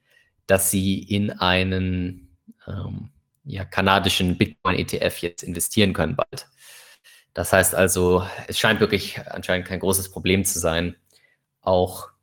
dass 0.47 0.71
sie 0.71 1.01
in 1.01 1.33
einen 1.33 2.29
ähm, 2.69 3.09
ja, 3.43 3.65
kanadischen 3.65 4.39
Bitcoin-ETF 4.39 5.19
jetzt 5.19 5.43
investieren 5.43 5.95
können 5.95 6.15
bald. 6.15 6.47
Das 7.33 7.53
heißt 7.53 7.75
also, 7.75 8.25
es 8.47 8.57
scheint 8.57 8.79
wirklich 8.79 9.19
anscheinend 9.33 9.67
kein 9.67 9.81
großes 9.81 10.13
Problem 10.13 10.45
zu 10.45 10.61
sein, 10.61 10.95
auch 11.61 12.14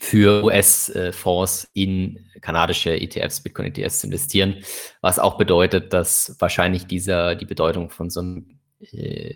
für 0.00 0.44
US-Fonds 0.44 1.68
in 1.74 2.30
kanadische 2.40 2.94
ETFs, 2.94 3.40
Bitcoin-ETFs 3.42 4.00
zu 4.00 4.06
investieren, 4.06 4.56
was 5.00 5.18
auch 5.18 5.36
bedeutet, 5.36 5.92
dass 5.92 6.36
wahrscheinlich 6.38 6.86
dieser, 6.86 7.34
die 7.34 7.46
Bedeutung 7.46 7.90
von 7.90 8.10
so 8.10 8.20
einem 8.20 8.58
äh, 8.80 9.34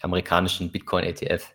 amerikanischen 0.00 0.72
Bitcoin-ETF 0.72 1.54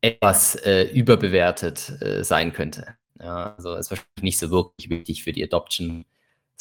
etwas 0.00 0.56
äh, 0.56 0.84
überbewertet 0.92 1.92
äh, 2.02 2.24
sein 2.24 2.52
könnte. 2.52 2.96
Ja, 3.18 3.54
also 3.56 3.74
ist 3.74 3.90
wahrscheinlich 3.90 4.22
nicht 4.22 4.38
so 4.38 4.50
wirklich 4.50 4.90
wichtig 4.90 5.22
für 5.22 5.32
die 5.32 5.44
Adoption 5.44 6.04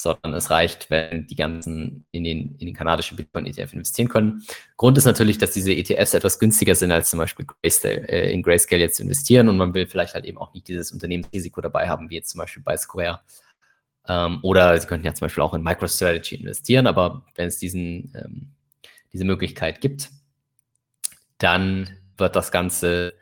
sondern 0.02 0.34
es 0.34 0.50
reicht, 0.50 0.90
wenn 0.90 1.28
die 1.28 1.36
ganzen 1.36 2.06
in 2.12 2.24
den, 2.24 2.56
in 2.58 2.66
den 2.66 2.74
kanadischen 2.74 3.18
Bitcoin-ETF 3.18 3.74
investieren 3.74 4.10
können. 4.10 4.44
Grund 4.78 4.98
ist 4.98 5.06
natürlich, 5.06 5.38
dass 5.38 5.52
diese 5.52 5.74
ETFs 5.74 6.14
etwas 6.14 6.40
günstiger 6.40 6.76
sind, 6.76 6.92
als 6.92 7.10
zum 7.10 7.20
Beispiel 7.20 7.46
Grayscale, 7.46 8.08
äh, 8.10 8.32
in 8.32 8.42
Grayscale 8.42 8.82
jetzt 8.82 8.98
zu 8.98 9.04
investieren 9.04 9.50
und 9.50 9.58
man 9.58 9.74
will 9.74 9.88
vielleicht 9.88 10.14
halt 10.14 10.26
eben 10.26 10.38
auch 10.38 10.54
nicht 10.54 10.68
dieses 10.68 10.92
Unternehmensrisiko 10.92 11.62
dabei 11.62 11.88
haben, 11.88 12.10
wie 12.10 12.16
jetzt 12.16 12.30
zum 12.30 12.40
Beispiel 12.40 12.64
bei 12.64 12.78
Square. 12.78 13.22
Ähm, 14.08 14.40
oder 14.42 14.80
Sie 14.80 14.88
könnten 14.88 15.06
ja 15.06 15.14
zum 15.14 15.26
Beispiel 15.26 15.44
auch 15.44 15.54
in 15.54 15.64
MicroStrategy 15.64 16.36
investieren, 16.36 16.88
aber 16.88 17.26
wenn 17.36 17.48
es 17.48 17.60
diesen, 17.60 18.12
ähm, 18.16 18.52
diese 19.14 19.26
Möglichkeit 19.26 19.82
gibt, 19.82 20.10
dann 21.38 21.90
wird 22.18 22.36
das 22.36 22.52
Ganze 22.52 23.14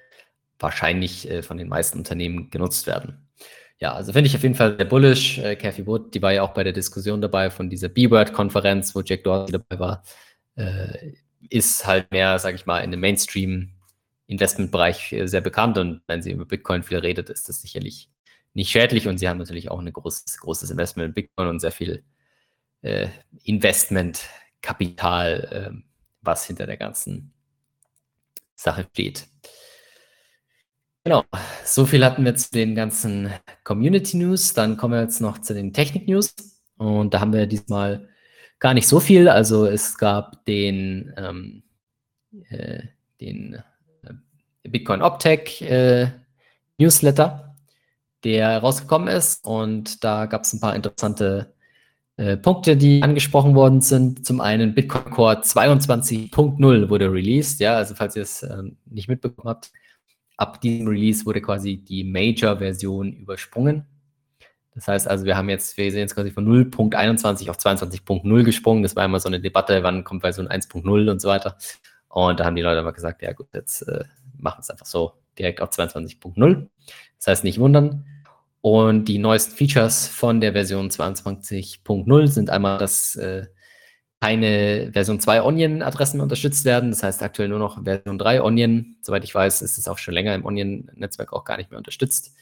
wahrscheinlich 0.60 1.30
äh, 1.30 1.42
von 1.42 1.58
den 1.58 1.68
meisten 1.68 1.98
Unternehmen 1.98 2.50
genutzt 2.50 2.88
werden 2.88 3.29
ja, 3.80 3.94
also 3.94 4.12
finde 4.12 4.28
ich 4.28 4.36
auf 4.36 4.44
jeden 4.44 4.56
Fall 4.56 4.76
sehr 4.76 4.86
bullish. 4.86 5.38
Äh, 5.40 5.56
Cathy 5.56 5.88
Wood, 5.88 6.14
die 6.14 6.22
war 6.22 6.34
ja 6.34 6.44
auch 6.44 6.54
bei 6.54 6.64
der 6.64 6.74
Diskussion 6.74 7.22
dabei 7.22 7.50
von 7.50 7.70
dieser 7.70 7.88
B-Word-Konferenz, 7.88 8.94
wo 8.94 9.02
Jack 9.02 9.24
Dorsey 9.24 9.54
dabei 9.54 9.80
war, 9.80 10.04
äh, 10.56 11.14
ist 11.50 11.88
halt 11.88 12.12
mehr, 12.12 12.38
sage 12.40 12.56
ich 12.56 12.66
mal, 12.66 12.80
in 12.80 12.92
dem 12.92 13.00
Mainstream-Investmentbereich 13.00 15.14
äh, 15.14 15.28
sehr 15.28 15.40
bekannt 15.42 15.78
und 15.78 16.02
wenn 16.08 16.22
sie 16.22 16.32
über 16.32 16.46
Bitcoin 16.46 16.84
viel 16.84 16.98
redet, 16.98 17.30
ist 17.30 17.48
das 17.48 17.62
sicherlich 17.62 18.10
nicht 18.54 18.70
schädlich 18.70 19.08
und 19.08 19.18
sie 19.18 19.30
haben 19.30 19.38
natürlich 19.38 19.72
auch 19.72 19.80
ein 19.80 19.92
großes, 19.92 20.40
großes 20.40 20.70
Investment 20.72 21.10
in 21.10 21.14
Bitcoin 21.14 21.48
und 21.48 21.62
sehr 21.62 21.72
viel 21.72 22.04
äh, 22.82 23.08
Investmentkapital, 23.44 25.48
äh, 25.52 25.72
was 26.22 26.46
hinter 26.46 26.66
der 26.66 26.78
ganzen 26.78 27.34
Sache 28.56 28.88
steht. 28.92 29.28
Genau, 31.10 31.26
so 31.66 31.88
viel 31.88 32.06
hatten 32.06 32.24
wir 32.24 32.36
zu 32.36 32.52
den 32.52 32.76
ganzen 32.76 33.32
Community 33.64 34.16
News. 34.16 34.54
Dann 34.54 34.78
kommen 34.78 34.94
wir 34.94 35.02
jetzt 35.02 35.22
noch 35.22 35.40
zu 35.40 35.56
den 35.56 35.74
Technik 35.74 36.08
News. 36.08 36.36
Und 36.78 37.16
da 37.16 37.20
haben 37.20 37.34
wir 37.34 37.48
diesmal 37.48 38.08
gar 38.60 38.76
nicht 38.76 38.88
so 38.88 39.00
viel. 39.00 39.28
Also 39.28 39.66
es 39.66 39.98
gab 39.98 40.46
den, 40.46 41.12
ähm, 41.18 41.64
äh, 42.52 42.84
den 43.20 43.56
äh, 44.04 44.70
Bitcoin 44.70 45.02
Optech 45.02 45.64
äh, 45.64 46.12
Newsletter. 46.78 47.56
der 48.24 48.60
rausgekommen 48.60 49.08
ist. 49.08 49.44
Und 49.44 50.04
da 50.04 50.28
gab 50.28 50.44
es 50.44 50.54
ein 50.54 50.60
paar 50.60 50.76
interessante 50.76 51.56
äh, 52.18 52.38
Punkte, 52.38 52.78
die 52.78 53.02
angesprochen 53.02 53.56
worden 53.56 53.82
sind. 53.82 54.28
Zum 54.28 54.42
einen 54.42 54.76
Bitcoin 54.76 55.10
Core 55.10 55.42
22.0 55.42 56.90
wurde 56.92 57.12
released. 57.12 57.60
Ja, 57.62 57.78
also 57.78 57.96
falls 57.96 58.16
ihr 58.16 58.22
es 58.22 58.44
äh, 58.44 58.62
nicht 58.86 59.10
mitbekommen 59.10 59.50
habt, 59.50 59.72
ab 60.40 60.62
diesem 60.62 60.88
Release 60.88 61.26
wurde 61.26 61.42
quasi 61.42 61.78
die 61.78 62.04
Major-Version 62.04 63.12
übersprungen. 63.14 63.86
Das 64.74 64.88
heißt 64.88 65.08
also, 65.08 65.26
wir 65.26 65.36
haben 65.36 65.50
jetzt, 65.50 65.76
wir 65.78 65.92
sind 65.92 66.00
jetzt 66.00 66.16
quasi 66.16 66.32
von 66.32 66.48
0.21 66.48 67.50
auf 67.50 67.58
22.0 67.58 68.44
gesprungen. 68.44 68.84
Das 68.84 68.96
war 68.96 69.04
immer 69.04 69.20
so 69.20 69.28
eine 69.28 69.42
Debatte, 69.42 69.84
wann 69.84 70.06
kommt 70.06 70.22
Version 70.22 70.48
1.0 70.48 71.12
und 71.12 71.22
so 71.22 71.28
weiter. 71.28 71.58
Und 72.08 72.40
da 72.40 72.46
haben 72.46 72.56
die 72.56 72.62
Leute 72.62 72.80
aber 72.80 72.94
gesagt, 72.94 73.22
ja 73.22 73.34
gut, 73.34 73.48
jetzt 73.54 73.82
äh, 73.82 74.06
machen 74.38 74.60
wir 74.60 74.62
es 74.62 74.70
einfach 74.70 74.86
so 74.86 75.14
direkt 75.38 75.62
auf 75.62 75.72
22.0. 75.72 76.68
Das 77.18 77.28
heißt, 77.28 77.44
nicht 77.44 77.60
wundern. 77.60 78.06
Und 78.62 79.06
die 79.06 79.18
neuesten 79.18 79.56
Features 79.56 80.08
von 80.08 80.40
der 80.40 80.54
Version 80.54 80.90
22.0 80.90 82.28
sind 82.28 82.50
einmal, 82.50 82.78
dass 82.78 83.16
äh, 83.18 83.48
keine 84.22 84.92
Version 84.92 85.20
2 85.20 85.44
Onion-Adressen 85.44 86.20
unterstützt 86.20 86.66
werden. 86.66 86.92
Das 86.92 87.04
heißt 87.04 87.24
aktuell 87.24 87.48
nur 87.48 87.60
noch 87.60 87.84
Version 87.84 88.18
3 88.18 88.42
Onion. 88.42 88.98
Soweit 89.02 89.24
ich 89.24 89.34
weiß, 89.34 89.62
ist 89.62 89.78
es 89.78 89.88
auch 89.88 89.98
schon 89.98 90.14
länger 90.14 90.36
im 90.36 90.46
Onion-Netzwerk 90.46 91.32
auch 91.32 91.46
gar 91.46 91.58
nicht 91.58 91.72
mehr 91.72 91.78
unterstützt. 91.78 92.36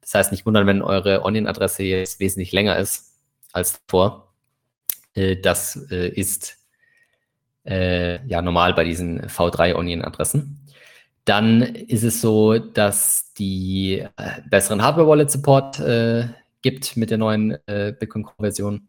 Das 0.00 0.14
heißt, 0.14 0.32
nicht 0.32 0.46
wundern, 0.46 0.66
wenn 0.66 0.82
eure 0.82 1.24
Onion-Adresse 1.24 1.82
jetzt 1.82 2.20
wesentlich 2.20 2.52
länger 2.52 2.78
ist 2.78 3.14
als 3.52 3.80
davor. 3.86 4.34
Äh, 5.14 5.36
das 5.36 5.88
äh, 5.90 6.08
ist 6.08 6.58
äh, 7.64 8.24
ja 8.26 8.42
normal 8.42 8.74
bei 8.74 8.84
diesen 8.84 9.22
V3 9.22 9.74
Onion-Adressen. 9.74 10.60
Dann 11.24 11.62
ist 11.62 12.04
es 12.04 12.20
so, 12.20 12.58
dass 12.58 13.32
die 13.32 14.06
besseren 14.50 14.82
Hardware-Wallet-Support 14.82 15.80
gibt 16.60 16.98
mit 16.98 17.10
der 17.10 17.16
neuen 17.16 17.56
Bitcoin 17.64 18.24
Core-Version. 18.24 18.88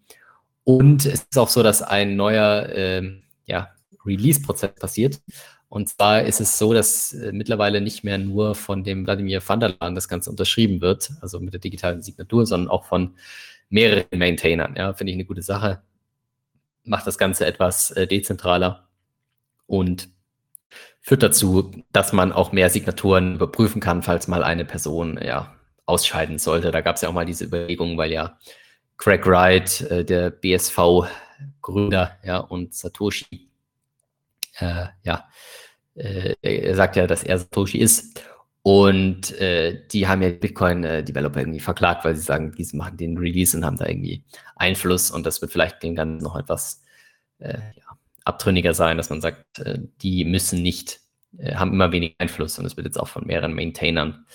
Und 0.65 1.05
es 1.05 1.21
ist 1.21 1.37
auch 1.37 1.47
so, 1.47 1.63
dass 1.63 1.81
ein 1.81 2.17
neuer 2.17 2.67
ähm, 2.73 3.23
ja, 3.45 3.69
Release-Prozess 4.05 4.73
passiert. 4.75 5.21
Und 5.69 5.89
zwar 5.89 6.23
ist 6.23 6.41
es 6.41 6.57
so, 6.57 6.73
dass 6.73 7.13
äh, 7.13 7.31
mittlerweile 7.31 7.81
nicht 7.81 8.03
mehr 8.03 8.17
nur 8.17 8.55
von 8.55 8.83
dem 8.83 9.05
Wladimir 9.05 9.41
van 9.47 9.59
der 9.59 9.75
Laan 9.79 9.95
das 9.95 10.09
Ganze 10.09 10.29
unterschrieben 10.29 10.81
wird, 10.81 11.11
also 11.21 11.39
mit 11.39 11.53
der 11.53 11.61
digitalen 11.61 12.01
Signatur, 12.01 12.45
sondern 12.45 12.69
auch 12.69 12.85
von 12.85 13.15
mehreren 13.69 14.05
Maintainern. 14.17 14.75
Ja, 14.75 14.93
finde 14.93 15.11
ich 15.11 15.17
eine 15.17 15.25
gute 15.25 15.43
Sache. 15.43 15.81
Macht 16.83 17.05
das 17.07 17.17
Ganze 17.17 17.45
etwas 17.45 17.91
äh, 17.91 18.07
dezentraler 18.07 18.87
und 19.67 20.09
führt 21.01 21.21
dazu, 21.21 21.71
dass 21.91 22.11
man 22.11 22.31
auch 22.31 22.51
mehr 22.51 22.71
Signaturen 22.71 23.35
überprüfen 23.35 23.81
kann, 23.81 24.01
falls 24.01 24.27
mal 24.27 24.43
eine 24.43 24.65
Person 24.65 25.19
ja, 25.23 25.55
ausscheiden 25.85 26.39
sollte. 26.39 26.71
Da 26.71 26.81
gab 26.81 26.95
es 26.95 27.03
ja 27.03 27.09
auch 27.09 27.13
mal 27.13 27.25
diese 27.25 27.45
Überlegung, 27.45 27.97
weil 27.97 28.11
ja 28.11 28.39
Craig 28.97 29.25
Wright, 29.25 29.81
äh, 29.81 30.05
der 30.05 30.29
BSV-Gründer, 30.29 32.17
ja, 32.23 32.37
und 32.37 32.73
Satoshi, 32.73 33.49
äh, 34.59 34.87
ja, 35.03 35.27
äh, 35.95 36.35
er 36.41 36.75
sagt 36.75 36.95
ja, 36.95 37.07
dass 37.07 37.23
er 37.23 37.39
Satoshi 37.39 37.79
ist. 37.79 38.21
Und 38.61 39.39
äh, 39.39 39.85
die 39.91 40.07
haben 40.07 40.23
ja 40.23 40.29
Bitcoin-Developer 40.29 41.39
irgendwie 41.39 41.59
verklagt, 41.59 42.03
weil 42.03 42.15
sie 42.15 42.23
sagen, 42.23 42.51
diese 42.57 42.75
machen 42.75 42.97
den 42.97 43.15
Release 43.15 43.55
und 43.55 43.63
haben 43.63 43.77
da 43.77 43.85
irgendwie 43.85 44.23
Einfluss. 44.55 45.11
Und 45.11 45.25
das 45.25 45.39
wird 45.41 45.51
vielleicht 45.51 45.83
dem 45.83 45.95
Ganzen 45.95 46.23
noch 46.23 46.35
etwas 46.35 46.81
äh, 47.37 47.59
ja, 47.59 47.97
abtrünniger 48.23 48.73
sein, 48.73 48.97
dass 48.97 49.11
man 49.11 49.21
sagt, 49.21 49.59
äh, 49.59 49.77
die 50.01 50.25
müssen 50.25 50.63
nicht, 50.63 50.99
äh, 51.37 51.53
haben 51.53 51.73
immer 51.73 51.91
wenig 51.91 52.15
Einfluss. 52.17 52.57
Und 52.57 52.65
es 52.65 52.75
wird 52.75 52.87
jetzt 52.87 52.99
auch 52.99 53.07
von 53.07 53.27
mehreren 53.27 53.53
Maintainern 53.53 54.25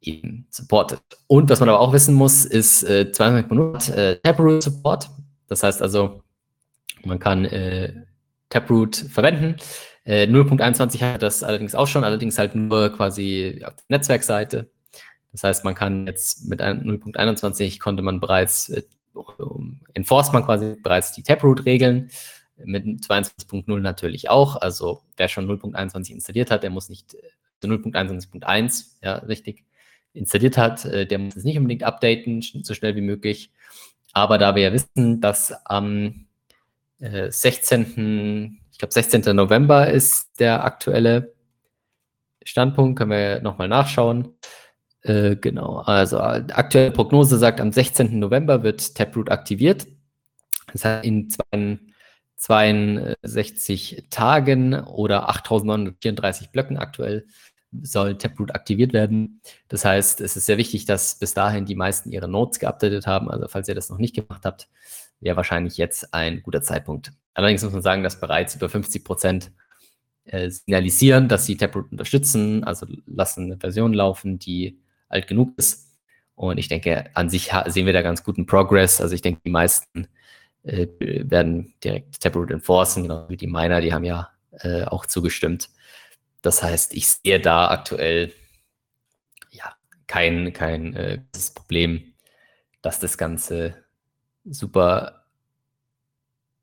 eben 0.00 0.46
supported. 0.50 1.00
Und 1.26 1.50
was 1.50 1.60
man 1.60 1.68
aber 1.68 1.80
auch 1.80 1.92
wissen 1.92 2.14
muss, 2.14 2.44
ist 2.44 2.84
äh, 2.84 3.10
200 3.10 3.50
Monat 3.50 3.88
äh, 3.90 4.16
Taproot 4.20 4.62
Support. 4.62 5.10
Das 5.48 5.62
heißt 5.62 5.82
also, 5.82 6.22
man 7.04 7.18
kann 7.18 7.44
äh, 7.44 7.92
Taproot 8.48 8.96
verwenden. 8.96 9.56
Äh, 10.04 10.26
0.21 10.26 11.00
hat 11.02 11.22
das 11.22 11.42
allerdings 11.42 11.74
auch 11.74 11.86
schon, 11.86 12.04
allerdings 12.04 12.38
halt 12.38 12.54
nur 12.54 12.90
quasi 12.90 13.62
auf 13.64 13.74
der 13.74 13.98
Netzwerkseite. 13.98 14.70
Das 15.32 15.42
heißt, 15.42 15.64
man 15.64 15.74
kann 15.74 16.06
jetzt 16.06 16.48
mit 16.48 16.62
0.21 16.62 17.78
konnte 17.78 18.02
man 18.02 18.20
bereits, 18.20 18.70
äh, 18.70 18.82
enforced 19.94 20.32
man 20.32 20.44
quasi 20.44 20.76
bereits 20.82 21.12
die 21.12 21.22
Taproot-Regeln 21.22 22.10
mit 22.64 22.84
22.0 22.84 23.80
natürlich 23.80 24.30
auch. 24.30 24.56
Also 24.56 25.02
wer 25.16 25.28
schon 25.28 25.48
0.21 25.48 26.12
installiert 26.12 26.50
hat, 26.50 26.62
der 26.62 26.70
muss 26.70 26.88
nicht, 26.88 27.16
also 27.62 27.74
0.21.1, 27.74 28.86
ja, 29.02 29.16
richtig, 29.16 29.64
installiert 30.12 30.56
hat, 30.56 30.84
äh, 30.84 31.06
der 31.06 31.18
muss 31.18 31.36
es 31.36 31.44
nicht 31.44 31.58
unbedingt 31.58 31.84
updaten, 31.84 32.42
so 32.42 32.74
schnell 32.74 32.96
wie 32.96 33.00
möglich. 33.00 33.52
Aber 34.12 34.38
da 34.38 34.54
wir 34.54 34.62
ja 34.62 34.72
wissen, 34.72 35.20
dass 35.20 35.52
am 35.66 36.26
äh, 36.98 37.30
16., 37.30 38.60
ich 38.72 38.78
glaube 38.78 38.92
16. 38.92 39.34
November 39.36 39.90
ist 39.90 40.40
der 40.40 40.64
aktuelle 40.64 41.34
Standpunkt, 42.42 42.98
können 42.98 43.10
wir 43.10 43.40
nochmal 43.40 43.68
nachschauen. 43.68 44.34
Äh, 45.02 45.36
genau, 45.36 45.78
also 45.78 46.18
aktuelle 46.18 46.90
Prognose 46.90 47.38
sagt, 47.38 47.60
am 47.60 47.72
16. 47.72 48.18
November 48.18 48.62
wird 48.62 48.94
Taproot 48.94 49.30
aktiviert. 49.30 49.86
Das 50.72 50.84
heißt, 50.84 51.04
in 51.04 51.30
zwei 51.30 51.78
62 52.38 54.06
Tagen 54.10 54.74
oder 54.74 55.28
8.934 55.28 56.52
Blöcken 56.52 56.78
aktuell 56.78 57.26
soll 57.82 58.16
Taproot 58.16 58.54
aktiviert 58.54 58.92
werden. 58.92 59.40
Das 59.68 59.84
heißt, 59.84 60.20
es 60.20 60.36
ist 60.36 60.46
sehr 60.46 60.58
wichtig, 60.58 60.86
dass 60.86 61.18
bis 61.18 61.34
dahin 61.34 61.66
die 61.66 61.74
meisten 61.74 62.10
ihre 62.10 62.28
Notes 62.28 62.58
geupdatet 62.58 63.06
haben. 63.06 63.30
Also 63.30 63.48
falls 63.48 63.68
ihr 63.68 63.74
das 63.74 63.90
noch 63.90 63.98
nicht 63.98 64.14
gemacht 64.14 64.44
habt, 64.44 64.68
wäre 65.20 65.36
wahrscheinlich 65.36 65.76
jetzt 65.76 66.14
ein 66.14 66.42
guter 66.42 66.62
Zeitpunkt. 66.62 67.12
Allerdings 67.34 67.62
muss 67.62 67.72
man 67.72 67.82
sagen, 67.82 68.02
dass 68.02 68.20
bereits 68.20 68.54
über 68.54 68.68
50 68.68 69.04
Prozent 69.04 69.52
äh, 70.24 70.50
signalisieren, 70.50 71.28
dass 71.28 71.46
sie 71.46 71.56
Taproot 71.56 71.90
unterstützen, 71.90 72.64
also 72.64 72.86
lassen 73.06 73.44
eine 73.44 73.58
Version 73.58 73.92
laufen, 73.92 74.38
die 74.38 74.78
alt 75.08 75.26
genug 75.26 75.54
ist. 75.56 75.88
Und 76.34 76.58
ich 76.58 76.68
denke, 76.68 77.10
an 77.14 77.30
sich 77.30 77.50
sehen 77.66 77.86
wir 77.86 77.92
da 77.92 78.02
ganz 78.02 78.22
guten 78.22 78.46
Progress. 78.46 79.00
Also 79.00 79.14
ich 79.14 79.22
denke, 79.22 79.40
die 79.44 79.50
meisten 79.50 80.06
äh, 80.62 80.86
werden 81.00 81.74
direkt 81.82 82.20
Taproot 82.20 82.50
enforcen, 82.50 83.04
genau 83.04 83.28
wie 83.28 83.36
die 83.36 83.46
Miner, 83.46 83.80
die 83.80 83.92
haben 83.92 84.04
ja 84.04 84.30
äh, 84.60 84.84
auch 84.84 85.06
zugestimmt. 85.06 85.68
Das 86.42 86.62
heißt, 86.62 86.94
ich 86.94 87.08
sehe 87.08 87.40
da 87.40 87.68
aktuell 87.68 88.32
ja 89.50 89.74
kein, 90.06 90.52
kein 90.52 90.94
äh, 90.94 91.20
Problem, 91.54 92.14
dass 92.82 93.00
das 93.00 93.18
Ganze 93.18 93.74
super 94.44 95.24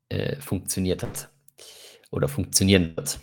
äh, 0.08 0.36
funktioniert 0.36 1.02
hat 1.02 1.28
oder 2.10 2.28
funktionieren 2.28 2.96
wird. 2.96 3.20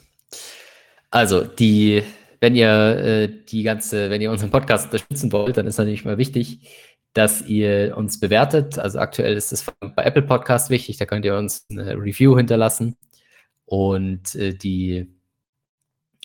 Also, 1.09 1.43
die, 1.43 2.03
wenn 2.39 2.55
ihr 2.55 2.69
äh, 2.69 3.29
die 3.45 3.63
ganze, 3.63 4.09
wenn 4.09 4.21
ihr 4.21 4.31
unseren 4.31 4.51
Podcast 4.51 4.85
unterstützen 4.85 5.31
wollt, 5.31 5.57
dann 5.57 5.67
ist 5.67 5.77
natürlich 5.77 6.05
mal 6.05 6.17
wichtig, 6.17 6.67
dass 7.13 7.43
ihr 7.43 7.95
uns 7.95 8.19
bewertet. 8.19 8.79
Also 8.79 8.99
aktuell 8.99 9.35
ist 9.35 9.53
es 9.53 9.65
bei 9.79 10.03
Apple 10.03 10.23
Podcast 10.23 10.69
wichtig, 10.69 10.97
da 10.97 11.05
könnt 11.05 11.25
ihr 11.25 11.37
uns 11.37 11.65
eine 11.69 11.93
Review 11.95 12.35
hinterlassen 12.35 12.97
und 13.65 14.35
äh, 14.35 14.53
die 14.53 15.07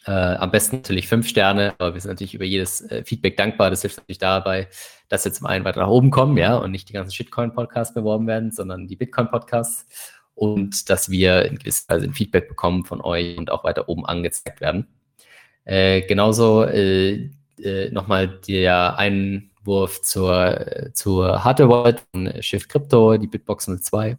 äh, 0.08 0.36
am 0.36 0.50
besten 0.50 0.76
natürlich 0.76 1.06
fünf 1.06 1.28
Sterne, 1.28 1.74
aber 1.76 1.92
wir 1.92 2.00
sind 2.00 2.12
natürlich 2.12 2.32
über 2.32 2.46
jedes 2.46 2.80
äh, 2.90 3.04
Feedback 3.04 3.36
dankbar. 3.36 3.68
Das 3.68 3.82
hilft 3.82 3.98
natürlich 3.98 4.18
dabei, 4.18 4.68
dass 5.10 5.26
wir 5.26 5.32
zum 5.34 5.46
einen 5.46 5.66
weiter 5.66 5.80
nach 5.80 5.88
oben 5.88 6.10
kommen, 6.10 6.38
ja, 6.38 6.56
und 6.56 6.70
nicht 6.70 6.88
die 6.88 6.94
ganzen 6.94 7.12
Shitcoin-Podcasts 7.12 7.92
beworben 7.92 8.26
werden, 8.26 8.50
sondern 8.50 8.86
die 8.86 8.96
Bitcoin-Podcasts 8.96 9.86
und 10.34 10.88
dass 10.88 11.10
wir 11.10 11.44
in 11.44 11.58
gewisser 11.58 11.84
Weise 11.88 12.06
ein 12.06 12.14
Feedback 12.14 12.48
bekommen 12.48 12.86
von 12.86 13.02
euch 13.02 13.36
und 13.36 13.50
auch 13.50 13.64
weiter 13.64 13.90
oben 13.90 14.06
angezeigt 14.06 14.62
werden. 14.62 14.86
Äh, 15.64 16.00
genauso 16.02 16.64
äh, 16.64 17.28
äh, 17.62 17.90
nochmal 17.90 18.28
der 18.48 18.96
einen 18.96 19.50
Wurf 19.62 20.00
zur, 20.00 20.90
zur 20.94 21.44
Hardware 21.44 21.68
Wallet 21.68 22.02
von 22.12 22.32
Shift 22.42 22.70
Crypto, 22.70 23.18
die 23.18 23.26
Bitbox 23.26 23.68
02, 23.78 24.16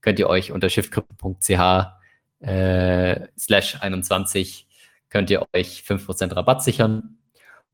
könnt 0.00 0.18
ihr 0.18 0.28
euch 0.28 0.50
unter 0.50 0.68
shiftcrypto.ch 0.68 2.40
äh, 2.40 3.20
slash 3.38 3.80
21 3.80 4.67
könnt 5.10 5.30
ihr 5.30 5.46
euch 5.52 5.84
5% 5.86 6.34
Rabatt 6.34 6.62
sichern. 6.62 7.18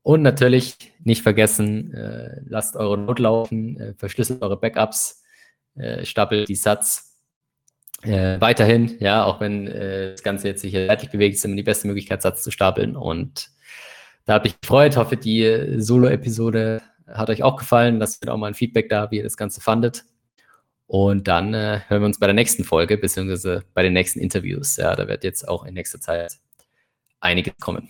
Und 0.02 0.22
natürlich 0.22 0.76
nicht 1.02 1.22
vergessen, 1.22 1.94
äh, 1.94 2.40
lasst 2.46 2.76
eure 2.76 2.98
Not 2.98 3.18
laufen, 3.18 3.80
äh, 3.80 3.94
verschlüsselt 3.94 4.42
eure 4.42 4.58
Backups, 4.58 5.22
äh, 5.76 6.04
stapelt 6.04 6.48
die 6.48 6.56
Satz 6.56 7.14
äh, 8.04 8.38
weiterhin, 8.38 8.96
ja, 9.00 9.24
auch 9.24 9.40
wenn 9.40 9.66
äh, 9.66 10.10
das 10.10 10.22
Ganze 10.22 10.48
jetzt 10.48 10.60
sich 10.60 10.72
seitlich 10.72 11.10
bewegt, 11.10 11.36
ist 11.36 11.44
immer 11.44 11.56
die 11.56 11.62
beste 11.62 11.86
Möglichkeit, 11.86 12.20
Satz 12.20 12.42
zu 12.42 12.50
stapeln. 12.50 12.96
Und 12.96 13.48
da 14.26 14.34
habe 14.34 14.48
ich 14.48 14.60
gefreut, 14.60 14.96
hoffe, 14.96 15.16
die 15.16 15.76
Solo-Episode 15.78 16.82
hat 17.06 17.30
euch 17.30 17.42
auch 17.42 17.56
gefallen. 17.56 17.98
Lasst 17.98 18.24
mir 18.24 18.32
auch 18.32 18.36
mal 18.36 18.48
ein 18.48 18.54
Feedback 18.54 18.90
da, 18.90 19.10
wie 19.10 19.16
ihr 19.16 19.22
das 19.22 19.38
Ganze 19.38 19.62
fandet. 19.62 20.04
Und 20.86 21.28
dann 21.28 21.54
äh, 21.54 21.80
hören 21.88 22.02
wir 22.02 22.06
uns 22.06 22.18
bei 22.18 22.26
der 22.26 22.34
nächsten 22.34 22.64
Folge, 22.64 22.98
beziehungsweise 22.98 23.64
bei 23.72 23.82
den 23.82 23.94
nächsten 23.94 24.20
Interviews. 24.20 24.76
Ja, 24.76 24.94
da 24.94 25.08
wird 25.08 25.24
jetzt 25.24 25.48
auch 25.48 25.64
in 25.64 25.72
nächster 25.74 26.00
Zeit 26.00 26.38
einiges 27.24 27.54
kommen. 27.60 27.88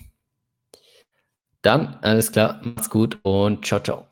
Dann, 1.62 1.96
alles 2.02 2.30
klar, 2.30 2.60
macht's 2.62 2.90
gut 2.90 3.18
und 3.24 3.66
ciao, 3.66 3.80
ciao. 3.80 4.06